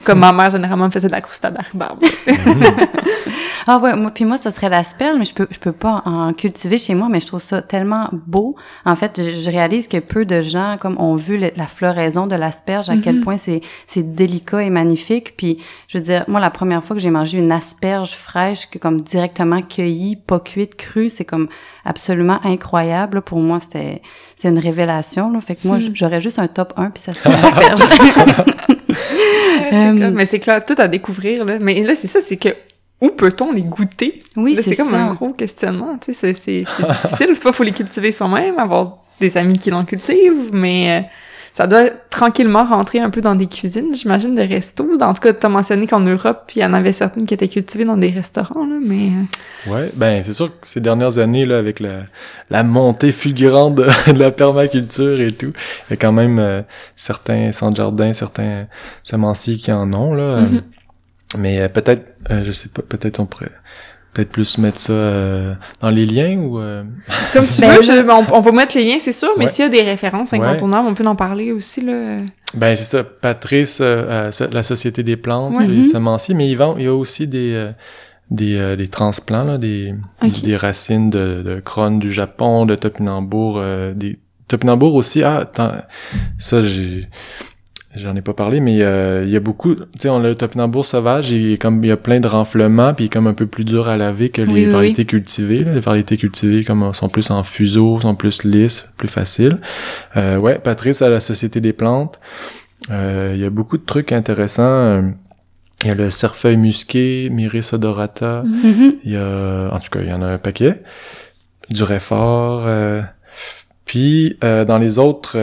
[0.05, 2.01] comme ma mère, généralement, me faisait de la croustade à rhubarbe.
[3.71, 6.33] Ah ouais, moi, puis moi, ça serait l'asperge, mais je peux, je peux pas en
[6.33, 8.55] cultiver chez moi, mais je trouve ça tellement beau.
[8.87, 12.27] En fait, je, je réalise que peu de gens, comme, ont vu le- la floraison
[12.27, 13.25] de l'asperge, à quel Mhm.
[13.25, 15.35] point c'est, c'est délicat et magnifique.
[15.37, 18.79] Puis, je veux dire, moi, la première fois que j'ai mangé une asperge fraîche, que
[18.79, 21.49] comme directement cueillie, pas cuite, crue, c'est comme
[21.85, 23.17] absolument incroyable.
[23.17, 23.21] là.
[23.21, 24.01] Pour moi, c'était,
[24.37, 25.43] c'est une révélation, là.
[25.43, 25.91] Fait que moi, Mhm.
[25.93, 27.81] j'aurais juste un top 1, puis ça serait l'asperge.
[29.73, 31.59] Euh, mais c'est clair, tout à découvrir, là.
[31.61, 32.49] Mais là, c'est ça, c'est que,
[33.01, 34.23] où peut-on les goûter?
[34.37, 35.01] oui, c'est c'est comme ça.
[35.01, 37.37] un gros questionnement, tu sais, c'est, c'est, c'est difficile.
[37.37, 41.07] Soit faut les cultiver soi-même, avoir des amis qui l'en cultivent, mais euh,
[41.53, 44.87] ça doit tranquillement rentrer un peu dans des cuisines, j'imagine, de restos.
[45.01, 47.85] En tout cas, t'as mentionné qu'en Europe, il y en avait certaines qui étaient cultivées
[47.85, 49.09] dans des restaurants, là, mais...
[49.67, 52.03] euh, Ouais, ben c'est sûr que ces dernières années là, avec la,
[52.51, 55.53] la montée fulgurante de, de la permaculture et tout,
[55.89, 56.63] il y a quand même euh,
[56.97, 58.67] certains centres jardins, certains
[59.03, 60.41] semenciers qui en ont là.
[60.43, 60.57] Mhm.
[60.57, 60.61] euh,
[61.37, 63.51] mais euh, peut-être, euh, je sais pas, peut-être on pourrait
[64.19, 66.59] peut-être plus mettre ça euh, dans les liens ou.
[66.59, 66.83] euh,
[67.33, 69.51] Comme tu Ben, veux, je- on, on va mettre les liens, c'est sûr, mais Ouais.
[69.51, 70.41] s'il y a des références Ouais.
[70.41, 72.19] incontournables, on peut en parler aussi, là.
[72.55, 75.67] Ben c'est ça, Patrice, euh, euh, la Société des plantes, Ouais.
[75.67, 77.71] les semenciers, mais ils vendent, il y a aussi des euh,
[78.31, 79.95] des, euh, des transplants, là, des,
[80.43, 85.23] des racines de, de du Japon, de topinambour, euh, des topinambour aussi.
[85.23, 85.73] Ah, attends,
[86.39, 87.09] ça j'ai
[87.99, 90.35] j'en ai pas parlé, mais euh, il y a beaucoup, tu sais, on a le
[90.35, 93.35] topinambour sauvage, il comme il y a plein de renflements, puis il est comme un
[93.35, 95.61] peu plus dur à laver que les Oui, oui, variétés cultivées.
[95.61, 95.73] là.
[95.75, 99.59] Les variétés cultivées comme sont plus en fuseau, sont plus lisses, plus faciles.
[100.17, 102.19] Euh, ouais, Patrice à la Société des plantes.
[102.91, 104.63] Euh, il y a beaucoup de trucs intéressants.
[104.65, 105.03] Euh,
[105.83, 108.43] Il y a le cerfeuil musqué, Myris odorata.
[108.45, 108.95] Mhm.
[109.05, 110.83] Il y a, en tout cas, il y en a un paquet.
[111.71, 112.65] Du réfort.
[112.67, 113.03] euh,
[113.85, 115.37] puis, euh, dans les autres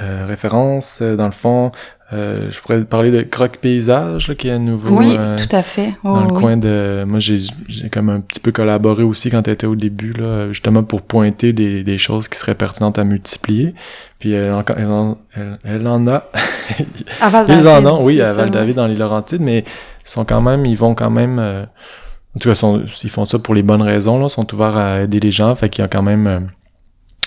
[0.00, 1.72] euh, références, euh, dans le fond,
[2.12, 4.96] euh, je pourrais parler de croque-paysage, là, qui est un nouveau...
[4.96, 5.92] Oui, euh, tout à fait.
[6.04, 6.40] Oh, dans le oui.
[6.40, 7.04] coin de...
[7.06, 10.82] Moi, j'ai j'ai comme un petit peu collaboré aussi quand t'étais au début, là, justement
[10.82, 13.74] pour pointer des, des choses qui seraient pertinentes à multiplier.
[14.20, 16.24] Puis elle, en- elle, en- elle- elle en a.
[17.20, 20.40] À Val Ils en ont, oui, à Val-David, dans les Laurentides, mais ils sont quand
[20.40, 21.38] même, ils vont quand même...
[21.38, 21.64] euh,
[22.36, 25.02] en tout cas, sont- ils font ça pour les bonnes raisons, là, sont ouverts à
[25.02, 26.48] aider les gens, fait qu'il y a quand même...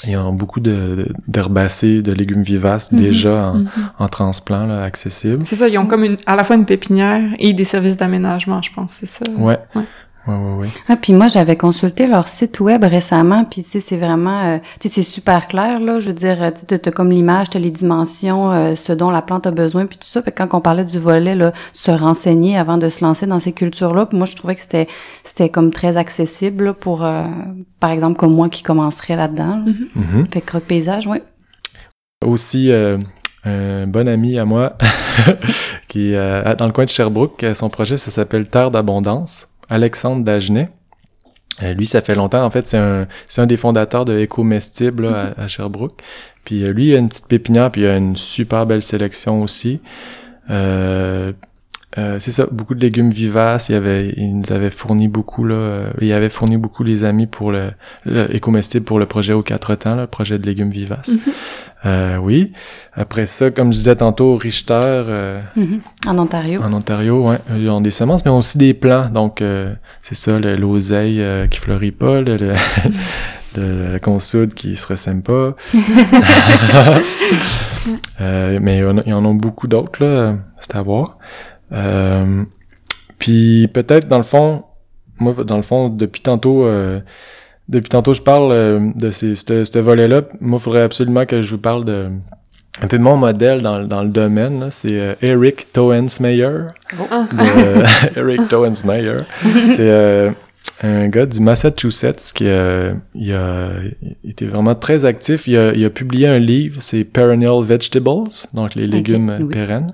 [0.08, 3.00] ils ont beaucoup de- de- d'herbacées, de, légumes vivaces Mhm.
[3.00, 3.70] déjà en, Mhm.
[4.00, 5.44] en transplant, là, accessibles.
[5.46, 8.62] C'est ça, ils ont comme une, à la fois une pépinière et des services d'aménagement,
[8.62, 9.24] je pense, c'est ça?
[9.38, 9.60] Ouais.
[9.76, 9.84] Ouais.
[10.28, 10.68] Ouais, ouais, ouais.
[10.88, 14.58] Ah, puis moi, j'avais consulté leur site web récemment, puis tu sais, c'est vraiment, euh,
[14.80, 17.58] tu sais, c'est super clair, là, je veux dire, euh, tu as comme l'image, tu
[17.58, 20.62] les dimensions, euh, ce dont la plante a besoin, puis tout ça, puis quand on
[20.62, 24.28] parlait du volet, là, se renseigner avant de se lancer dans ces cultures-là, puis moi,
[24.28, 24.88] je trouvais que c'était
[25.24, 27.26] c'était comme très accessible là, pour, euh,
[27.80, 29.64] par exemple, comme moi qui commencerais là-dedans.
[29.66, 29.74] là.
[29.96, 30.28] Mhm.
[30.32, 31.18] Fait que croque paysage, oui.
[32.26, 33.00] Aussi, euh,
[33.44, 34.78] un bon ami à moi
[35.88, 37.44] qui est euh, dans le coin de Sherbrooke.
[37.56, 39.48] Son projet, ça s'appelle Terre d'abondance.
[39.72, 40.70] Alexandre Dagenet.
[41.64, 42.44] Euh, lui, ça fait longtemps.
[42.44, 46.02] En fait, c'est un, c'est un des fondateurs de Écomestible là, à, à Sherbrooke.
[46.44, 49.42] Puis euh, lui, il a une petite pépinière, puis il a une super belle sélection
[49.42, 49.82] aussi.
[50.50, 51.34] Euh,
[51.98, 53.70] euh, c'est ça, beaucoup de légumes vivaces.
[53.70, 55.56] Il, avait, il nous avait fourni beaucoup là.
[55.56, 57.72] euh, il avait fourni beaucoup les amis pour le,
[58.06, 61.10] le Écomestible pour le projet aux quatre temps, là, le projet de légumes vivaces.
[61.10, 61.34] Mhm.
[61.86, 62.54] Euh, oui.
[62.94, 65.82] Après ça, comme je disais tantôt, Richter euh, Mhm.
[66.08, 66.62] En Ontario.
[66.64, 69.10] en Ontario, ouais, ils ont des semences, mais ils ont aussi des plants.
[69.10, 72.54] Donc, euh, c'est ça, le- l'oseille qui fleurit pas, le, le,
[73.58, 75.56] le- consoude qui se ressème pas.
[78.22, 80.36] Euh, mais il y en a- il y en a beaucoup d'autres, là.
[80.58, 81.18] C'est à voir.
[81.74, 82.44] Euh,
[83.20, 84.64] puis peut-être, dans le fond,
[85.20, 86.66] moi, dans le fond, depuis tantôt...
[86.66, 87.00] euh,
[87.70, 90.24] depuis tantôt, je parle euh, de ces, ce, ce volet-là.
[90.42, 92.10] Moi, il faudrait absolument que je vous parle de
[92.82, 94.60] un peu mon modèle dans, le- dans le domaine.
[94.62, 94.72] là.
[94.72, 96.50] C'est euh, Eric Toensmeyer.
[97.12, 97.28] Ah.
[97.32, 99.18] de Eric Toensmeyer.
[99.76, 100.32] C'est euh,
[100.84, 103.72] un gars du Massachusetts qui euh, il a
[104.24, 105.48] il était vraiment très actif.
[105.48, 109.46] Il a, il a publié un livre, c'est Perennial Vegetables, donc les légumes oui.
[109.46, 109.94] pérennes,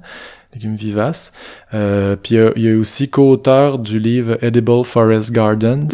[0.53, 1.33] légumes vivaces.
[1.73, 5.87] Euh, puis il, a- il est aussi co-auteur du livre Edible Forest Gardens.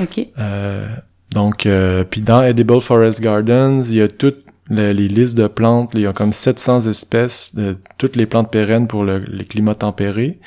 [0.00, 0.26] OK.
[0.38, 0.86] Euh,
[1.32, 5.46] donc, euh, puis dans Edible Forest Gardens, il y a toutes le- les listes de
[5.46, 5.90] plantes.
[5.94, 9.74] Il y a comme 700 espèces de toutes les plantes pérennes pour le, les climats
[9.74, 10.38] tempérés.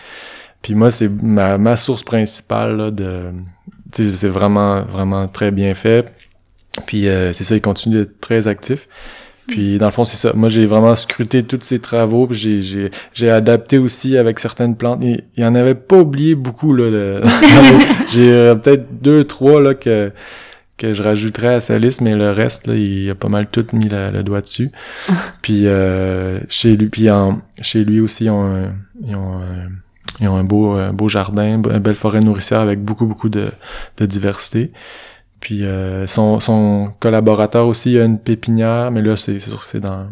[0.61, 3.25] Puis moi, c'est ma, ma source principale là, de...
[3.91, 6.11] C'est vraiment, vraiment très bien fait.
[6.87, 8.87] Puis c'est ça, il continue d'être très actif.
[9.47, 10.31] Puis dans le fond, c'est ça.
[10.35, 12.27] Moi, j'ai vraiment scruté tous ses travaux.
[12.31, 14.99] J'ai, j'ai, j'ai adapté aussi avec certaines plantes.
[15.03, 16.73] Il, il en avait pas oublié beaucoup.
[16.73, 17.15] Là, le-
[18.07, 20.11] j'ai euh, peut-être deux, trois là, que,
[20.77, 23.65] que je rajouterais à sa liste, mais le reste, là, il a pas mal tout
[23.73, 24.71] mis le doigt dessus.
[25.41, 28.71] puis euh, chez lui, puis en- chez lui aussi, ils ont un,
[29.05, 29.69] ils ont un,
[30.21, 33.47] ils ont un beau, un beau jardin, une belle forêt nourricière avec beaucoup, beaucoup de,
[33.97, 34.71] de diversité.
[35.43, 39.81] Puis euh, son, son collaborateur aussi a une pépinière, mais là c'est sûr que c'est
[39.81, 40.07] dans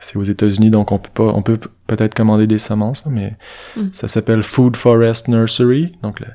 [0.00, 3.36] c'est aux États-Unis donc on peut pas on peut peut-être commander des semences, mais
[3.76, 3.92] Mm.
[3.92, 6.30] ça s'appelle Food Forest Nursery, donc la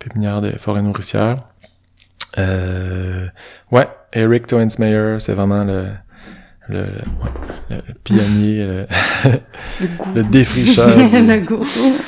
[0.00, 1.44] pépinière des forêts nourricières.
[2.36, 3.28] Euh,
[3.70, 5.86] ouais, Eric Toensmeyer, c'est vraiment le
[6.68, 7.30] le, le- ouais,
[7.70, 8.86] le- le pionnier, le,
[9.80, 10.10] Le goût.
[10.14, 10.96] le défricheur.
[11.08, 11.64] du- Le goût.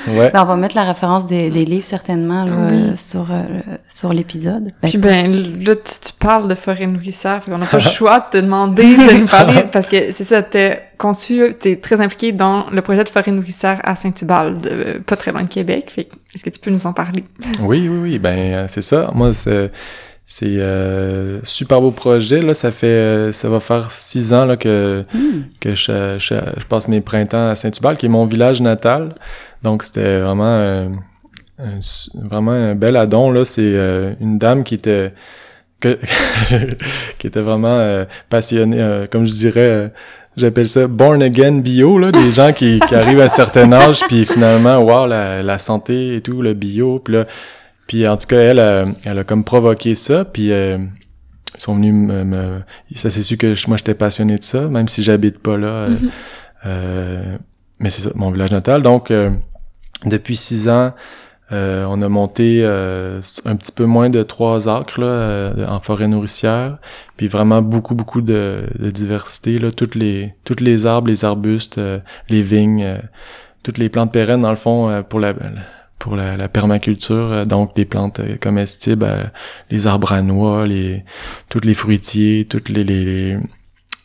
[0.09, 0.31] ouais.
[0.33, 2.75] Ben, on va mettre la référence des, des livres certainement là, Oui.
[2.93, 3.43] euh, sur euh,
[3.89, 4.71] sur l'épisode.
[4.83, 8.21] Ben, Puis ben, là, tu, tu parles de forêt nourricière, qu'on n'a pas le choix
[8.33, 12.33] de te demander de nous parler, parce que c'est ça, t'es conçu, t'es très impliqué
[12.33, 16.09] dans le projet de forêt nourricière à Saint-Hubal, de, pas très loin de Québec, fait
[16.35, 17.25] est-ce que tu peux nous en parler?
[17.63, 19.11] Oui, oui, oui, ben euh, c'est ça.
[19.15, 19.71] Moi, c'est
[20.29, 22.43] c'est euh, super beau projet.
[22.43, 25.45] Là, ça fait euh, ça va faire six ans là que hmm.
[25.61, 29.15] que je, je, je passe mes printemps à Saint-Hubal, qui est mon village natal.
[29.63, 30.89] Donc c'était vraiment euh,
[31.61, 31.79] un,
[32.15, 33.45] vraiment un bel addon là.
[33.45, 35.13] C'est euh, une dame qui était
[35.79, 35.97] que,
[37.19, 39.93] qui était vraiment euh, passionnée, euh, comme je dirais.
[40.37, 44.01] J'appelle ça born again bio, là, des gens qui, qui arrivent à un certain âge,
[44.07, 47.25] puis finalement, wow, la, la santé et tout, le bio, puis là,
[47.87, 50.79] Puis en tout cas, elle, euh, elle a comme provoqué ça, puis euh,
[51.55, 52.25] ils sont venus me...
[52.25, 52.61] me-
[52.97, 55.67] ça c'est sûr que je- moi j'étais passionné de ça, même si j'habite pas là.
[55.69, 56.11] euh, Mhm.
[56.67, 57.37] euh,
[57.79, 58.83] mais c'est ça, mon village natal.
[58.83, 59.31] Donc, euh,
[60.05, 60.93] depuis six ans,
[61.53, 65.79] euh, on a monté euh, un petit peu moins de trois acres là, euh, en
[65.79, 66.79] forêt nourricière,
[67.17, 71.79] puis vraiment beaucoup beaucoup de, de diversité là, toutes les toutes les arbres, les arbustes,
[71.79, 72.99] euh, les vignes, euh,
[73.63, 75.35] toutes les plantes pérennes dans le fond euh, pour la
[75.99, 79.25] pour la, la permaculture, euh, donc les plantes euh, comestibles, euh,
[79.71, 81.05] les arbres à noix, les
[81.49, 83.37] toutes les fruitiers, toutes les les,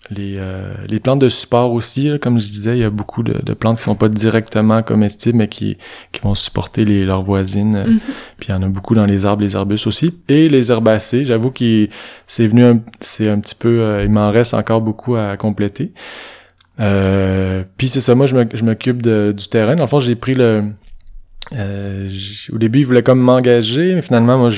[0.10, 3.24] les euh, les plantes de support aussi, là, comme je disais, il y a beaucoup
[3.24, 5.78] de, de plantes qui sont pas directement comestibles, mais qui,
[6.12, 7.84] qui vont supporter les, leurs voisines.
[7.86, 8.00] Mhm.
[8.39, 10.14] Puis il y en a beaucoup dans les arbres, les arbustes aussi.
[10.28, 11.89] Et les herbacées, j'avoue qu'il
[12.26, 15.92] c'est venu un, c'est un petit peu, euh, il m'en reste encore beaucoup à compléter.
[16.80, 19.76] Euh, puis c'est ça, moi je m'occupe du terrain.
[19.76, 20.72] Dans le fond, j'ai pris le...
[21.54, 22.10] euh,
[22.52, 24.50] au début, il voulait comme m'engager, mais finalement, moi,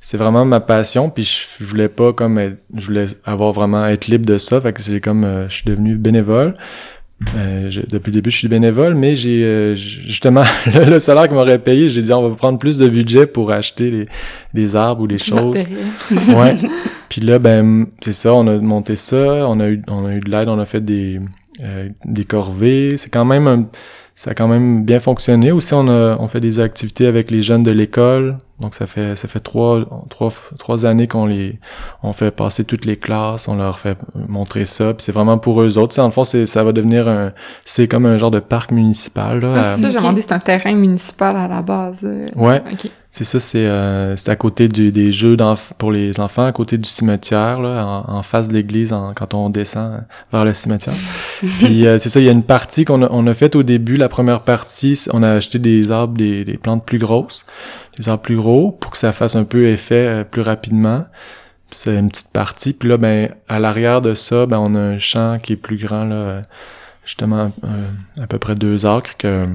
[0.00, 1.10] c'est vraiment ma passion.
[1.10, 4.60] Puis je, je voulais pas comme être- je voulais avoir vraiment être libre de ça.
[4.60, 6.56] Fait que c'est comme, euh, je suis devenu bénévole.
[7.34, 10.42] Euh, je- depuis le début, je suis bénévole, mais j'ai euh, justement
[10.74, 13.52] le, le salaire qu'il m'aurait payé, j'ai dit on va prendre plus de budget pour
[13.52, 14.06] acheter les,
[14.52, 15.64] les arbres ou les choses.
[16.10, 16.56] Ouais.
[17.08, 19.16] Puis là, ben, c'est ça, on a monté ça,
[19.48, 21.18] on a eu, on a eu de l'aide, on a fait des,
[21.62, 22.96] euh, des corvées.
[22.98, 23.66] C'est quand même un-
[24.18, 25.52] ça a quand même bien fonctionné.
[25.52, 28.38] Aussi, on a, on fait des activités avec les jeunes de l'école.
[28.60, 31.58] Donc, ça fait, ça fait trois, trois, trois années qu'on les,
[32.02, 34.94] on fait passer toutes les classes, on leur fait montrer ça.
[34.94, 36.00] Puis c'est vraiment pour eux autres.
[36.00, 37.32] En le fond, c'est, ça va devenir un,
[37.66, 39.52] c'est comme un genre de parc municipal, là.
[39.56, 42.02] Ah, à- c'est ça, j'ai demandé, c'est un terrain municipal à la base.
[42.04, 42.26] euh.
[42.34, 42.62] Ouais.
[42.72, 42.90] Ok.
[43.16, 45.38] C'est ça, c'est euh, c'est à côté du, des jeux
[45.78, 49.48] pour les enfants, à côté du cimetière, là, en, en face de l'église, quand on
[49.48, 50.94] descend vers le cimetière.
[51.40, 53.62] Puis euh, c'est ça, il y a une partie qu'on a, on a faite au
[53.62, 57.46] début, la première partie, on a acheté des arbres, des, des plantes plus grosses,
[57.98, 61.06] des arbres plus gros, pour que ça fasse un peu effet euh, plus rapidement.
[61.70, 62.74] C'est une petite partie.
[62.74, 65.78] Puis là, ben, à l'arrière de ça, ben, on a un champ qui est plus
[65.78, 66.42] grand, là, euh,
[67.02, 69.46] justement, euh, à peu près deux acres que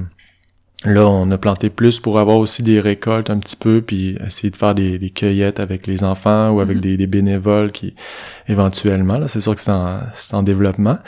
[0.84, 4.50] Là, on a planté plus pour avoir aussi des récoltes un petit peu, puis essayer
[4.50, 6.80] de faire des, des cueillettes avec les enfants ou avec Mhm.
[6.82, 7.94] des, des bénévoles qui,
[8.48, 10.98] éventuellement, là, c'est sûr que c'est en, c'est en développement.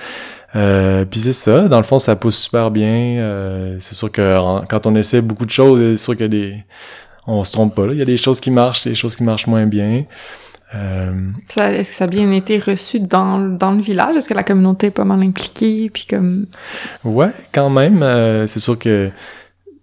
[0.55, 3.19] Euh, puis c'est ça, dans le fond, ça pousse super bien.
[3.19, 6.25] Euh, c'est sûr que en- quand on essaie beaucoup de choses, c'est sûr qu'il y
[6.25, 6.65] a des...
[7.27, 7.93] On se trompe pas, là.
[7.95, 10.05] Il y a des choses qui marchent, des choses qui marchent moins bien.
[10.75, 14.15] Euh, Est-ce que ça a bien été reçu dans, dans le village?
[14.17, 15.91] Est-ce que la communauté est pas mal impliquée?
[15.93, 16.47] Puis comme...
[17.03, 18.03] Ouais, quand même.
[18.03, 19.11] euh, c'est sûr que,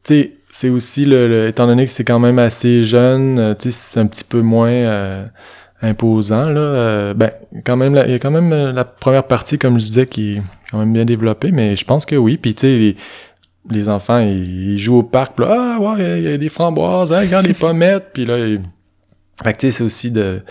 [0.04, 3.72] sais, c'est aussi le, le- étant donné que c'est quand même assez jeune, euh, tu
[3.72, 5.26] sais, c'est un petit peu moins euh,
[5.82, 6.60] imposant là.
[6.60, 7.32] euh, ben,
[7.66, 10.38] quand même, il y a quand même euh, la première partie, comme je disais, qui
[10.38, 10.42] est
[10.72, 12.38] quand même bien développée, mais je pense que oui.
[12.38, 12.96] Puis tu sais, les,
[13.70, 16.50] les enfants, ils, ils jouent au parc, puis là, ah ouais, il y a des
[16.50, 18.62] framboises, hein, regarde les pommettes, puis là, ils...
[19.44, 20.42] fait que tu sais, c'est aussi de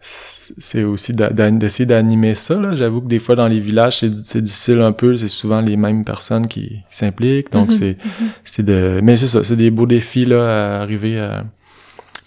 [0.00, 2.54] c'est aussi d'essayer d'animer ça.
[2.54, 2.74] là.
[2.74, 5.16] J'avoue que des fois, dans les villages, c'est difficile un peu.
[5.16, 7.50] C'est souvent les mêmes personnes qui, qui s'impliquent.
[7.52, 7.96] Donc, Mhm, c'est
[8.44, 9.00] c'est de...
[9.02, 10.44] Mais c'est ça, c'est des beaux défis là,
[10.78, 11.44] à arriver à...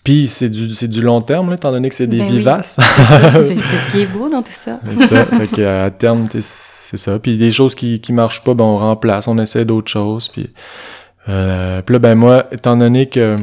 [0.04, 2.78] Puis, c'est du, c'est du long terme, là, étant donné que c'est des Ben vivaces.
[2.80, 4.80] C'est c'est ce qui est beau dans tout ça.
[4.98, 5.26] C'est ça.
[5.26, 7.20] fait que, à terme, c'est ça.
[7.20, 10.28] Puis des choses qui, qui marchent pas, ben on remplace, on essaie d'autres choses.
[10.28, 10.50] Puis,
[11.30, 13.38] euh, puis là, ben moi, étant donné que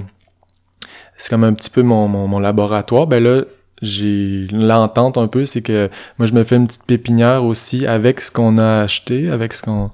[1.16, 3.42] c'est comme un petit peu mon, mon, mon laboratoire, ben là,
[3.82, 8.20] j'ai l'entente un peu, c'est que moi, je me fais une petite pépinière aussi avec
[8.20, 9.90] ce qu'on a acheté, avec ce qu'on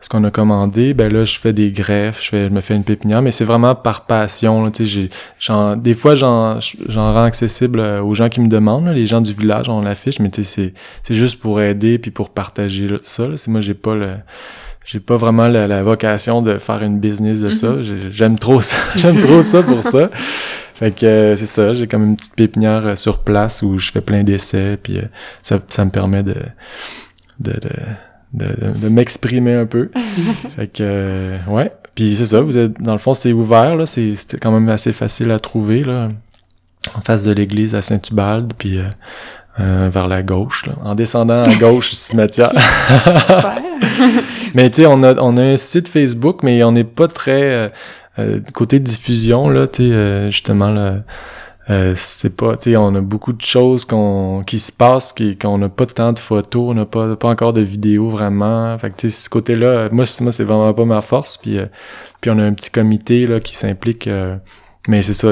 [0.00, 2.76] ce qu'on a commandé, ben là, je fais des greffes, je, fais, je me fais
[2.76, 4.70] une pépinière, mais c'est vraiment par passion.
[4.70, 5.10] Tu sais,
[5.40, 8.86] j'en, des fois, j'en, j'en rends accessible euh, aux gens qui me demandent.
[8.86, 11.98] là, les gens du village, on l'affiche, mais tu sais, c'est, c'est juste pour aider
[11.98, 13.26] puis pour partager ça.
[13.26, 13.36] Là.
[13.36, 14.14] C'est moi, j'ai pas le,
[14.90, 17.82] j'ai pas vraiment la, la vocation de faire une business de ça.
[17.82, 20.08] J'ai- J'aime trop ça, j'aime trop ça pour ça.
[20.76, 23.90] Fait que euh, c'est ça, j'ai comme une petite pépinière euh, sur place où je
[23.90, 25.02] fais plein d'essais, puis euh,
[25.42, 26.36] ça, ça me permet de,
[27.38, 27.52] de,
[28.32, 28.46] de,
[28.80, 29.90] de, m'exprimer un peu.
[30.56, 31.70] fait que, euh, ouais.
[31.94, 34.68] Puis c'est ça, vous êtes, dans le fond, c'est ouvert, là, c'est c'était quand même
[34.70, 36.08] assez facile à trouver, là,
[36.94, 38.84] en face de l'église à Saint-Ubalde, puis euh,
[39.60, 42.52] euh, vers la gauche, là, en descendant à gauche du cimetière.
[44.54, 47.42] Mais tu sais, on a, on a un site Facebook, mais on n'est pas très
[47.42, 47.68] euh,
[48.18, 49.66] euh, côté diffusion là.
[49.66, 51.02] Tu sais, euh, justement là,
[51.70, 55.36] euh, c'est pas, tu sais, on a beaucoup de choses qu'on qui se passent, qui
[55.36, 58.78] qu'on n'a pas tant de photos, on n'a pas pas encore de vidéos vraiment.
[58.78, 61.36] Fait que tu sais, ce côté-là, moi, c'est- moi, c'est vraiment pas ma force.
[61.36, 61.66] Puis euh,
[62.20, 64.06] puis on a un petit comité là qui s'implique.
[64.06, 64.36] euh,
[64.88, 65.28] mais c'est ça.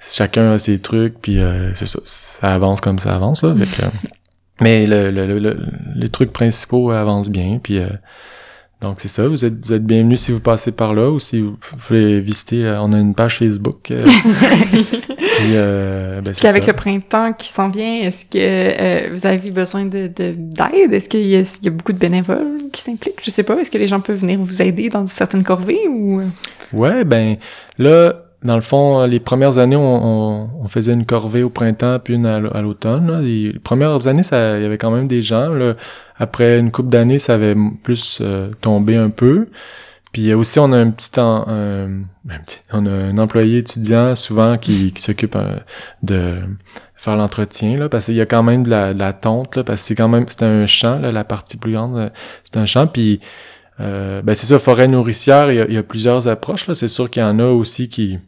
[0.00, 3.54] chacun a ses trucs, puis euh, c'est ça, ça avance comme ça avance là.
[3.64, 4.08] Fait que,
[4.60, 5.58] mais le, le, le- le-
[5.96, 7.88] les trucs principaux avancent bien, puis euh,
[8.80, 11.40] Donc c'est ça, vous êtes, vous êtes bienvenus si vous passez par là ou si
[11.40, 11.56] vous
[11.88, 13.90] voulez visiter, euh, on a une page Facebook.
[13.90, 14.04] euh,
[14.64, 16.70] puis, euh, ben, Puis avec ça.
[16.72, 20.92] le printemps qui s'en vient, est-ce que euh, vous avez besoin de de- d'aide?
[20.92, 23.20] est-ce qu'il y, y a beaucoup de bénévoles qui s'impliquent?
[23.22, 23.56] Je sais pas.
[23.60, 26.22] Est-ce que les gens peuvent venir vous aider dans certaines corvées ou...
[26.72, 27.36] Ouais, ben
[27.78, 32.26] là, dans le fond, les premières années, on, faisait une corvée au printemps puis une
[32.26, 33.20] à, l'automne.
[33.22, 35.50] Les premières années, il y avait quand même des gens.
[36.18, 39.48] Après une couple d'années, ça avait plus euh, tombé un peu.
[40.12, 43.58] Puis euh, aussi, on a un petit, en- un, un petit- on a un employé
[43.58, 45.56] étudiant souvent qui, s'occupe euh,
[46.02, 46.40] de
[46.96, 50.08] faire l'entretien parce qu'il y a quand même de la, tonte parce que c'est quand
[50.08, 52.08] même c'est un champ la partie plus grande, euh,
[52.44, 53.20] c'est un champ puis
[53.78, 56.66] euh, ben c'est ça, forêt nourricière, il y a, plusieurs approches.
[56.66, 56.74] là.
[56.74, 58.18] C'est sûr qu'il y en a aussi qui,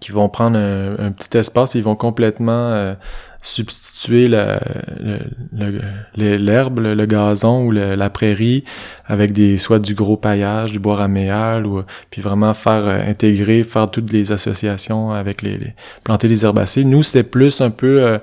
[0.00, 2.94] qui vont prendre un, petit espace puis ils vont complètement euh,
[3.42, 4.60] substituer la-
[4.98, 5.18] le-
[5.52, 5.80] le-
[6.16, 8.64] le- l'herbe, gazon ou la prairie
[9.06, 13.62] avec des soit du gros paillage, du bois raméal ou puis vraiment faire euh, intégrer,
[13.64, 15.74] faire toutes les associations avec les, les-
[16.04, 16.84] planter les herbacées.
[16.84, 18.18] Nous, c'était plus un peu euh,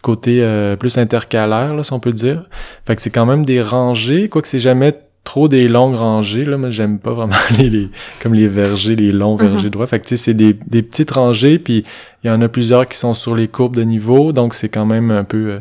[0.00, 2.48] côté euh, plus intercalaire, là, si on peut dire.
[2.86, 4.94] Fait que c'est quand même des rangées, quoique c'est jamais
[5.28, 6.44] trop des longues rangées.
[6.46, 7.88] Là, moi, j'aime pas vraiment les, les-
[8.22, 9.86] comme les vergers, les longs vergers droits.
[9.86, 11.84] Fait que tu sais, c'est des, des petites rangées, puis
[12.24, 14.86] il y en a plusieurs qui sont sur les courbes de niveau, donc c'est quand
[14.86, 15.60] même un peu euh,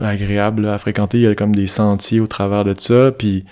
[0.00, 1.18] agréable là, à fréquenter.
[1.18, 3.44] Il y a comme des sentiers au travers de ça, puis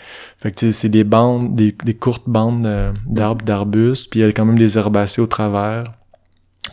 [0.42, 4.20] fait que tu sais, c'est des bandes, des, des courtes bandes euh, d'arbres, d'arbustes, puis
[4.20, 5.92] il y a quand même des herbacées au travers.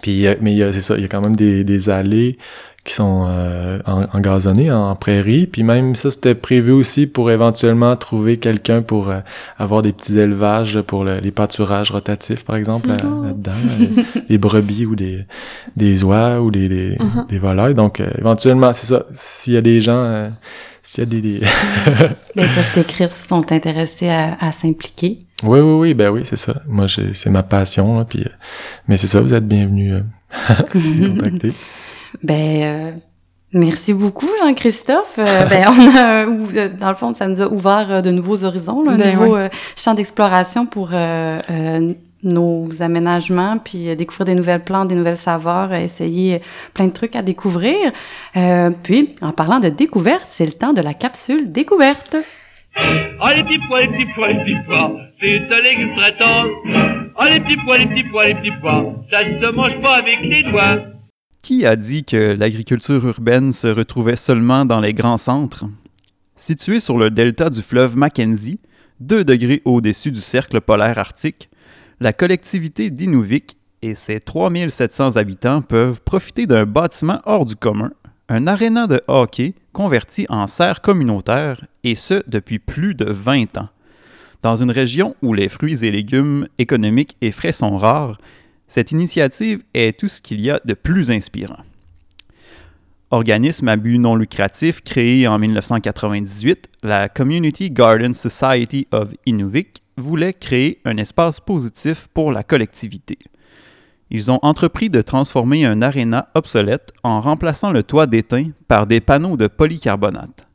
[0.02, 1.90] Puis, euh, mais il y a, c'est ça, il y a quand même des, des
[1.90, 2.38] allées
[2.86, 5.48] qui sont euh, en, engazonnées en prairie.
[5.48, 9.20] Puis même ça, c'était prévu aussi pour éventuellement trouver quelqu'un pour euh,
[9.58, 13.24] avoir des petits élevages pour le- les pâturages rotatifs, par exemple, Oh.
[13.24, 13.52] là-dedans.
[13.96, 15.26] là, les, brebis ou des,
[15.76, 17.26] des oies ou des, des, Mhm.
[17.28, 17.74] des volailles.
[17.74, 19.04] Donc, euh, éventuellement, c'est ça.
[19.12, 19.98] S'il y a des gens...
[20.06, 20.30] euh,
[20.84, 21.22] s'il y a des...
[21.22, 21.40] des...
[22.36, 25.18] Ben, ils peuvent t'écrire s'ils sont intéressés à, à s'impliquer.
[25.44, 26.62] oui, oui, oui, ben oui, c'est ça.
[26.68, 27.98] Moi, c'est ma passion.
[27.98, 28.30] Là, puis, euh,
[28.88, 31.52] mais c'est ça, vous êtes bienvenus euh, me contacter.
[32.24, 32.92] Ben, euh,
[33.54, 35.16] merci beaucoup, Jean-Christophe.
[35.20, 38.44] Euh, ben, on a, euh, dans le fond, ça nous a ouvert euh, de nouveaux
[38.44, 41.94] horizons, là, un Ben nouveau euh, champ d'exploration pour euh, euh,
[42.24, 46.42] nos aménagements, puis euh, découvrir des nouvelles plantes, des nouvelles saveurs, essayer
[46.74, 47.76] plein de trucs à découvrir.
[48.36, 52.16] Euh, puis, en parlant de découverte, c'est le temps de la capsule découverte.
[52.78, 56.50] Oh les petits pois, les petits pois, les petits pois, c'est un légume très tendre.
[57.18, 59.96] Oh les petits pois, les petits pois, les petits pois, ça ne se mange pas
[59.96, 60.80] avec les doigts.
[61.46, 65.66] Qui a dit que l'agriculture urbaine se retrouvait seulement dans les grands centres?
[66.36, 68.58] Situé sur le delta du fleuve Mackenzie,
[69.02, 71.52] 2 degrés au-dessus du cercle polaire arctique,
[72.00, 77.92] la collectivité d'Inuvik et ses 3700 habitants peuvent profiter d'un bâtiment hors du commun,
[78.28, 83.70] un aréna de hockey converti en serre communautaire, et ce depuis plus de 20 ans.
[84.42, 88.18] Dans une région où les fruits et légumes économiques et frais sont rares,
[88.68, 91.64] cette initiative est tout ce qu'il y a de plus inspirant.
[93.12, 100.34] Organisme à but non lucratif créé en 1998, la Community Garden Society of Inuvik voulait
[100.34, 103.18] créer un espace positif pour la collectivité.
[104.10, 109.02] Ils ont entrepris de transformer un aréna obsolète en remplaçant le toit d'étain par des
[109.02, 110.48] panneaux de polycarbonate.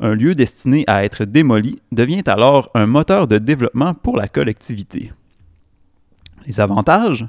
[0.00, 5.12] Un lieu destiné à être démoli devient alors un moteur de développement pour la collectivité.
[6.46, 7.26] Les avantages?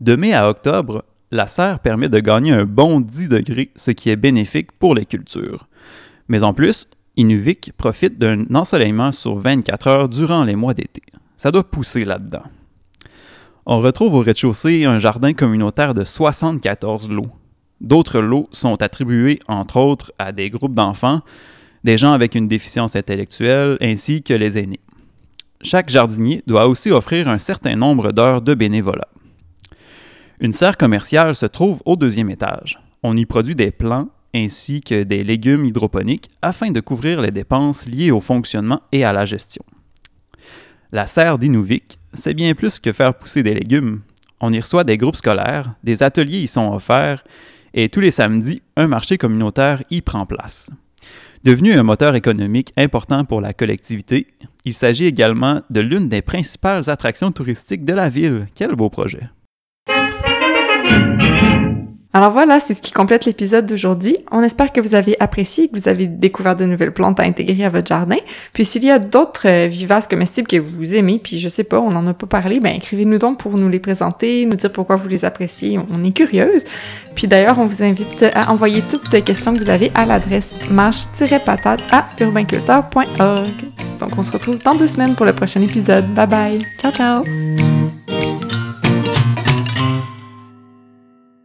[0.00, 4.10] De mai à octobre, la serre permet de gagner un bon 10 degrés, ce qui
[4.10, 5.66] est bénéfique pour les cultures.
[6.28, 11.02] Mais en plus, Inuvik profite d'un ensoleillement sur 24 heures durant les mois d'été.
[11.36, 12.42] Ça doit pousser là-dedans.
[13.66, 17.30] On retrouve au rez-de-chaussée un jardin communautaire de 74 lots.
[17.80, 21.20] D'autres lots sont attribués, entre autres, à des groupes d'enfants,
[21.82, 24.80] des gens avec une déficience intellectuelle ainsi que les aînés.
[25.62, 29.08] Chaque jardinier doit aussi offrir un certain nombre d'heures de bénévolat.
[30.40, 32.80] Une serre commerciale se trouve au deuxième étage.
[33.02, 37.86] On y produit des plants ainsi que des légumes hydroponiques afin de couvrir les dépenses
[37.86, 39.64] liées au fonctionnement et à la gestion.
[40.90, 44.00] La serre d'Inuvik, c'est bien plus que faire pousser des légumes.
[44.40, 47.24] On y reçoit des groupes scolaires, des ateliers y sont offerts
[47.72, 50.70] et tous les samedis, un marché communautaire y prend place.
[51.44, 54.28] Devenu un moteur économique important pour la collectivité,
[54.64, 58.46] il s'agit également de l'une des principales attractions touristiques de la ville.
[58.54, 59.28] Quel beau projet!
[62.14, 64.16] Alors voilà, c'est ce qui complète l'épisode d'aujourd'hui.
[64.30, 67.64] On espère que vous avez apprécié, que vous avez découvert de nouvelles plantes à intégrer
[67.64, 68.18] à votre jardin.
[68.52, 71.80] Puis s'il y a d'autres euh, vivaces comestibles que vous aimez, puis je sais pas,
[71.80, 74.94] on n'en a pas parlé, ben écrivez-nous donc pour nous les présenter, nous dire pourquoi
[74.94, 75.76] vous les appréciez.
[75.92, 76.64] On est curieuse.
[77.16, 80.54] Puis d'ailleurs, on vous invite à envoyer toutes les questions que vous avez à l'adresse
[80.70, 83.48] marche-patate à urbainculteur.org.
[83.98, 86.06] Donc, on se retrouve dans deux semaines pour le prochain épisode.
[86.14, 86.58] Bye bye!
[86.80, 88.43] Ciao, ciao!